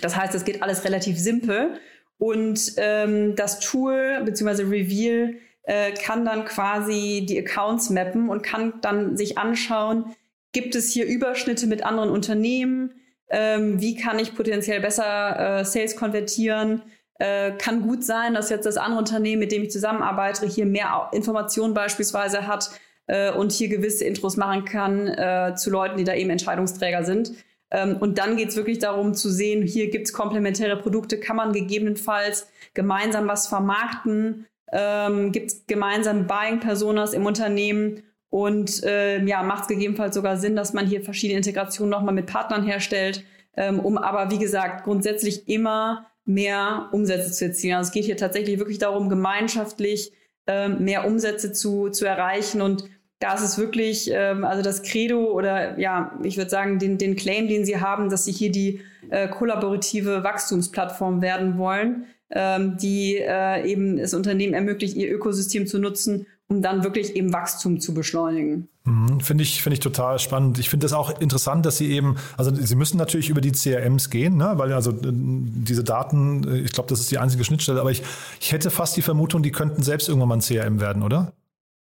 Das 0.00 0.16
heißt, 0.16 0.34
es 0.34 0.44
geht 0.44 0.62
alles 0.62 0.84
relativ 0.84 1.18
simpel. 1.18 1.78
Und 2.18 2.74
ähm, 2.78 3.36
das 3.36 3.60
Tool 3.60 4.22
bzw. 4.24 4.62
Reveal 4.64 5.34
äh, 5.62 5.92
kann 5.92 6.24
dann 6.24 6.44
quasi 6.44 7.24
die 7.28 7.38
Accounts 7.38 7.90
mappen 7.90 8.28
und 8.28 8.42
kann 8.42 8.80
dann 8.80 9.16
sich 9.16 9.38
anschauen, 9.38 10.16
Gibt 10.60 10.74
es 10.74 10.92
hier 10.92 11.06
Überschnitte 11.06 11.68
mit 11.68 11.84
anderen 11.84 12.10
Unternehmen? 12.10 12.90
Ähm, 13.30 13.80
wie 13.80 13.94
kann 13.94 14.18
ich 14.18 14.34
potenziell 14.34 14.80
besser 14.80 15.60
äh, 15.60 15.64
Sales 15.64 15.94
konvertieren? 15.94 16.82
Äh, 17.20 17.52
kann 17.52 17.80
gut 17.80 18.02
sein, 18.02 18.34
dass 18.34 18.50
jetzt 18.50 18.66
das 18.66 18.76
andere 18.76 18.98
Unternehmen, 18.98 19.38
mit 19.38 19.52
dem 19.52 19.62
ich 19.62 19.70
zusammenarbeite, 19.70 20.48
hier 20.48 20.66
mehr 20.66 21.10
Informationen 21.12 21.74
beispielsweise 21.74 22.48
hat 22.48 22.72
äh, 23.06 23.30
und 23.30 23.52
hier 23.52 23.68
gewisse 23.68 24.04
Intros 24.04 24.36
machen 24.36 24.64
kann 24.64 25.06
äh, 25.06 25.54
zu 25.54 25.70
Leuten, 25.70 25.96
die 25.96 26.02
da 26.02 26.14
eben 26.14 26.30
Entscheidungsträger 26.30 27.04
sind. 27.04 27.34
Ähm, 27.70 27.98
und 28.00 28.18
dann 28.18 28.36
geht 28.36 28.48
es 28.48 28.56
wirklich 28.56 28.80
darum 28.80 29.14
zu 29.14 29.30
sehen, 29.30 29.62
hier 29.62 29.90
gibt 29.90 30.08
es 30.08 30.12
komplementäre 30.12 30.76
Produkte, 30.76 31.20
kann 31.20 31.36
man 31.36 31.52
gegebenenfalls 31.52 32.48
gemeinsam 32.74 33.28
was 33.28 33.46
vermarkten, 33.46 34.48
ähm, 34.72 35.30
gibt 35.30 35.52
es 35.52 35.66
gemeinsam 35.68 36.26
Buying-Personas 36.26 37.12
im 37.12 37.26
Unternehmen 37.26 38.02
und 38.30 38.82
äh, 38.84 39.24
ja, 39.24 39.42
macht 39.42 39.62
es 39.62 39.68
gegebenenfalls 39.68 40.14
sogar 40.14 40.36
Sinn, 40.36 40.56
dass 40.56 40.72
man 40.72 40.86
hier 40.86 41.02
verschiedene 41.02 41.38
Integrationen 41.38 41.90
nochmal 41.90 42.14
mit 42.14 42.26
Partnern 42.26 42.64
herstellt, 42.64 43.24
ähm, 43.56 43.80
um 43.80 43.96
aber, 43.96 44.30
wie 44.30 44.38
gesagt, 44.38 44.84
grundsätzlich 44.84 45.48
immer 45.48 46.06
mehr 46.24 46.90
Umsätze 46.92 47.32
zu 47.32 47.46
erzielen. 47.46 47.76
Also 47.76 47.88
es 47.88 47.92
geht 47.92 48.04
hier 48.04 48.18
tatsächlich 48.18 48.58
wirklich 48.58 48.78
darum, 48.78 49.08
gemeinschaftlich 49.08 50.12
ähm, 50.46 50.84
mehr 50.84 51.06
Umsätze 51.06 51.52
zu, 51.52 51.88
zu 51.88 52.04
erreichen. 52.04 52.60
Und 52.60 52.84
da 53.18 53.34
ist 53.34 53.42
es 53.42 53.58
wirklich, 53.58 54.10
ähm, 54.12 54.44
also 54.44 54.62
das 54.62 54.82
Credo 54.82 55.32
oder 55.32 55.78
ja, 55.78 56.18
ich 56.22 56.36
würde 56.36 56.50
sagen, 56.50 56.78
den, 56.78 56.98
den 56.98 57.16
Claim, 57.16 57.48
den 57.48 57.64
sie 57.64 57.80
haben, 57.80 58.10
dass 58.10 58.26
sie 58.26 58.32
hier 58.32 58.52
die 58.52 58.82
äh, 59.08 59.28
kollaborative 59.28 60.22
Wachstumsplattform 60.22 61.22
werden 61.22 61.56
wollen, 61.56 62.04
ähm, 62.30 62.76
die 62.76 63.16
äh, 63.16 63.66
eben 63.66 63.98
es 63.98 64.12
Unternehmen 64.12 64.52
ermöglicht, 64.52 64.96
ihr 64.96 65.10
Ökosystem 65.10 65.66
zu 65.66 65.78
nutzen 65.78 66.26
um 66.48 66.62
dann 66.62 66.82
wirklich 66.82 67.14
eben 67.14 67.32
Wachstum 67.32 67.78
zu 67.78 67.92
beschleunigen. 67.92 68.68
Mhm, 68.84 69.20
finde 69.20 69.44
ich, 69.44 69.62
finde 69.62 69.74
ich 69.74 69.80
total 69.80 70.18
spannend. 70.18 70.58
Ich 70.58 70.70
finde 70.70 70.84
das 70.84 70.94
auch 70.94 71.20
interessant, 71.20 71.66
dass 71.66 71.76
Sie 71.76 71.90
eben, 71.92 72.16
also 72.38 72.54
Sie 72.54 72.74
müssen 72.74 72.96
natürlich 72.96 73.28
über 73.28 73.42
die 73.42 73.52
CRMs 73.52 74.08
gehen, 74.08 74.38
ne? 74.38 74.52
weil 74.56 74.72
also 74.72 74.92
äh, 74.92 74.96
diese 75.02 75.84
Daten, 75.84 76.48
äh, 76.48 76.58
ich 76.60 76.72
glaube, 76.72 76.88
das 76.88 77.00
ist 77.00 77.10
die 77.10 77.18
einzige 77.18 77.44
Schnittstelle, 77.44 77.80
aber 77.80 77.90
ich, 77.90 78.02
ich 78.40 78.52
hätte 78.52 78.70
fast 78.70 78.96
die 78.96 79.02
Vermutung, 79.02 79.42
die 79.42 79.52
könnten 79.52 79.82
selbst 79.82 80.08
irgendwann 80.08 80.30
mal 80.30 80.36
ein 80.36 80.40
CRM 80.40 80.80
werden, 80.80 81.02
oder? 81.02 81.32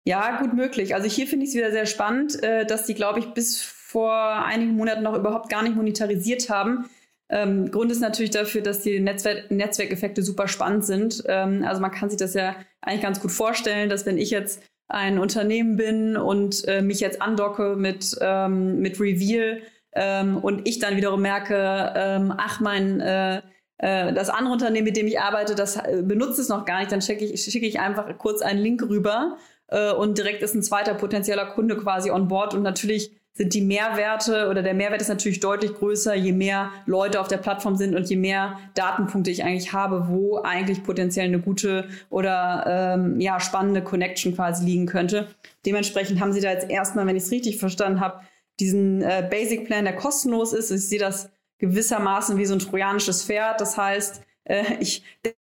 Ja, 0.05 0.41
gut 0.41 0.53
möglich. 0.53 0.95
Also 0.95 1.09
hier 1.09 1.27
finde 1.27 1.45
ich 1.45 1.51
es 1.51 1.55
wieder 1.55 1.71
sehr 1.71 1.85
spannend, 1.85 2.41
äh, 2.41 2.65
dass 2.65 2.85
die, 2.85 2.93
glaube 2.93 3.19
ich, 3.19 3.33
bis 3.33 3.61
vor 3.61 4.13
einigen 4.13 4.75
Monaten 4.75 5.03
noch 5.03 5.15
überhaupt 5.15 5.49
gar 5.49 5.61
nicht 5.61 5.75
monetarisiert 5.75 6.49
haben. 6.49 6.85
Ähm, 7.29 7.71
Grund 7.71 7.91
ist 7.91 8.01
natürlich 8.01 8.31
dafür, 8.31 8.61
dass 8.61 8.81
die 8.81 8.99
Netzwerk 8.99 9.49
Netzwerkeffekte 9.49 10.21
super 10.21 10.47
spannend 10.47 10.85
sind. 10.85 11.23
Ähm, 11.27 11.63
also 11.65 11.81
man 11.81 11.91
kann 11.91 12.09
sich 12.09 12.19
das 12.19 12.33
ja 12.33 12.55
eigentlich 12.81 13.01
ganz 13.01 13.19
gut 13.21 13.31
vorstellen, 13.31 13.89
dass 13.89 14.05
wenn 14.05 14.17
ich 14.17 14.29
jetzt 14.29 14.61
ein 14.87 15.17
Unternehmen 15.17 15.75
bin 15.77 16.17
und 16.17 16.67
äh, 16.67 16.81
mich 16.81 16.99
jetzt 16.99 17.21
andocke 17.21 17.75
mit, 17.75 18.15
ähm, 18.21 18.79
mit 18.79 18.99
Reveal 18.99 19.61
ähm, 19.93 20.37
und 20.37 20.67
ich 20.67 20.79
dann 20.79 20.97
wiederum 20.97 21.21
merke, 21.21 21.93
ähm, 21.95 22.33
ach, 22.37 22.59
mein 22.59 22.99
äh, 22.99 23.41
äh, 23.77 24.13
das 24.13 24.29
andere 24.29 24.53
Unternehmen, 24.53 24.85
mit 24.85 24.97
dem 24.97 25.07
ich 25.07 25.19
arbeite, 25.19 25.55
das 25.55 25.77
äh, 25.77 26.03
benutzt 26.03 26.39
es 26.39 26.49
noch 26.49 26.65
gar 26.65 26.79
nicht, 26.79 26.91
dann 26.91 27.01
schicke 27.01 27.25
ich, 27.25 27.43
schicke 27.43 27.65
ich 27.65 27.79
einfach 27.79 28.17
kurz 28.17 28.41
einen 28.41 28.59
Link 28.59 28.81
rüber 28.83 29.37
äh, 29.67 29.91
und 29.91 30.17
direkt 30.17 30.41
ist 30.41 30.55
ein 30.55 30.63
zweiter 30.63 30.93
potenzieller 30.93 31.47
Kunde 31.47 31.75
quasi 31.77 32.11
on 32.11 32.27
board 32.27 32.53
und 32.53 32.61
natürlich 32.61 33.11
sind 33.35 33.53
die 33.55 33.61
Mehrwerte 33.61 34.47
oder 34.49 34.61
der 34.61 34.75
Mehrwert 34.75 35.01
ist 35.01 35.07
natürlich 35.07 35.39
deutlich 35.39 35.73
größer, 35.73 36.13
je 36.13 36.31
mehr 36.31 36.71
Leute 36.85 37.19
auf 37.19 37.27
der 37.27 37.37
Plattform 37.37 37.75
sind 37.75 37.95
und 37.95 38.07
je 38.07 38.15
mehr 38.15 38.59
Datenpunkte 38.75 39.31
ich 39.31 39.43
eigentlich 39.43 39.73
habe, 39.73 40.07
wo 40.07 40.37
eigentlich 40.37 40.83
potenziell 40.83 41.25
eine 41.25 41.39
gute 41.39 41.87
oder 42.11 42.95
ähm, 42.95 43.19
ja 43.19 43.39
spannende 43.39 43.83
Connection 43.83 44.35
quasi 44.35 44.63
liegen 44.63 44.85
könnte. 44.85 45.29
Dementsprechend 45.65 46.21
haben 46.21 46.31
sie 46.31 46.41
da 46.41 46.51
jetzt 46.51 46.69
erstmal, 46.69 47.07
wenn 47.07 47.15
ich 47.15 47.23
es 47.23 47.31
richtig 47.31 47.57
verstanden 47.57 48.01
habe, 48.01 48.21
diesen 48.59 49.01
äh, 49.01 49.27
Basic 49.27 49.65
Plan, 49.65 49.85
der 49.85 49.95
kostenlos 49.95 50.53
ist. 50.53 50.69
Ich 50.69 50.87
sehe 50.87 50.99
das 50.99 51.31
gewissermaßen 51.57 52.37
wie 52.37 52.45
so 52.45 52.53
ein 52.53 52.59
trojanisches 52.59 53.25
Pferd. 53.25 53.59
Das 53.61 53.77
heißt, 53.77 54.21
äh, 54.43 54.63
ich 54.79 55.03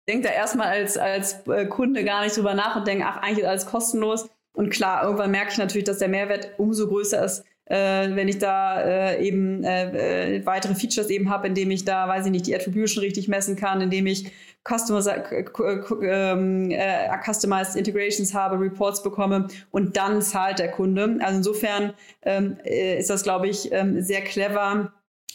denke 0.09 0.27
da 0.27 0.35
erstmal 0.35 0.67
als, 0.67 0.99
als 0.99 1.47
äh, 1.47 1.67
Kunde 1.67 2.03
gar 2.03 2.25
nicht 2.25 2.37
drüber 2.37 2.55
nach 2.55 2.75
und 2.75 2.89
denke, 2.89 3.05
ach, 3.07 3.19
eigentlich 3.19 3.41
ist 3.41 3.49
alles 3.49 3.67
kostenlos. 3.67 4.29
Und 4.53 4.71
klar, 4.71 5.05
irgendwann 5.05 5.31
merke 5.31 5.53
ich 5.53 5.59
natürlich, 5.59 5.85
dass 5.85 5.99
der 5.99 6.09
Mehrwert 6.09 6.51
umso 6.59 6.89
größer 6.89 7.25
ist, 7.25 7.45
äh, 7.69 8.15
wenn 8.15 8.29
ich 8.29 8.39
da 8.39 8.81
äh, 8.81 9.25
eben 9.25 9.65
äh, 9.65 10.37
äh 10.37 10.47
weitere 10.47 10.75
Features 10.75 11.11
eben 11.11 11.31
habe, 11.31 11.49
indem 11.49 11.71
ich 11.71 11.85
da, 11.85 12.09
weiß 12.09 12.27
ich 12.27 12.33
nicht, 12.33 12.47
die 12.47 12.55
Attribution 12.55 13.05
richtig 13.05 13.29
messen 13.29 13.57
kann, 13.57 13.81
indem 13.81 14.07
ich 14.07 14.33
Customer, 14.69 15.03
ähm, 16.03 16.71
äh, 16.71 17.09
Customized 17.25 17.77
Integrations 17.77 18.35
habe, 18.35 18.61
Reports 18.61 19.03
bekomme 19.03 19.49
und 19.71 19.97
dann 19.97 20.21
zahlt 20.21 20.59
der 20.59 20.71
Kunde. 20.71 21.19
Also 21.21 21.39
insofern 21.39 21.95
ähm, 22.23 22.59
äh, 22.65 22.99
ist 22.99 23.11
das, 23.11 23.23
glaube 23.23 23.49
ich, 23.49 23.73
ähm, 23.73 24.03
sehr 24.03 24.23
clever, 24.23 24.93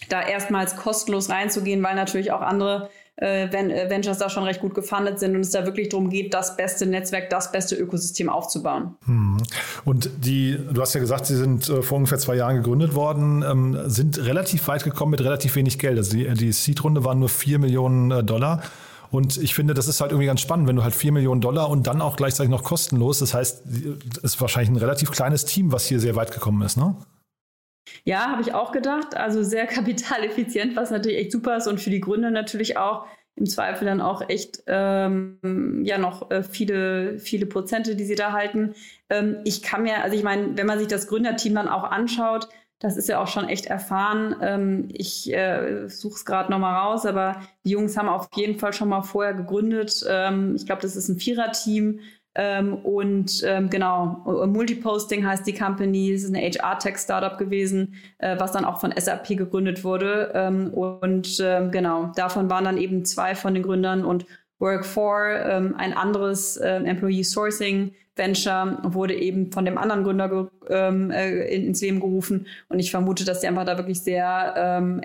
da 0.09 0.21
erstmals 0.27 0.75
kostenlos 0.75 1.29
reinzugehen, 1.29 1.81
weil 1.81 1.95
natürlich 1.95 2.31
auch 2.31 2.41
andere 2.41 2.89
äh, 3.21 3.45
äh, 3.45 3.89
Ventures 3.89 4.17
da 4.17 4.29
schon 4.29 4.43
recht 4.43 4.59
gut 4.59 4.73
gefundet 4.73 5.19
sind 5.19 5.35
und 5.35 5.41
es 5.41 5.51
da 5.51 5.65
wirklich 5.65 5.89
darum 5.89 6.09
geht, 6.09 6.33
das 6.33 6.57
beste 6.57 6.87
Netzwerk, 6.87 7.29
das 7.29 7.51
beste 7.51 7.75
Ökosystem 7.75 8.27
aufzubauen. 8.27 8.95
Hm. 9.05 9.37
Und 9.85 10.09
die, 10.17 10.57
du 10.71 10.81
hast 10.81 10.95
ja 10.95 10.99
gesagt, 10.99 11.27
sie 11.27 11.35
sind 11.35 11.69
äh, 11.69 11.83
vor 11.83 11.97
ungefähr 11.97 12.17
zwei 12.17 12.35
Jahren 12.35 12.55
gegründet 12.55 12.95
worden, 12.95 13.43
ähm, 13.47 13.77
sind 13.85 14.17
relativ 14.17 14.67
weit 14.67 14.83
gekommen 14.83 15.11
mit 15.11 15.21
relativ 15.21 15.55
wenig 15.55 15.77
Geld. 15.77 15.97
Also 15.97 16.17
die, 16.17 16.27
die 16.33 16.51
Seed-Runde 16.51 17.03
waren 17.03 17.19
nur 17.19 17.29
vier 17.29 17.59
Millionen 17.59 18.09
äh, 18.09 18.23
Dollar. 18.23 18.63
Und 19.11 19.37
ich 19.37 19.53
finde, 19.53 19.75
das 19.75 19.87
ist 19.87 20.01
halt 20.01 20.11
irgendwie 20.11 20.25
ganz 20.25 20.41
spannend, 20.41 20.67
wenn 20.67 20.75
du 20.75 20.83
halt 20.83 20.95
vier 20.95 21.11
Millionen 21.11 21.39
Dollar 21.39 21.69
und 21.69 21.85
dann 21.85 22.01
auch 22.01 22.15
gleichzeitig 22.15 22.49
noch 22.49 22.63
kostenlos. 22.63 23.19
Das 23.19 23.35
heißt, 23.35 23.61
es 24.17 24.23
ist 24.23 24.41
wahrscheinlich 24.41 24.71
ein 24.71 24.77
relativ 24.77 25.11
kleines 25.11 25.45
Team, 25.45 25.71
was 25.71 25.85
hier 25.85 25.99
sehr 25.99 26.15
weit 26.15 26.31
gekommen 26.31 26.63
ist, 26.63 26.77
ne? 26.77 26.95
Ja, 28.03 28.31
habe 28.31 28.41
ich 28.41 28.53
auch 28.53 28.71
gedacht. 28.71 29.15
Also 29.15 29.43
sehr 29.43 29.67
kapitaleffizient, 29.67 30.75
was 30.75 30.91
natürlich 30.91 31.17
echt 31.19 31.31
super 31.31 31.57
ist 31.57 31.67
und 31.67 31.79
für 31.79 31.89
die 31.89 32.01
Gründer 32.01 32.31
natürlich 32.31 32.77
auch 32.77 33.05
im 33.35 33.47
Zweifel 33.47 33.85
dann 33.85 34.01
auch 34.01 34.29
echt 34.29 34.63
ähm, 34.67 35.81
ja 35.83 35.97
noch 35.97 36.29
äh, 36.29 36.43
viele, 36.43 37.17
viele 37.17 37.47
Prozente, 37.47 37.95
die 37.95 38.05
sie 38.05 38.15
da 38.15 38.31
halten. 38.31 38.75
Ähm, 39.09 39.37
ich 39.43 39.63
kann 39.63 39.83
mir, 39.83 40.03
also 40.03 40.15
ich 40.15 40.23
meine, 40.23 40.55
wenn 40.55 40.67
man 40.67 40.77
sich 40.77 40.87
das 40.87 41.07
Gründerteam 41.07 41.55
dann 41.55 41.67
auch 41.67 41.83
anschaut, 41.83 42.47
das 42.79 42.97
ist 42.97 43.07
ja 43.07 43.21
auch 43.21 43.27
schon 43.27 43.47
echt 43.47 43.65
erfahren. 43.67 44.35
Ähm, 44.41 44.89
ich 44.91 45.33
äh, 45.33 45.87
suche 45.87 46.15
es 46.15 46.25
gerade 46.25 46.51
nochmal 46.51 46.75
raus, 46.75 47.05
aber 47.05 47.41
die 47.63 47.71
Jungs 47.71 47.97
haben 47.97 48.09
auf 48.09 48.27
jeden 48.35 48.59
Fall 48.59 48.73
schon 48.73 48.89
mal 48.89 49.01
vorher 49.01 49.33
gegründet. 49.33 50.05
Ähm, 50.07 50.55
ich 50.55 50.65
glaube, 50.65 50.81
das 50.81 50.95
ist 50.95 51.07
ein 51.07 51.17
Viererteam. 51.17 52.01
Ähm, 52.35 52.75
und 52.75 53.43
ähm, 53.45 53.69
genau, 53.69 54.23
Multiposting 54.47 55.25
heißt 55.25 55.45
die 55.45 55.53
Company, 55.53 56.11
es 56.11 56.23
ist 56.23 56.33
eine 56.33 56.43
HR-Tech-Startup 56.43 57.37
gewesen, 57.37 57.95
äh, 58.17 58.39
was 58.39 58.51
dann 58.51 58.65
auch 58.65 58.79
von 58.79 58.93
SAP 58.97 59.37
gegründet 59.37 59.83
wurde. 59.83 60.31
Ähm, 60.33 60.73
und 60.73 61.39
ähm, 61.43 61.71
genau, 61.71 62.11
davon 62.15 62.49
waren 62.49 62.65
dann 62.65 62.77
eben 62.77 63.05
zwei 63.05 63.35
von 63.35 63.53
den 63.53 63.63
Gründern 63.63 64.03
und 64.03 64.25
Work4, 64.59 65.49
ähm, 65.49 65.75
ein 65.77 65.93
anderes 65.93 66.57
äh, 66.57 66.75
Employee 66.75 67.23
Sourcing 67.23 67.93
Venture, 68.15 68.77
wurde 68.83 69.15
eben 69.15 69.51
von 69.51 69.65
dem 69.65 69.77
anderen 69.77 70.03
Gründer 70.03 70.49
ähm, 70.69 71.11
äh, 71.11 71.47
ins 71.53 71.81
Leben 71.81 71.99
gerufen. 71.99 72.47
Und 72.69 72.79
ich 72.79 72.91
vermute, 72.91 73.25
dass 73.25 73.41
die 73.41 73.47
einfach 73.47 73.65
da 73.65 73.77
wirklich 73.77 74.01
sehr 74.01 74.23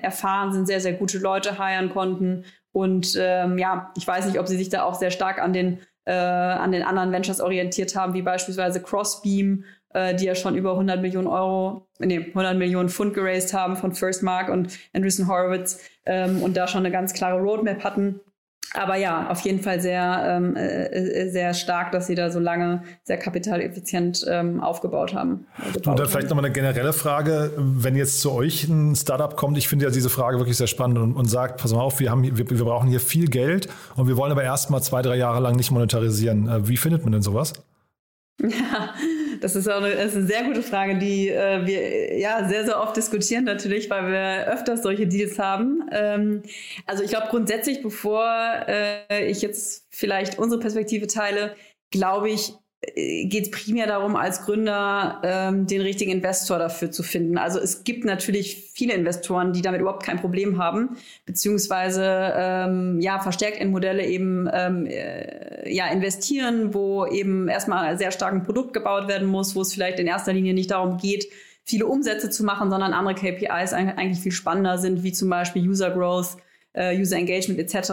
erfahren 0.03 0.53
sind, 0.53 0.67
sehr, 0.67 0.81
sehr 0.81 0.93
gute 0.93 1.19
Leute 1.19 1.59
heiren 1.59 1.89
konnten. 1.89 2.45
Und 2.73 3.15
ja, 3.15 3.93
ich 3.97 4.07
weiß 4.07 4.27
nicht, 4.27 4.39
ob 4.39 4.47
sie 4.47 4.59
sich 4.59 4.69
da 4.69 4.83
auch 4.83 4.95
sehr 4.95 5.11
stark 5.11 5.41
an 5.41 5.55
den 5.55 5.79
äh, 6.09 6.13
an 6.13 6.73
den 6.73 6.83
anderen 6.83 7.13
Ventures 7.13 7.41
orientiert 7.41 7.95
haben, 7.95 8.15
wie 8.15 8.23
beispielsweise 8.23 8.83
Crossbeam, 8.83 9.65
äh, 9.93 10.15
die 10.15 10.25
ja 10.25 10.35
schon 10.35 10.57
über 10.57 10.73
100 10.73 11.03
Millionen 11.03 11.27
Euro, 11.27 11.87
nee, 11.99 12.19
100 12.19 12.57
Millionen 12.57 12.89
Pfund 12.89 13.13
geraced 13.13 13.53
haben 13.53 13.77
von 13.77 13.93
First 13.93 14.23
Mark 14.23 14.49
und 14.49 14.79
Andreessen 14.95 15.29
Horowitz 15.29 15.81
ähm, 16.07 16.43
und 16.43 16.57
da 16.57 16.67
schon 16.67 16.81
eine 16.81 16.91
ganz 16.91 17.13
klare 17.13 17.39
Roadmap 17.39 17.85
hatten. 17.85 18.21
Aber 18.75 18.97
ja, 18.97 19.31
auf 19.31 19.41
jeden 19.41 19.61
Fall 19.61 19.81
sehr, 19.81 20.25
ähm, 20.27 20.55
äh, 20.55 20.87
äh, 20.87 21.31
sehr 21.31 21.55
stark, 21.55 21.93
dass 21.93 22.07
sie 22.07 22.15
da 22.15 22.31
so 22.31 22.39
lange 22.39 22.83
sehr 23.03 23.17
kapitaleffizient 23.17 24.25
ähm, 24.29 24.61
aufgebaut 24.61 25.15
haben. 25.15 25.47
Und 25.75 25.87
dann 25.87 26.07
vielleicht 26.07 26.29
nochmal 26.29 26.45
eine 26.45 26.53
generelle 26.53 26.93
Frage, 26.93 27.53
wenn 27.57 27.97
jetzt 27.97 28.21
zu 28.21 28.33
euch 28.33 28.69
ein 28.69 28.95
Startup 28.95 29.35
kommt, 29.37 29.57
ich 29.57 29.69
finde 29.69 29.87
ja 29.87 29.91
diese 29.91 30.11
Frage 30.11 30.39
wirklich 30.39 30.57
sehr 30.57 30.67
spannend 30.67 30.99
und, 30.99 31.15
und 31.15 31.27
sagt, 31.27 31.61
pass 31.61 31.73
mal 31.73 31.81
auf, 31.81 31.99
wir, 32.01 32.11
haben, 32.11 32.23
wir, 32.23 32.39
wir 32.39 32.65
brauchen 32.65 32.89
hier 32.89 33.01
viel 33.01 33.29
Geld 33.29 33.69
und 33.97 34.07
wir 34.07 34.17
wollen 34.17 34.33
aber 34.33 34.43
erst 34.43 34.71
mal 34.71 34.83
zwei, 34.83 35.01
drei 35.01 35.17
Jahre 35.17 35.41
lang 35.41 35.57
nicht 35.57 35.71
monetarisieren. 35.71 36.49
Äh, 36.49 36.69
wie 36.69 36.77
findet 36.77 37.05
man 37.05 37.13
denn 37.13 37.23
sowas? 37.23 37.55
Ja, 38.41 38.95
das 39.41 39.57
ist 39.57 39.69
auch 39.69 39.79
eine, 39.79 39.91
ist 39.91 40.17
eine 40.17 40.27
sehr 40.27 40.45
gute 40.45 40.63
Frage, 40.63 40.99
die 40.99 41.29
äh, 41.29 41.67
wir 41.67 42.19
ja 42.19 42.49
sehr, 42.49 42.65
sehr 42.65 42.81
oft 42.81 42.97
diskutieren 42.97 43.45
natürlich, 43.45 43.89
weil 43.91 44.11
wir 44.11 44.47
öfters 44.53 44.83
solche 44.83 45.07
Deals 45.07 45.39
haben. 45.39 45.89
Ähm, 45.93 46.43
also 46.87 47.03
ich 47.03 47.11
glaube 47.11 47.29
grundsätzlich, 47.31 47.83
bevor 47.83 48.25
äh, 48.67 49.31
ich 49.31 49.43
jetzt 49.43 49.87
vielleicht 49.91 50.39
unsere 50.39 50.61
Perspektive 50.61 51.07
teile, 51.07 51.55
glaube 51.91 52.31
ich, 52.31 52.53
geht 52.95 53.45
es 53.47 53.51
primär 53.51 53.89
darum, 53.89 54.15
als 54.15 54.45
Gründer 54.45 55.21
ähm, 55.25 55.67
den 55.67 55.81
richtigen 55.81 56.13
Investor 56.13 56.59
dafür 56.59 56.93
zu 56.93 57.03
finden. 57.03 57.37
Also 57.37 57.59
es 57.59 57.83
gibt 57.83 58.05
natürlich 58.05 58.71
viele 58.73 58.95
Investoren, 58.95 59.53
die 59.53 59.63
damit 59.63 59.81
überhaupt 59.81 60.05
kein 60.05 60.21
Problem 60.21 60.59
haben, 60.59 60.97
beziehungsweise 61.27 62.33
ähm, 62.37 63.01
ja 63.01 63.19
verstärkt 63.19 63.59
in 63.61 63.73
Modelle 63.73 64.07
eben 64.07 64.49
ähm, 64.53 64.87
äh, 64.87 65.73
ja 65.73 65.89
investieren, 65.89 66.73
wo 66.73 67.05
eben 67.07 67.49
erstmal 67.49 67.99
sehr 67.99 68.13
stark 68.13 68.33
ein 68.33 68.45
Produkt 68.45 68.75
gebaut 68.75 69.09
werden 69.09 69.27
muss, 69.27 69.57
wo 69.57 69.63
es 69.63 69.75
vielleicht 69.75 69.99
in 69.99 70.07
erster 70.07 70.33
Linie 70.33 70.55
nicht 70.55 70.71
darum 70.71 70.99
geht, 70.99 71.27
viele 71.65 71.87
Umsätze 71.87 72.31
zu 72.31 72.45
machen, 72.45 72.71
sondern 72.71 72.93
andere 72.93 73.17
KPIs 73.17 73.73
eigentlich 73.73 74.21
viel 74.21 74.33
spannender 74.33 74.79
sind, 74.79 75.03
wie 75.03 75.13
zum 75.13 75.29
Beispiel 75.29 75.69
User 75.69 75.91
Growth 75.91 76.37
äh, 76.79 76.97
User 76.99 77.17
Engagement 77.17 77.59
etc., 77.59 77.93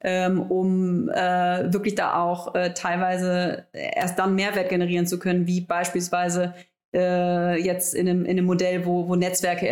ähm, 0.00 0.40
um 0.40 1.08
äh, 1.10 1.72
wirklich 1.72 1.94
da 1.94 2.16
auch 2.22 2.54
äh, 2.54 2.72
teilweise 2.72 3.66
erst 3.72 4.18
dann 4.18 4.34
Mehrwert 4.34 4.70
generieren 4.70 5.06
zu 5.06 5.18
können, 5.18 5.46
wie 5.46 5.60
beispielsweise 5.60 6.54
äh, 6.94 7.60
jetzt 7.60 7.94
in 7.94 8.08
einem, 8.08 8.24
in 8.24 8.32
einem 8.32 8.46
Modell, 8.46 8.86
wo, 8.86 9.08
wo 9.08 9.14
Netzwerke 9.14 9.66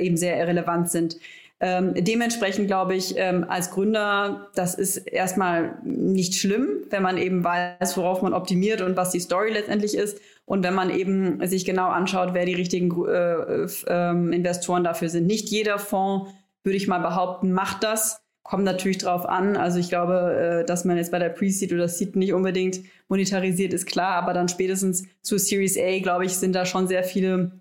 eben 0.00 0.16
sehr 0.16 0.46
relevant 0.46 0.90
sind. 0.90 1.16
Ähm, 1.60 1.92
dementsprechend 1.96 2.68
glaube 2.68 2.94
ich, 2.94 3.14
ähm, 3.16 3.44
als 3.48 3.72
Gründer, 3.72 4.48
das 4.54 4.76
ist 4.76 4.98
erstmal 4.98 5.74
nicht 5.82 6.36
schlimm, 6.36 6.68
wenn 6.90 7.02
man 7.02 7.18
eben 7.18 7.42
weiß, 7.42 7.96
worauf 7.96 8.22
man 8.22 8.32
optimiert 8.32 8.80
und 8.80 8.96
was 8.96 9.10
die 9.10 9.18
Story 9.18 9.50
letztendlich 9.50 9.96
ist. 9.96 10.20
Und 10.44 10.62
wenn 10.62 10.74
man 10.74 10.88
eben 10.90 11.44
sich 11.48 11.64
genau 11.64 11.88
anschaut, 11.88 12.30
wer 12.32 12.46
die 12.46 12.54
richtigen 12.54 12.90
äh, 13.06 13.66
äh, 13.86 14.34
Investoren 14.34 14.84
dafür 14.84 15.08
sind. 15.08 15.26
Nicht 15.26 15.48
jeder 15.48 15.78
Fonds 15.78 16.30
würde 16.64 16.76
ich 16.76 16.88
mal 16.88 16.98
behaupten, 16.98 17.52
macht 17.52 17.82
das. 17.82 18.22
Kommt 18.42 18.64
natürlich 18.64 18.98
drauf 18.98 19.26
an. 19.26 19.56
Also 19.56 19.78
ich 19.78 19.88
glaube, 19.88 20.62
äh, 20.62 20.66
dass 20.66 20.84
man 20.84 20.96
jetzt 20.96 21.12
bei 21.12 21.18
der 21.18 21.28
Pre-Seed 21.28 21.72
oder 21.72 21.88
Seed 21.88 22.16
nicht 22.16 22.32
unbedingt 22.32 22.80
monetarisiert, 23.08 23.74
ist 23.74 23.86
klar. 23.86 24.14
Aber 24.14 24.32
dann 24.32 24.48
spätestens 24.48 25.04
zu 25.22 25.38
Series 25.38 25.76
A, 25.78 25.98
glaube 26.00 26.24
ich, 26.24 26.34
sind 26.34 26.54
da 26.54 26.64
schon 26.64 26.88
sehr 26.88 27.04
viele 27.04 27.60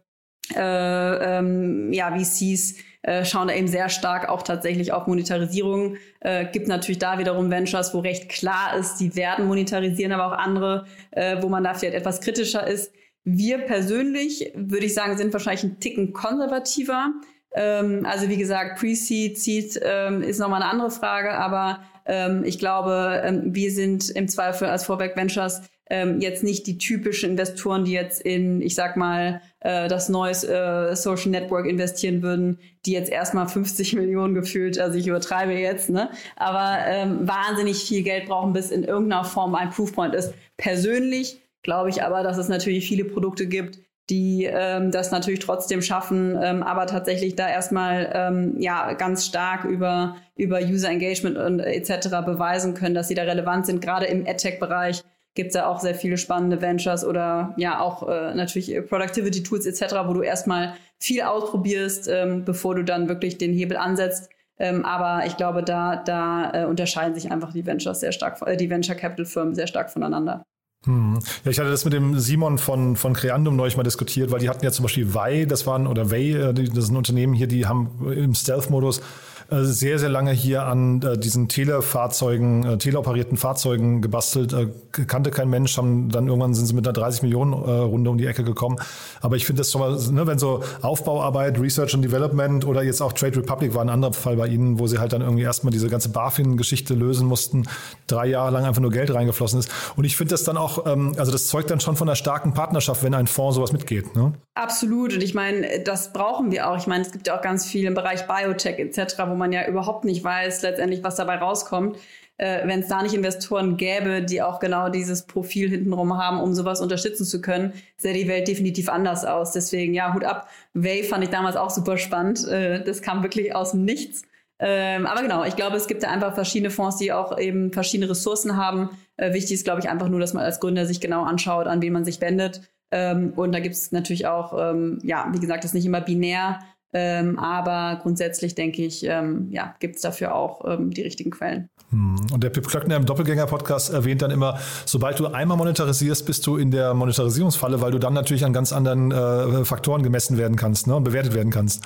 äh, 0.56 1.40
ähm, 1.40 1.92
ja, 1.92 2.16
VCs, 2.16 2.76
äh, 3.02 3.26
schauen 3.26 3.48
da 3.48 3.54
eben 3.54 3.68
sehr 3.68 3.90
stark 3.90 4.30
auch 4.30 4.44
tatsächlich 4.44 4.92
auf 4.94 5.08
Monetarisierung. 5.08 5.98
Äh, 6.20 6.46
gibt 6.52 6.68
natürlich 6.68 7.00
da 7.00 7.20
wiederum 7.20 7.52
Ventures, 7.52 7.94
wo 7.94 8.00
recht 8.00 8.30
klar 8.30 8.78
ist, 8.78 8.98
die 8.98 9.16
werden 9.16 9.48
monetarisieren, 9.48 10.12
aber 10.14 10.28
auch 10.28 10.38
andere, 10.38 10.86
äh, 11.12 11.42
wo 11.42 11.50
man 11.50 11.64
da 11.64 11.74
vielleicht 11.74 11.96
etwas 11.96 12.22
kritischer 12.22 12.66
ist. 12.66 12.94
Wir 13.24 13.58
persönlich, 13.58 14.52
würde 14.56 14.86
ich 14.86 14.94
sagen, 14.94 15.18
sind 15.18 15.34
wahrscheinlich 15.34 15.64
ein 15.64 15.80
Ticken 15.80 16.14
konservativer. 16.14 17.12
Ähm, 17.58 18.06
also 18.06 18.30
wie 18.30 18.38
gesagt, 18.38 18.80
Pre-Seed, 18.80 19.40
Seed 19.40 19.80
ähm, 19.84 20.22
ist 20.22 20.40
nochmal 20.40 20.62
eine 20.62 20.72
andere 20.72 20.92
Frage, 20.92 21.32
aber 21.32 21.80
ähm, 22.06 22.44
ich 22.46 22.60
glaube, 22.60 23.22
ähm, 23.26 23.56
wir 23.56 23.72
sind 23.72 24.12
im 24.12 24.28
Zweifel 24.28 24.68
als 24.68 24.86
Vorwerk 24.86 25.18
Ventures 25.18 25.64
ähm, 25.90 26.22
jetzt 26.22 26.44
nicht 26.44 26.68
die 26.68 26.78
typischen 26.78 27.32
Investoren, 27.32 27.84
die 27.84 27.94
jetzt 27.94 28.22
in, 28.22 28.62
ich 28.62 28.76
sag 28.76 28.96
mal, 28.96 29.42
äh, 29.62 29.88
das 29.88 30.08
neues 30.08 30.44
äh, 30.44 30.96
Social 30.96 31.32
Network 31.32 31.66
investieren 31.66 32.22
würden, 32.22 32.60
die 32.86 32.92
jetzt 32.92 33.12
erstmal 33.12 33.48
50 33.48 33.94
Millionen 33.96 34.36
gefühlt, 34.36 34.78
also 34.78 34.96
ich 35.00 35.08
übertreibe 35.08 35.54
jetzt, 35.54 35.90
ne? 35.90 36.12
aber 36.36 36.86
ähm, 36.86 37.28
wahnsinnig 37.28 37.84
viel 37.84 38.04
Geld 38.04 38.28
brauchen, 38.28 38.54
bis 38.54 38.70
in 38.70 38.84
irgendeiner 38.84 39.24
Form 39.24 39.56
ein 39.56 39.72
Proofpoint 39.72 40.14
ist. 40.14 40.32
Persönlich 40.58 41.42
glaube 41.64 41.90
ich 41.90 42.04
aber, 42.04 42.22
dass 42.22 42.38
es 42.38 42.50
natürlich 42.50 42.88
viele 42.88 43.06
Produkte 43.06 43.48
gibt, 43.48 43.80
die 44.10 44.46
ähm, 44.46 44.92
das 44.92 45.12
natürlich 45.12 45.40
trotzdem 45.40 45.82
schaffen, 45.82 46.38
ähm, 46.42 46.64
aber 46.64 46.88
tatsächlich 46.88 47.36
da 47.36 47.50
erstmal 47.50 48.10
ähm, 48.14 48.56
ja 48.60 48.94
ganz 48.94 49.26
stark 49.26 49.66
über 49.66 50.16
über 50.36 50.60
User 50.60 50.90
Engagement 50.90 51.38
und 51.38 51.60
äh, 51.60 51.74
etc. 51.74 52.10
beweisen 52.26 52.74
können, 52.74 52.96
dass 52.96 53.10
sie 53.10 53.16
da 53.16 53.24
relevant 53.24 53.66
sind. 53.66 53.82
Gerade 53.82 54.06
im 54.06 54.26
AdTech-Bereich 54.26 55.04
gibt 55.36 55.50
es 55.50 55.56
ja 55.56 55.68
auch 55.68 55.80
sehr 55.80 55.96
viele 55.96 56.18
spannende 56.18 56.62
Ventures 56.62 57.06
oder 57.06 57.54
ja 57.58 57.80
auch 57.80 58.08
äh, 58.08 58.34
natürlich 58.34 58.74
Productivity 58.88 59.44
Tools 59.44 59.66
etc., 59.66 59.96
wo 60.06 60.14
du 60.14 60.22
erstmal 60.22 60.74
viel 61.00 61.22
ausprobierst, 61.22 62.08
ähm, 62.08 62.46
bevor 62.46 62.76
du 62.76 62.84
dann 62.84 63.10
wirklich 63.10 63.38
den 63.38 63.54
Hebel 63.54 63.78
ansetzt. 63.78 64.30
Ähm, 64.60 64.86
aber 64.86 65.26
ich 65.28 65.38
glaube, 65.38 65.64
da, 65.64 65.98
da 65.98 66.52
äh, 66.54 66.66
unterscheiden 66.66 67.14
sich 67.14 67.32
einfach 67.32 67.54
die 67.54 67.66
Ventures 67.66 68.00
sehr 68.00 68.12
stark, 68.12 68.42
äh, 68.48 68.58
die 68.58 68.70
Venture 68.70 68.96
Capital 68.96 69.26
Firmen 69.26 69.54
sehr 69.54 69.68
stark 69.68 69.92
voneinander. 69.92 70.44
Hm. 70.86 71.20
Ja, 71.44 71.52
ich 71.52 71.60
hatte 71.60 71.70
das 71.70 71.86
mit 71.86 71.94
dem 71.94 72.20
Simon 72.20 72.58
von, 72.58 72.96
von 72.96 73.14
Creandum 73.14 73.56
neulich 73.56 73.78
mal 73.78 73.84
diskutiert, 73.84 74.32
weil 74.32 74.40
die 74.40 74.50
hatten 74.50 74.64
ja 74.64 74.72
zum 74.72 74.84
Beispiel 74.84 75.14
Wei, 75.14 75.46
das 75.46 75.66
waren, 75.66 75.88
oder 75.88 76.12
Wei, 76.12 76.32
äh, 76.32 76.54
das 76.54 76.86
ist 76.86 76.90
ein 76.92 76.98
Unternehmen 76.98 77.34
hier, 77.34 77.48
die 77.48 77.66
haben 77.66 77.90
im 78.12 78.34
Stealth-Modus 78.34 79.02
sehr, 79.50 79.98
sehr 79.98 80.10
lange 80.10 80.32
hier 80.32 80.64
an 80.64 81.02
äh, 81.02 81.18
diesen 81.18 81.48
Telefahrzeugen, 81.48 82.66
äh, 82.66 82.78
teleoperierten 82.78 83.38
Fahrzeugen 83.38 84.02
gebastelt. 84.02 84.52
Äh, 84.54 84.68
kannte 84.92 85.32
kein 85.32 85.50
Mensch, 85.50 85.78
haben 85.78 86.10
dann 86.10 86.28
irgendwann 86.28 86.54
sind 86.54 86.66
sie 86.66 86.74
mit 86.74 86.86
einer 86.86 86.94
30 86.94 87.22
Millionen 87.22 87.54
äh, 87.54 87.56
Runde 87.56 88.10
um 88.10 88.18
die 88.18 88.26
Ecke 88.26 88.44
gekommen. 88.44 88.78
Aber 89.22 89.38
ich 89.38 89.46
finde 89.46 89.62
das 89.62 89.72
schon 89.72 89.82
mal, 89.82 89.98
ne, 90.12 90.28
wenn 90.28 90.38
so 90.38 90.64
Aufbauarbeit, 90.82 91.60
Research 91.60 91.94
and 91.94 92.04
Development 92.04 92.66
oder 92.66 92.84
jetzt 92.84 93.02
auch 93.02 93.14
Trade 93.14 93.38
Republic 93.38 93.74
war 93.74 93.84
ein 93.84 93.90
anderer 93.90 94.14
Fall 94.14 94.36
bei 94.36 94.48
Ihnen, 94.48 94.80
wo 94.80 94.88
Sie 94.88 95.00
halt 95.00 95.14
dann 95.14 95.22
irgendwie 95.22 95.44
erstmal 95.44 95.72
diese 95.72 95.88
ganze 95.88 96.10
BaFin-Geschichte 96.10 96.94
lösen 96.94 97.28
mussten, 97.28 97.68
drei 98.08 98.28
Jahre 98.28 98.52
lang 98.52 98.66
einfach 98.66 98.82
nur 98.82 98.92
Geld 98.92 99.14
reingeflossen 99.14 99.60
ist. 99.60 99.72
Und 99.96 100.04
ich 100.04 100.18
finde 100.18 100.32
das 100.32 100.44
dann 100.44 100.58
auch, 100.58 100.86
ähm, 100.86 101.14
also 101.18 101.32
das 101.32 101.48
zeugt 101.48 101.72
dann 101.72 101.80
schon 101.80 101.96
von 101.96 102.10
einer 102.10 102.16
starken 102.18 102.54
Partnerschaft, 102.54 103.04
wenn 103.04 103.14
ein 103.14 103.28
Fonds 103.28 103.56
sowas 103.56 103.72
mitgeht. 103.72 104.16
Ne? 104.16 104.34
Absolut. 104.56 105.14
Und 105.14 105.24
ich 105.24 105.34
meine, 105.34 105.80
das 105.84 106.12
brauchen 106.12 106.52
wir 106.52 106.70
auch. 106.70 106.78
Ich 106.78 106.88
meine, 106.88 107.04
es 107.04 107.12
gibt 107.12 107.28
ja 107.28 107.38
auch 107.38 107.42
ganz 107.42 107.66
viel 107.66 107.86
im 107.86 107.94
Bereich 107.94 108.28
Biotech 108.28 108.80
etc., 108.80 109.16
wo 109.28 109.36
man 109.38 109.52
ja 109.52 109.68
überhaupt 109.68 110.06
nicht 110.06 110.24
weiß, 110.24 110.62
letztendlich, 110.62 111.04
was 111.04 111.16
dabei 111.16 111.36
rauskommt. 111.36 111.98
Äh, 112.38 112.68
Wenn 112.68 112.82
es 112.82 112.88
da 112.88 113.02
nicht 113.02 113.16
Investoren 113.16 113.78
gäbe, 113.78 114.22
die 114.22 114.42
auch 114.42 114.60
genau 114.60 114.90
dieses 114.90 115.26
Profil 115.26 115.70
hintenrum 115.70 116.18
haben, 116.18 116.40
um 116.40 116.54
sowas 116.54 116.82
unterstützen 116.82 117.26
zu 117.26 117.42
können, 117.42 117.74
sähe 117.98 118.14
die 118.14 118.28
Welt 118.28 118.48
definitiv 118.48 118.90
anders 118.90 119.26
aus. 119.26 119.54
Deswegen, 119.54 119.94
ja, 119.94 120.14
Hut 120.14 120.24
ab. 120.24 120.48
Wave 120.74 121.06
fand 121.06 121.24
ich 121.24 121.30
damals 121.30 121.56
auch 121.56 121.72
super 121.72 121.98
spannend. 121.98 122.48
Äh, 122.48 122.84
das 122.84 123.02
kam 123.02 123.24
wirklich 123.24 123.56
aus 123.56 123.72
dem 123.72 123.86
Nichts. 123.86 124.24
Ähm, 124.60 125.06
aber 125.06 125.22
genau, 125.22 125.44
ich 125.44 125.56
glaube, 125.56 125.78
es 125.78 125.88
gibt 125.88 126.04
da 126.04 126.10
einfach 126.10 126.34
verschiedene 126.34 126.72
Fonds, 126.72 126.98
die 126.98 127.12
auch 127.12 127.38
eben 127.38 127.72
verschiedene 127.72 128.10
Ressourcen 128.10 128.58
haben. 128.58 128.90
Äh, 129.18 129.34
wichtig 129.34 129.54
ist, 129.54 129.64
glaube 129.64 129.82
ich, 129.82 129.90
einfach 129.90 130.10
nur, 130.10 130.20
dass 130.20 130.34
man 130.34 130.44
als 130.44 130.60
Gründer 130.60 130.86
sich 130.86 131.00
genau 131.00 131.24
anschaut, 131.24 131.68
an 131.68 131.82
wen 131.82 131.94
man 131.94 132.06
sich 132.06 132.22
wendet. 132.22 132.62
Ähm, 132.92 133.34
und 133.36 133.52
da 133.52 133.60
gibt 133.60 133.76
es 133.76 133.92
natürlich 133.92 134.28
auch, 134.28 134.54
ähm, 134.58 135.00
ja, 135.04 135.28
wie 135.32 135.40
gesagt, 135.40 135.64
das 135.64 135.72
ist 135.72 135.76
nicht 135.76 135.86
immer 135.86 136.02
binär, 136.02 136.60
ähm, 136.94 137.38
aber 137.38 138.00
grundsätzlich 138.02 138.56
denke 138.56 138.84
ich, 138.84 139.04
ähm, 139.04 139.48
ja, 139.52 139.76
gibt 139.80 139.98
es 139.98 140.02
dafür 140.02 140.36
auch 140.36 140.64
ähm, 140.66 140.92
die 140.92 141.02
richtigen 141.02 141.32
Quellen. 141.32 141.70
Hm. 141.90 142.16
Und 142.34 142.44
der 142.44 142.50
Pip 142.50 142.68
Klöckner 142.68 142.96
im 142.96 143.06
Doppelgänger-Podcast 143.06 143.94
erwähnt 143.94 144.22
dann 144.22 144.32
immer, 144.32 144.60
sobald 144.86 145.20
du 145.20 145.28
einmal 145.28 145.58
monetarisierst, 145.58 146.26
bist 146.26 146.46
du 146.48 146.58
in 146.58 146.72
der 146.72 146.94
Monetarisierungsfalle, 146.94 147.82
weil 147.82 147.92
du 147.92 148.00
dann 148.00 148.14
natürlich 148.14 148.46
an 148.46 148.54
ganz 148.54 148.72
anderen 148.74 149.12
äh, 149.12 149.66
Faktoren 149.66 150.04
gemessen 150.04 150.38
werden 150.38 150.56
kannst 150.56 150.88
ne, 150.88 150.96
und 150.96 151.04
bewertet 151.04 151.34
werden 151.34 151.52
kannst. 151.52 151.84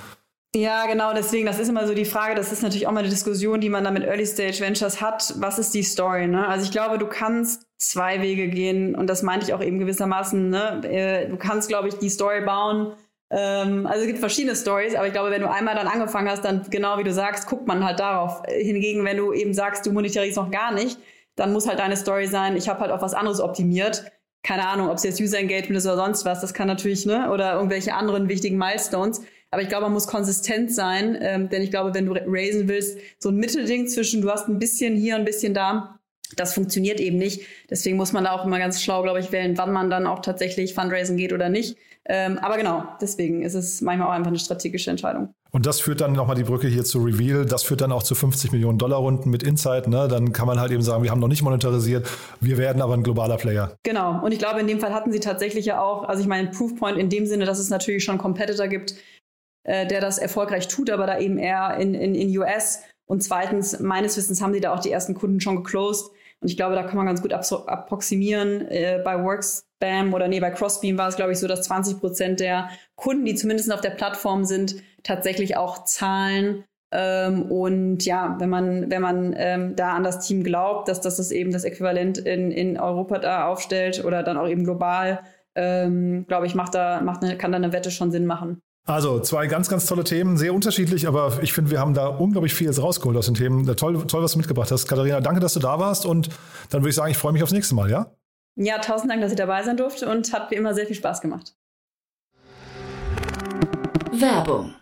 Ja, 0.54 0.86
genau, 0.86 1.14
deswegen, 1.14 1.46
das 1.46 1.60
ist 1.60 1.70
immer 1.70 1.88
so 1.88 1.94
die 1.94 2.04
Frage, 2.04 2.36
das 2.36 2.52
ist 2.52 2.62
natürlich 2.62 2.86
auch 2.86 2.92
mal 2.92 3.00
eine 3.00 3.10
Diskussion, 3.10 3.62
die 3.62 3.70
man 3.70 3.86
da 3.86 3.92
mit 3.92 4.04
Early 4.04 4.26
Stage 4.26 4.60
Ventures 4.60 5.00
hat. 5.00 5.34
Was 5.38 5.58
ist 5.60 5.74
die 5.74 5.84
Story? 5.84 6.28
Ne? 6.28 6.46
Also 6.46 6.66
ich 6.66 6.72
glaube, 6.72 6.98
du 6.98 7.08
kannst 7.08 7.68
zwei 7.78 8.22
Wege 8.22 8.50
gehen 8.50 8.94
und 8.94 9.08
das 9.08 9.24
meinte 9.24 9.46
ich 9.46 9.54
auch 9.54 9.62
eben 9.62 9.80
gewissermaßen. 9.80 10.50
Ne? 10.50 10.82
Äh, 10.84 11.30
du 11.30 11.38
kannst, 11.38 11.70
glaube 11.70 11.88
ich, 11.88 11.96
die 12.00 12.10
Story 12.10 12.42
bauen. 12.42 12.94
Ähm, 13.32 13.88
also 13.88 14.02
es 14.02 14.08
gibt 14.08 14.20
verschiedene 14.20 14.56
Stories, 14.56 14.94
aber 14.94 15.08
ich 15.08 15.14
glaube, 15.14 15.32
wenn 15.32 15.42
du 15.42 15.50
einmal 15.50 15.74
dann 15.74 15.88
angefangen 15.88 16.30
hast, 16.30 16.44
dann 16.44 16.66
genau 16.70 16.98
wie 16.98 17.04
du 17.04 17.14
sagst, 17.14 17.48
guckt 17.48 17.66
man 17.66 17.84
halt 17.84 18.00
darauf. 18.00 18.44
Hingegen, 18.48 19.06
wenn 19.06 19.18
du 19.18 19.32
eben 19.32 19.54
sagst, 19.54 19.86
du 19.86 19.92
monetarisierst 19.94 20.38
noch 20.38 20.52
gar 20.52 20.74
nicht, 20.74 21.00
dann 21.36 21.54
muss 21.54 21.68
halt 21.68 21.80
deine 21.80 21.96
Story 21.96 22.28
sein, 22.28 22.58
ich 22.58 22.68
habe 22.68 22.82
halt 22.82 22.92
auf 22.92 23.02
was 23.02 23.14
anderes 23.14 23.40
optimiert. 23.40 24.04
Keine 24.44 24.68
Ahnung, 24.68 24.90
ob 24.90 24.98
es 24.98 25.04
jetzt 25.04 25.22
User 25.22 25.40
Engagement 25.40 25.78
ist 25.78 25.86
oder 25.86 25.96
sonst 25.96 26.26
was, 26.26 26.42
das 26.42 26.54
kann 26.54 26.68
natürlich, 26.68 27.06
ne, 27.06 27.32
oder 27.32 27.54
irgendwelche 27.54 27.94
anderen 27.94 28.28
wichtigen 28.28 28.58
Milestones. 28.58 29.22
Aber 29.50 29.62
ich 29.62 29.70
glaube, 29.70 29.84
man 29.84 29.94
muss 29.94 30.08
konsistent 30.08 30.74
sein, 30.74 31.18
ähm, 31.22 31.50
denn 31.50 31.62
ich 31.62 31.72
glaube, 31.72 31.94
wenn 31.94 32.06
du 32.06 32.14
raisen 32.14 32.68
willst, 32.68 32.98
so 33.20 33.30
ein 33.30 33.36
Mittelding 33.36 33.88
zwischen, 33.88 34.22
du 34.22 34.30
hast 34.30 34.48
ein 34.48 34.60
bisschen 34.60 34.96
hier, 34.96 35.16
ein 35.16 35.26
bisschen 35.26 35.54
da, 35.54 36.00
das 36.38 36.54
funktioniert 36.54 37.00
eben 37.00 37.18
nicht. 37.18 37.46
Deswegen 37.70 37.98
muss 37.98 38.14
man 38.14 38.24
da 38.24 38.32
auch 38.32 38.46
immer 38.46 38.60
ganz 38.60 38.82
schlau, 38.82 39.04
glaube 39.04 39.20
ich, 39.20 39.32
wählen, 39.32 39.58
wann 39.58 39.72
man 39.72 39.90
dann 39.90 40.08
auch 40.08 40.20
tatsächlich 40.20 40.74
Fundraising 40.74 41.18
geht 41.18 41.34
oder 41.34 41.50
nicht. 41.50 41.78
Ähm, 42.06 42.40
aber 42.40 42.58
genau, 42.58 42.84
deswegen 43.00 43.44
ist 43.44 43.54
es 43.54 43.82
manchmal 43.82 44.08
auch 44.08 44.14
einfach 44.14 44.30
eine 44.30 44.40
strategische 44.40 44.90
Entscheidung. 44.90 45.34
Und 45.52 45.66
das 45.66 45.82
führt 45.82 46.00
dann 46.02 46.14
nochmal 46.14 46.38
die 46.38 46.44
Brücke 46.44 46.68
hier 46.68 46.86
zu 46.86 47.04
Reveal. 47.04 47.46
Das 47.46 47.64
führt 47.64 47.82
dann 47.82 47.92
auch 47.92 48.04
zu 48.04 48.16
50 48.16 48.54
Millionen 48.54 48.78
Dollar 48.78 49.00
Runden 49.00 49.30
mit 49.30 49.44
Insight. 49.44 49.88
Ne? 49.88 50.08
Dann 50.08 50.32
kann 50.32 50.48
man 50.48 50.60
halt 50.60 50.72
eben 50.72 50.82
sagen, 50.82 51.04
wir 51.04 51.12
haben 51.12 51.20
noch 51.20 51.28
nicht 51.28 51.42
monetarisiert, 51.42 52.10
wir 52.40 52.58
werden 52.58 52.82
aber 52.82 52.94
ein 52.94 53.04
globaler 53.04 53.38
Player. 53.38 53.76
Genau. 53.84 54.24
Und 54.24 54.32
ich 54.32 54.40
glaube, 54.40 54.62
in 54.62 54.68
dem 54.68 54.80
Fall 54.80 54.94
hatten 54.94 55.12
sie 55.12 55.20
tatsächlich 55.20 55.66
ja 55.66 55.82
auch, 55.82 56.04
also 56.04 56.22
ich 56.22 56.28
meine, 56.28 56.50
Proofpoint 56.50 56.98
in 56.98 57.10
dem 57.10 57.26
Sinne, 57.26 57.46
dass 57.46 57.60
es 57.60 57.70
natürlich 57.70 58.04
schon 58.04 58.18
Competitor 58.18 58.68
gibt, 58.68 58.96
äh, 59.64 59.86
der 59.86 60.00
das 60.00 60.18
erfolgreich 60.18 60.70
tut, 60.70 60.90
aber 60.90 61.06
da 61.06 61.20
eben 61.20 61.38
eher 61.38 61.78
in, 61.78 61.94
in, 61.94 62.16
in 62.16 62.38
US. 62.40 62.80
Und 63.06 63.22
zweitens, 63.22 63.80
meines 63.82 64.16
Wissens 64.16 64.42
haben 64.42 64.54
sie 64.54 64.62
da 64.62 64.74
auch 64.74 64.80
die 64.80 64.92
ersten 64.92 65.16
Kunden 65.16 65.42
schon 65.42 65.58
geclosed. 65.58 66.12
Und 66.40 66.50
ich 66.50 66.56
glaube, 66.56 66.76
da 66.76 66.84
kann 66.84 66.96
man 66.96 67.06
ganz 67.06 67.22
gut 67.22 67.34
approximieren. 67.34 68.68
Äh, 68.70 69.02
bei 69.04 69.22
Workspam 69.82 70.14
oder 70.14 70.28
nee, 70.28 70.40
bei 70.40 70.52
Crossbeam 70.52 70.98
war 70.98 71.08
es, 71.08 71.16
glaube 71.16 71.32
ich, 71.32 71.40
so, 71.40 71.48
dass 71.48 71.64
20 71.64 72.00
Prozent 72.00 72.40
der 72.40 72.70
Kunden, 72.96 73.26
die 73.26 73.36
zumindest 73.36 73.72
auf 73.72 73.82
der 73.82 73.92
Plattform 73.92 74.46
sind, 74.46 74.76
tatsächlich 75.04 75.58
auch 75.58 75.86
zahlen. 75.86 76.64
Ähm, 76.94 77.44
und 77.44 78.06
ja, 78.06 78.36
wenn 78.40 78.50
man, 78.50 78.92
wenn 78.92 79.02
man 79.02 79.34
ähm, 79.38 79.76
da 79.76 79.94
an 79.94 80.04
das 80.04 80.26
Team 80.26 80.44
glaubt, 80.44 80.88
dass, 80.88 81.02
dass 81.02 81.18
das 81.18 81.32
eben 81.32 81.52
das 81.52 81.64
Äquivalent 81.64 82.18
in, 82.18 82.52
in 82.52 82.80
Europa 82.80 83.20
da 83.20 83.48
aufstellt 83.48 84.04
oder 84.04 84.24
dann 84.24 84.38
auch 84.38 84.48
eben 84.48 84.64
global, 84.64 85.22
ähm, 85.56 86.26
glaube 86.28 86.46
ich, 86.48 86.56
macht 86.56 86.76
da, 86.76 87.02
macht 87.02 87.24
eine, 87.24 87.38
kann 87.38 87.52
da 87.52 87.58
eine 87.58 87.74
Wette 87.74 87.92
schon 87.92 88.12
Sinn 88.12 88.26
machen. 88.26 88.62
Also 88.86 89.20
zwei 89.20 89.46
ganz, 89.46 89.70
ganz 89.70 89.86
tolle 89.86 90.04
Themen, 90.04 90.38
sehr 90.38 90.56
unterschiedlich, 90.56 91.08
aber 91.08 91.38
ich 91.44 91.54
finde, 91.54 91.70
wir 91.70 91.80
haben 91.80 91.94
da 91.94 92.08
unglaublich 92.08 92.56
viel 92.56 92.66
jetzt 92.66 92.82
rausgeholt 92.82 93.16
aus 93.16 93.28
den 93.28 93.36
Themen. 93.36 93.66
Toll, 93.78 94.06
toll, 94.08 94.24
was 94.24 94.34
du 94.34 94.40
mitgebracht 94.40 94.72
hast. 94.72 94.88
Katharina, 94.88 95.22
danke, 95.22 95.40
dass 95.40 95.54
du 95.54 95.60
da 95.60 95.80
warst 95.80 96.06
und 96.06 96.30
dann 96.72 96.82
würde 96.82 96.90
ich 96.90 96.96
sagen, 96.96 97.12
ich 97.12 97.18
freue 97.18 97.32
mich 97.32 97.44
aufs 97.44 97.54
nächste 97.54 97.76
Mal, 97.76 97.92
ja? 97.92 98.12
Ja, 98.64 98.78
tausend 98.78 99.10
Dank, 99.10 99.22
dass 99.22 99.32
ich 99.32 99.38
dabei 99.38 99.64
sein 99.64 99.76
durfte 99.76 100.08
und 100.08 100.32
hat 100.34 100.52
wie 100.52 100.56
immer 100.56 100.76
sehr 100.76 100.86
viel 100.86 100.96
Spaß 100.96 101.22
gemacht. 101.22 101.56
Werbung 104.12 104.76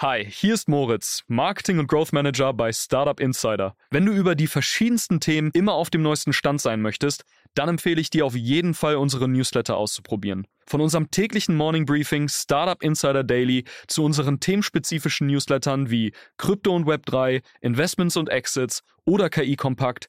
Hi, 0.00 0.24
hier 0.24 0.54
ist 0.54 0.68
Moritz, 0.68 1.24
Marketing 1.26 1.80
und 1.80 1.88
Growth 1.88 2.12
Manager 2.12 2.52
bei 2.52 2.70
Startup 2.72 3.18
Insider. 3.18 3.74
Wenn 3.90 4.06
du 4.06 4.12
über 4.12 4.36
die 4.36 4.46
verschiedensten 4.46 5.18
Themen 5.18 5.50
immer 5.54 5.72
auf 5.72 5.90
dem 5.90 6.02
neuesten 6.02 6.32
Stand 6.32 6.60
sein 6.60 6.80
möchtest, 6.80 7.24
dann 7.54 7.68
empfehle 7.68 8.00
ich 8.00 8.08
dir 8.08 8.24
auf 8.24 8.36
jeden 8.36 8.74
Fall 8.74 8.94
unsere 8.94 9.26
Newsletter 9.26 9.76
auszuprobieren. 9.76 10.46
Von 10.68 10.80
unserem 10.80 11.10
täglichen 11.10 11.56
Morning 11.56 11.84
Briefing 11.84 12.28
Startup 12.28 12.80
Insider 12.80 13.24
Daily 13.24 13.64
zu 13.88 14.04
unseren 14.04 14.38
themenspezifischen 14.38 15.26
Newslettern 15.26 15.90
wie 15.90 16.12
Krypto 16.36 16.76
und 16.76 16.86
Web3, 16.86 17.42
Investments 17.60 18.16
und 18.16 18.28
Exits 18.28 18.84
oder 19.04 19.28
KI 19.30 19.56
Kompakt 19.56 20.08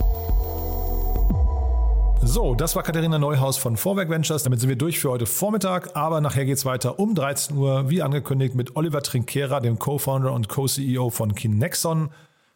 So, 2.23 2.53
das 2.53 2.75
war 2.75 2.83
Katharina 2.83 3.17
Neuhaus 3.17 3.57
von 3.57 3.77
Vorwerk 3.77 4.09
Ventures. 4.09 4.43
Damit 4.43 4.59
sind 4.59 4.69
wir 4.69 4.75
durch 4.75 4.99
für 4.99 5.09
heute 5.09 5.25
Vormittag, 5.25 5.95
aber 5.95 6.21
nachher 6.21 6.45
geht 6.45 6.57
es 6.57 6.65
weiter 6.65 6.99
um 6.99 7.15
13 7.15 7.57
Uhr, 7.57 7.89
wie 7.89 8.03
angekündigt, 8.03 8.53
mit 8.53 8.75
Oliver 8.75 9.01
Trinkera, 9.01 9.59
dem 9.59 9.79
Co-Founder 9.79 10.31
und 10.31 10.47
Co-CEO 10.47 11.09
von 11.09 11.33
Kinexon. 11.33 12.11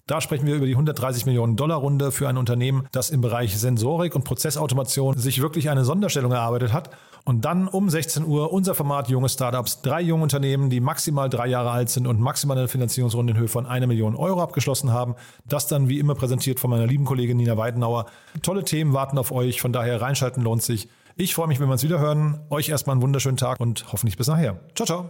Da 0.06 0.22
sprechen 0.22 0.46
wir 0.46 0.54
über 0.54 0.68
die 0.68 0.74
130 0.74 1.26
Millionen 1.26 1.56
Dollar 1.56 1.78
Runde 1.78 2.12
für 2.12 2.30
ein 2.30 2.38
Unternehmen, 2.38 2.88
das 2.92 3.10
im 3.10 3.22
Bereich 3.22 3.58
Sensorik 3.58 4.16
und 4.16 4.24
Prozessautomation 4.24 5.18
sich 5.18 5.42
wirklich 5.42 5.68
eine 5.72 5.84
Sonderstellung 5.84 6.32
erarbeitet 6.32 6.72
hat. 6.72 6.92
Und 7.26 7.44
dann 7.44 7.68
um 7.68 7.90
16 7.90 8.24
Uhr 8.24 8.54
unser 8.54 8.76
Format 8.76 9.10
Junge 9.10 9.30
Startups. 9.30 9.82
Drei 9.82 10.00
junge 10.00 10.22
Unternehmen, 10.22 10.70
die 10.70 10.80
maximal 10.80 11.28
drei 11.28 11.48
Jahre 11.48 11.72
alt 11.72 11.90
sind 11.90 12.06
und 12.06 12.20
maximal 12.20 12.56
eine 12.56 12.68
Finanzierungsrunde 12.68 13.34
in 13.34 13.40
Höhe 13.40 13.48
von 13.48 13.66
einer 13.66 13.88
Million 13.88 14.16
Euro 14.16 14.44
abgeschlossen 14.44 14.92
haben. 14.92 15.16
Das 15.44 15.66
dann 15.66 15.90
wie 15.90 15.98
immer 15.98 16.14
präsentiert 16.14 16.60
von 16.60 16.70
meiner 16.70 16.86
lieben 16.86 17.06
Kollegin 17.06 17.38
Nina 17.38 17.58
Weidenauer. 17.58 18.06
Tolle 18.44 18.64
Themen 18.64 18.94
warten 18.94 19.18
auf 19.18 19.32
euch, 19.32 19.60
von 19.60 19.74
daher 19.74 20.02
reinschalten 20.02 20.44
lohnt 20.44 20.62
sich. 20.62 20.88
Ich 21.16 21.34
freue 21.34 21.48
mich, 21.48 21.60
wenn 21.60 21.68
wir 21.68 21.74
uns 21.74 21.84
wieder 21.84 22.00
hören. 22.00 22.42
Euch 22.52 22.70
erstmal 22.70 22.94
einen 22.94 23.02
wunderschönen 23.02 23.38
Tag 23.38 23.60
und 23.60 23.92
hoffentlich 23.92 24.18
bis 24.18 24.28
nachher. 24.28 24.60
Ciao, 24.76 24.86
ciao. 24.86 25.10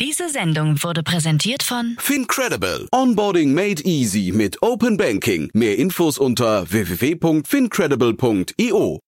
Diese 0.00 0.28
Sendung 0.28 0.82
wurde 0.82 1.02
präsentiert 1.02 1.62
von 1.62 1.96
Fincredible. 2.00 2.86
Onboarding 2.92 3.54
made 3.54 3.82
easy 3.84 4.30
mit 4.34 4.60
Open 4.60 4.98
Banking. 4.98 5.48
Mehr 5.54 5.78
Infos 5.78 6.18
unter 6.18 6.70
www.fincredible.io. 6.70 9.00